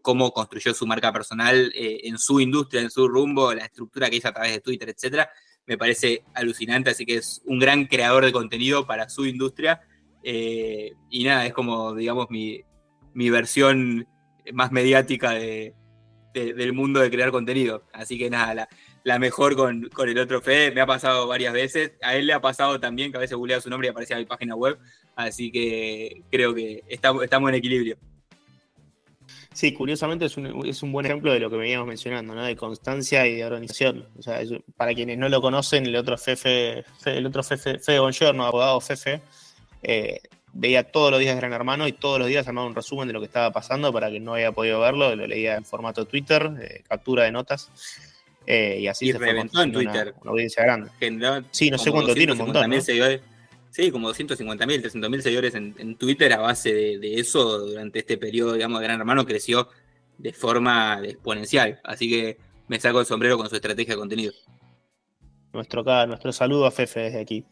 cómo 0.00 0.32
construyó 0.32 0.72
su 0.72 0.86
marca 0.86 1.12
personal 1.12 1.70
en 1.74 2.18
su 2.18 2.40
industria, 2.40 2.80
en 2.80 2.90
su 2.90 3.06
rumbo, 3.06 3.52
la 3.52 3.66
estructura 3.66 4.08
que 4.08 4.16
hizo 4.16 4.28
a 4.28 4.32
través 4.32 4.52
de 4.52 4.60
Twitter, 4.60 4.88
etcétera 4.88 5.30
me 5.66 5.76
parece 5.76 6.24
alucinante, 6.34 6.90
así 6.90 7.04
que 7.04 7.16
es 7.16 7.42
un 7.44 7.58
gran 7.58 7.86
creador 7.86 8.24
de 8.24 8.32
contenido 8.32 8.86
para 8.86 9.08
su 9.08 9.26
industria. 9.26 9.80
Eh, 10.22 10.92
y 11.10 11.24
nada, 11.24 11.46
es 11.46 11.52
como, 11.52 11.94
digamos, 11.94 12.28
mi, 12.30 12.62
versión 13.14 14.06
más 14.52 14.70
mediática 14.70 15.32
de, 15.32 15.74
del 16.32 16.72
mundo 16.72 17.00
de 17.00 17.10
crear 17.10 17.32
contenido. 17.32 17.84
Así 17.92 18.16
que 18.16 18.30
nada, 18.30 18.54
la, 18.54 18.68
mejor 19.18 19.54
con, 19.54 19.88
el 20.08 20.18
otro 20.18 20.40
Fede, 20.40 20.72
me 20.72 20.80
ha 20.80 20.86
pasado 20.86 21.26
varias 21.26 21.52
veces. 21.52 21.92
A 22.02 22.16
él 22.16 22.26
le 22.26 22.32
ha 22.32 22.40
pasado 22.40 22.80
también 22.80 23.12
que 23.12 23.18
a 23.18 23.20
veces 23.20 23.36
googlea 23.36 23.60
su 23.60 23.70
nombre 23.70 23.88
y 23.88 23.90
aparecía 23.90 24.16
mi 24.16 24.24
página 24.24 24.54
web. 24.56 24.78
Así 25.14 25.50
que 25.50 26.22
creo 26.30 26.54
que 26.54 26.82
estamos, 26.88 27.22
estamos 27.22 27.48
en 27.50 27.54
equilibrio. 27.54 27.96
Sí, 29.56 29.72
curiosamente 29.72 30.26
es 30.26 30.36
un, 30.36 30.66
es 30.66 30.82
un 30.82 30.92
buen 30.92 31.06
ejemplo 31.06 31.32
de 31.32 31.40
lo 31.40 31.48
que 31.48 31.56
veníamos 31.56 31.88
mencionando, 31.88 32.34
¿no? 32.34 32.44
De 32.44 32.56
constancia 32.56 33.26
y 33.26 33.36
de 33.36 33.44
organización. 33.46 34.06
O 34.18 34.22
sea, 34.22 34.40
para 34.76 34.92
quienes 34.92 35.16
no 35.16 35.30
lo 35.30 35.40
conocen, 35.40 35.86
el 35.86 35.96
otro 35.96 36.18
Fefe, 36.18 36.84
el 37.06 37.24
otro 37.24 37.42
Fefe, 37.42 37.78
Fede 37.78 38.00
Bongiorno, 38.00 38.44
abogado 38.44 38.80
Fefe, 38.82 39.22
eh, 39.82 40.20
veía 40.52 40.84
todos 40.84 41.10
los 41.10 41.20
días 41.20 41.36
Gran 41.36 41.52
Hermano 41.52 41.86
y 41.86 41.92
todos 41.92 42.18
los 42.18 42.28
días 42.28 42.46
armaba 42.46 42.66
un 42.66 42.74
resumen 42.74 43.06
de 43.06 43.14
lo 43.14 43.20
que 43.20 43.26
estaba 43.26 43.50
pasando 43.50 43.92
para 43.92 44.10
que 44.10 44.20
no 44.20 44.34
haya 44.34 44.52
podido 44.52 44.80
verlo, 44.80 45.14
lo 45.14 45.26
leía 45.26 45.56
en 45.56 45.64
formato 45.64 46.06
Twitter, 46.06 46.50
eh, 46.60 46.82
captura 46.88 47.24
de 47.24 47.32
notas. 47.32 47.70
Eh, 48.46 48.78
y 48.80 48.86
así 48.86 49.10
se 49.10 49.18
reventó 49.18 49.62
en 49.62 49.72
Twitter. 49.72 50.14
Una, 50.22 50.30
audiencia 50.30 50.62
grande. 50.62 50.90
sí, 51.50 51.70
no 51.70 51.78
sé 51.78 51.90
cuánto 51.90 52.14
tiene, 52.14 52.32
un 52.32 52.38
montón. 52.38 52.70
¿no? 52.70 52.80
Sí, 53.76 53.90
como 53.90 54.08
250.000, 54.10 54.90
300.000 54.90 55.20
seguidores 55.20 55.54
en, 55.54 55.96
Twitter 55.96 56.32
a 56.32 56.38
base 56.38 56.72
de, 56.72 57.20
eso 57.20 57.58
durante 57.58 57.98
este 57.98 58.16
periodo, 58.16 58.54
digamos, 58.54 58.80
de 58.80 58.86
Gran 58.86 59.00
Hermano 59.00 59.26
creció 59.26 59.68
de 60.16 60.32
forma 60.32 61.00
exponencial. 61.04 61.78
Así 61.84 62.08
que 62.08 62.38
me 62.68 62.80
saco 62.80 63.00
el 63.00 63.06
sombrero 63.06 63.36
con 63.36 63.50
su 63.50 63.54
estrategia 63.54 63.94
de 63.94 63.98
contenido. 63.98 64.32
Nuestro, 65.52 65.82
nuestro 66.06 66.32
saludo 66.32 66.64
a 66.64 66.70
Fefe 66.70 67.00
desde 67.00 67.20
aquí. 67.20 67.44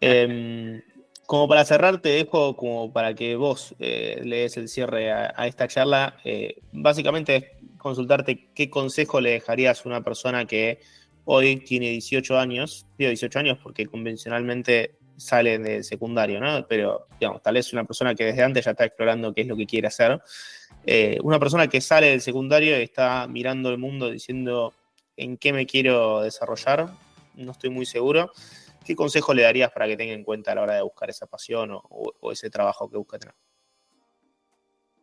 Em, 0.00 0.82
como 1.24 1.48
para 1.48 1.64
cerrar, 1.64 2.02
te 2.02 2.10
dejo 2.10 2.54
como 2.54 2.92
para 2.92 3.14
que 3.14 3.36
vos 3.36 3.74
eh, 3.78 4.20
lees 4.24 4.58
el 4.58 4.68
cierre 4.68 5.10
a, 5.10 5.46
esta 5.46 5.68
charla. 5.68 6.18
Eh, 6.24 6.60
básicamente 6.72 7.55
consultarte 7.86 8.50
qué 8.54 8.68
consejo 8.68 9.20
le 9.20 9.30
dejarías 9.30 9.84
a 9.84 9.88
una 9.88 10.02
persona 10.02 10.44
que 10.44 10.80
hoy 11.24 11.56
tiene 11.56 11.90
18 11.90 12.38
años, 12.38 12.86
digo 12.98 13.08
18 13.10 13.38
años 13.38 13.58
porque 13.62 13.86
convencionalmente 13.86 14.98
sale 15.16 15.58
de 15.58 15.82
secundario, 15.82 16.40
¿no? 16.40 16.66
Pero, 16.68 17.06
digamos, 17.18 17.42
tal 17.42 17.54
vez 17.54 17.72
una 17.72 17.84
persona 17.84 18.14
que 18.14 18.24
desde 18.24 18.42
antes 18.42 18.64
ya 18.64 18.72
está 18.72 18.84
explorando 18.84 19.32
qué 19.32 19.42
es 19.42 19.46
lo 19.46 19.56
que 19.56 19.66
quiere 19.66 19.88
hacer. 19.88 20.20
Eh, 20.84 21.18
una 21.22 21.38
persona 21.38 21.68
que 21.68 21.80
sale 21.80 22.08
del 22.08 22.20
secundario 22.20 22.78
y 22.78 22.82
está 22.82 23.26
mirando 23.28 23.70
el 23.70 23.78
mundo 23.78 24.10
diciendo 24.10 24.74
en 25.16 25.36
qué 25.36 25.52
me 25.52 25.66
quiero 25.66 26.20
desarrollar, 26.20 26.90
no 27.34 27.52
estoy 27.52 27.70
muy 27.70 27.86
seguro. 27.86 28.30
¿Qué 28.84 28.94
consejo 28.94 29.34
le 29.34 29.42
darías 29.42 29.72
para 29.72 29.86
que 29.86 29.96
tenga 29.96 30.12
en 30.12 30.22
cuenta 30.22 30.52
a 30.52 30.54
la 30.54 30.62
hora 30.62 30.74
de 30.74 30.82
buscar 30.82 31.10
esa 31.10 31.26
pasión 31.26 31.70
o, 31.72 32.32
ese 32.32 32.50
trabajo 32.50 32.88
que 32.88 32.96
busca 32.96 33.18
tener? 33.18 33.34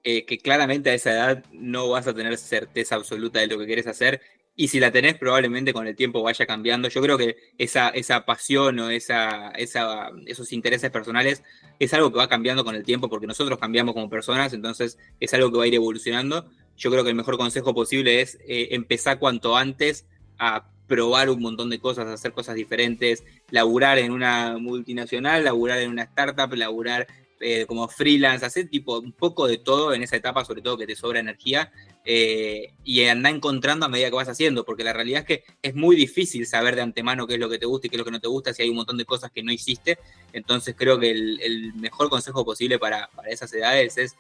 Eh, 0.04 0.26
que 0.26 0.38
claramente 0.38 0.90
a 0.90 0.94
esa 0.96 1.12
edad 1.12 1.46
no 1.54 1.90
vas 1.90 2.08
a 2.08 2.14
tener 2.14 2.38
certeza 2.38 2.96
absoluta 2.96 3.40
de 3.40 3.48
lo 3.48 3.58
que 3.58 3.66
quieres 3.66 3.88
hacer 3.88 4.22
y 4.56 4.68
si 4.68 4.80
la 4.80 4.92
tenés, 4.92 5.18
probablemente 5.18 5.74
con 5.74 5.88
el 5.88 5.96
tiempo 5.96 6.22
vaya 6.22 6.46
cambiando. 6.46 6.88
Yo 6.88 7.02
creo 7.02 7.18
que 7.18 7.38
esa, 7.58 7.90
esa 7.90 8.24
pasión 8.26 8.80
o 8.80 8.90
esa, 8.90 9.50
esa, 9.52 10.12
esos 10.28 10.54
intereses 10.54 10.92
personales 10.92 11.44
es 11.80 11.94
algo 11.94 12.12
que 12.12 12.20
va 12.20 12.28
cambiando 12.30 12.64
con 12.64 12.76
el 12.76 12.84
tiempo, 12.84 13.10
porque 13.10 13.26
nosotros 13.26 13.58
cambiamos 13.58 13.96
como 13.96 14.10
personas, 14.10 14.54
entonces 14.54 15.00
es 15.20 15.34
algo 15.34 15.52
que 15.52 15.58
va 15.58 15.64
a 15.64 15.68
ir 15.68 15.76
evolucionando. 15.76 16.52
Yo 16.78 16.92
creo 16.92 17.04
que 17.04 17.10
el 17.10 17.16
mejor 17.16 17.38
consejo 17.38 17.74
posible 17.74 18.22
es 18.22 18.36
eh, 18.48 18.70
empezar 18.72 19.18
cuanto 19.18 19.58
antes 19.58 20.06
a 20.38 20.70
probar 20.88 21.30
un 21.32 21.42
montón 21.42 21.70
de 21.72 21.80
cosas, 21.80 22.06
hacer 22.08 22.34
cosas 22.34 22.56
diferentes, 22.56 23.24
laburar 23.50 23.98
en 23.98 24.12
una 24.12 24.58
multinacional, 24.60 25.44
laburar 25.44 25.80
en 25.80 25.90
una 25.90 26.04
startup, 26.04 26.54
laburar 26.54 27.08
eh, 27.40 27.66
como 27.66 27.88
freelance, 27.88 28.46
hacer 28.46 28.70
tipo 28.70 29.00
un 29.00 29.12
poco 29.12 29.48
de 29.48 29.58
todo 29.58 29.94
en 29.94 30.04
esa 30.04 30.16
etapa, 30.16 30.46
sobre 30.46 30.62
todo 30.62 30.78
que 30.78 30.88
te 30.88 30.96
sobra 30.96 31.20
energía, 31.20 31.72
eh, 32.06 32.74
y 32.84 33.06
anda 33.06 33.30
encontrando 33.30 33.86
a 33.86 33.90
medida 33.90 34.10
que 34.10 34.16
vas 34.16 34.28
haciendo, 34.28 34.66
porque 34.66 34.84
la 34.84 34.94
realidad 34.94 35.22
es 35.22 35.26
que 35.26 35.44
es 35.62 35.74
muy 35.74 35.96
difícil 35.96 36.46
saber 36.46 36.76
de 36.76 36.82
antemano 36.82 37.28
qué 37.28 37.36
es 37.36 37.40
lo 37.40 37.50
que 37.50 37.60
te 37.60 37.66
gusta 37.66 37.88
y 37.88 37.90
qué 37.90 37.96
es 37.96 38.00
lo 38.00 38.06
que 38.06 38.12
no 38.12 38.20
te 38.20 38.28
gusta, 38.28 38.54
si 38.54 38.64
hay 38.64 38.70
un 38.70 38.76
montón 38.76 38.98
de 38.98 39.06
cosas 39.06 39.32
que 39.32 39.44
no 39.44 39.52
hiciste. 39.52 39.98
Entonces 40.34 40.76
creo 40.78 41.00
que 41.00 41.12
el, 41.12 41.74
mejor 41.76 42.10
consejo 42.10 42.44
posible 42.44 42.80
para, 42.80 43.10
esas 43.30 43.54
edades 43.54 43.98
es 43.98 44.16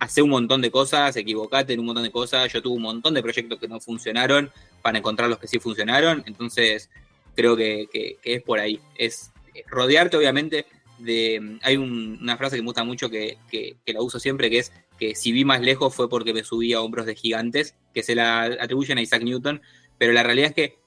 hacer 0.00 0.24
un 0.24 0.30
montón 0.30 0.60
de 0.60 0.70
cosas, 0.70 1.14
equivocate 1.16 1.72
en 1.72 1.80
un 1.80 1.86
montón 1.86 2.04
de 2.04 2.10
cosas. 2.10 2.52
Yo 2.52 2.62
tuve 2.62 2.76
un 2.76 2.82
montón 2.82 3.14
de 3.14 3.22
proyectos 3.22 3.60
que 3.60 3.68
no 3.68 3.80
funcionaron 3.80 4.50
para 4.82 4.98
encontrar 4.98 5.28
los 5.28 5.38
que 5.38 5.46
sí 5.46 5.58
funcionaron. 5.58 6.24
Entonces 6.26 6.90
creo 7.36 7.56
que, 7.56 8.18
es 8.22 8.42
por 8.42 8.58
ahí. 8.58 8.80
Es 8.96 9.30
rodearte, 9.68 10.16
obviamente, 10.16 10.66
de... 11.02 11.58
Hay 11.62 11.76
una 11.76 12.36
frase 12.36 12.56
que 12.56 12.62
me 12.62 12.66
gusta 12.66 12.84
mucho 12.84 13.10
que, 13.10 13.38
la 13.86 14.02
uso 14.02 14.18
siempre, 14.18 14.50
que 14.50 14.58
es 14.58 14.72
que 14.98 15.14
si 15.14 15.32
vi 15.32 15.44
más 15.44 15.60
lejos 15.60 15.94
fue 15.94 16.08
porque 16.08 16.34
me 16.34 16.44
subí 16.44 16.72
a 16.72 16.80
hombros 16.80 17.06
de 17.06 17.14
gigantes, 17.14 17.74
que 17.94 18.02
se 18.02 18.14
la 18.14 18.44
atribuyen 18.44 18.98
a 18.98 19.02
Isaac 19.02 19.22
Newton, 19.22 19.62
pero 19.98 20.12
la 20.12 20.22
realidad 20.22 20.50
es 20.50 20.54
que 20.54 20.80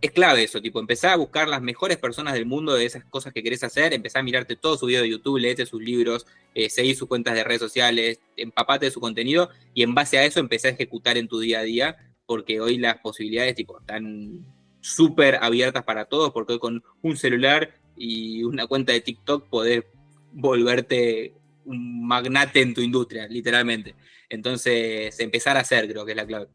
es 0.00 0.12
clave 0.12 0.44
eso, 0.44 0.60
tipo, 0.60 0.78
empezar 0.78 1.12
a 1.12 1.16
buscar 1.16 1.48
las 1.48 1.60
mejores 1.60 1.96
personas 1.96 2.34
del 2.34 2.46
mundo 2.46 2.74
de 2.74 2.84
esas 2.84 3.04
cosas 3.04 3.32
que 3.32 3.42
querés 3.42 3.64
hacer, 3.64 3.92
empezar 3.92 4.20
a 4.20 4.22
mirarte 4.22 4.54
todo 4.54 4.76
su 4.76 4.86
video 4.86 5.02
de 5.02 5.10
YouTube, 5.10 5.38
leerte 5.38 5.66
sus 5.66 5.82
libros, 5.82 6.24
eh, 6.54 6.70
seguir 6.70 6.94
sus 6.94 7.08
cuentas 7.08 7.34
de 7.34 7.42
redes 7.42 7.60
sociales, 7.60 8.20
empapate 8.36 8.86
de 8.86 8.92
su 8.92 9.00
contenido 9.00 9.50
y 9.74 9.82
en 9.82 9.94
base 9.94 10.18
a 10.18 10.24
eso 10.24 10.38
empezar 10.38 10.70
a 10.70 10.74
ejecutar 10.74 11.18
en 11.18 11.26
tu 11.26 11.40
día 11.40 11.58
a 11.58 11.62
día, 11.62 11.96
porque 12.26 12.60
hoy 12.60 12.78
las 12.78 12.98
posibilidades 12.98 13.56
tipo, 13.56 13.80
están 13.80 14.46
súper 14.80 15.38
abiertas 15.42 15.82
para 15.82 16.04
todos, 16.04 16.30
porque 16.32 16.52
hoy 16.54 16.58
con 16.60 16.84
un 17.02 17.16
celular 17.16 17.74
y 17.98 18.44
una 18.44 18.66
cuenta 18.66 18.92
de 18.92 19.00
TikTok 19.00 19.48
podés 19.48 19.84
volverte 20.32 21.34
un 21.64 22.06
magnate 22.06 22.60
en 22.62 22.74
tu 22.74 22.80
industria, 22.80 23.26
literalmente. 23.26 23.94
Entonces, 24.28 25.18
empezar 25.20 25.56
a 25.56 25.60
hacer 25.60 25.88
creo 25.88 26.04
que 26.04 26.12
es 26.12 26.16
la 26.16 26.26
clave. 26.26 26.48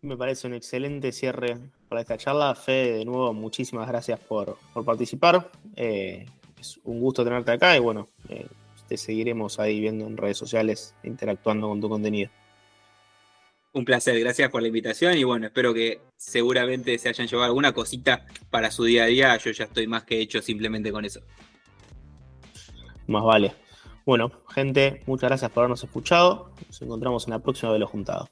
Me 0.00 0.16
parece 0.16 0.46
un 0.46 0.54
excelente 0.54 1.12
cierre 1.12 1.58
para 1.88 2.00
esta 2.00 2.16
charla. 2.16 2.54
Fede, 2.54 2.98
de 2.98 3.04
nuevo, 3.04 3.32
muchísimas 3.32 3.86
gracias 3.86 4.18
por, 4.18 4.58
participar. 4.84 5.48
Eh, 5.76 6.26
es 6.58 6.80
un 6.84 7.00
gusto 7.00 7.22
tenerte 7.24 7.52
acá 7.52 7.76
y 7.76 7.80
bueno, 7.80 8.08
eh, 8.28 8.46
te 8.88 8.96
seguiremos 8.96 9.60
ahí 9.60 9.80
viendo 9.80 10.06
en 10.06 10.16
redes 10.16 10.38
sociales, 10.38 10.94
interactuando 11.04 11.68
con 11.68 11.80
tu 11.80 11.88
contenido. 11.88 12.30
Un 13.74 13.86
placer, 13.86 14.18
gracias 14.20 14.50
por 14.50 14.60
la 14.60 14.68
invitación 14.68 15.16
y 15.16 15.24
bueno, 15.24 15.46
espero 15.46 15.72
que 15.72 16.02
seguramente 16.16 16.98
se 16.98 17.08
hayan 17.08 17.26
llevado 17.26 17.46
alguna 17.46 17.72
cosita 17.72 18.26
para 18.50 18.70
su 18.70 18.84
día 18.84 19.04
a 19.04 19.06
día. 19.06 19.36
Yo 19.38 19.50
ya 19.50 19.64
estoy 19.64 19.86
más 19.86 20.04
que 20.04 20.20
hecho 20.20 20.42
simplemente 20.42 20.92
con 20.92 21.06
eso. 21.06 21.20
Más 23.06 23.24
vale. 23.24 23.54
Bueno, 24.04 24.30
gente, 24.50 25.02
muchas 25.06 25.30
gracias 25.30 25.50
por 25.50 25.62
habernos 25.62 25.82
escuchado. 25.82 26.50
Nos 26.66 26.82
encontramos 26.82 27.26
en 27.26 27.30
la 27.30 27.38
próxima 27.38 27.72
de 27.72 27.78
los 27.78 27.88
juntados. 27.88 28.28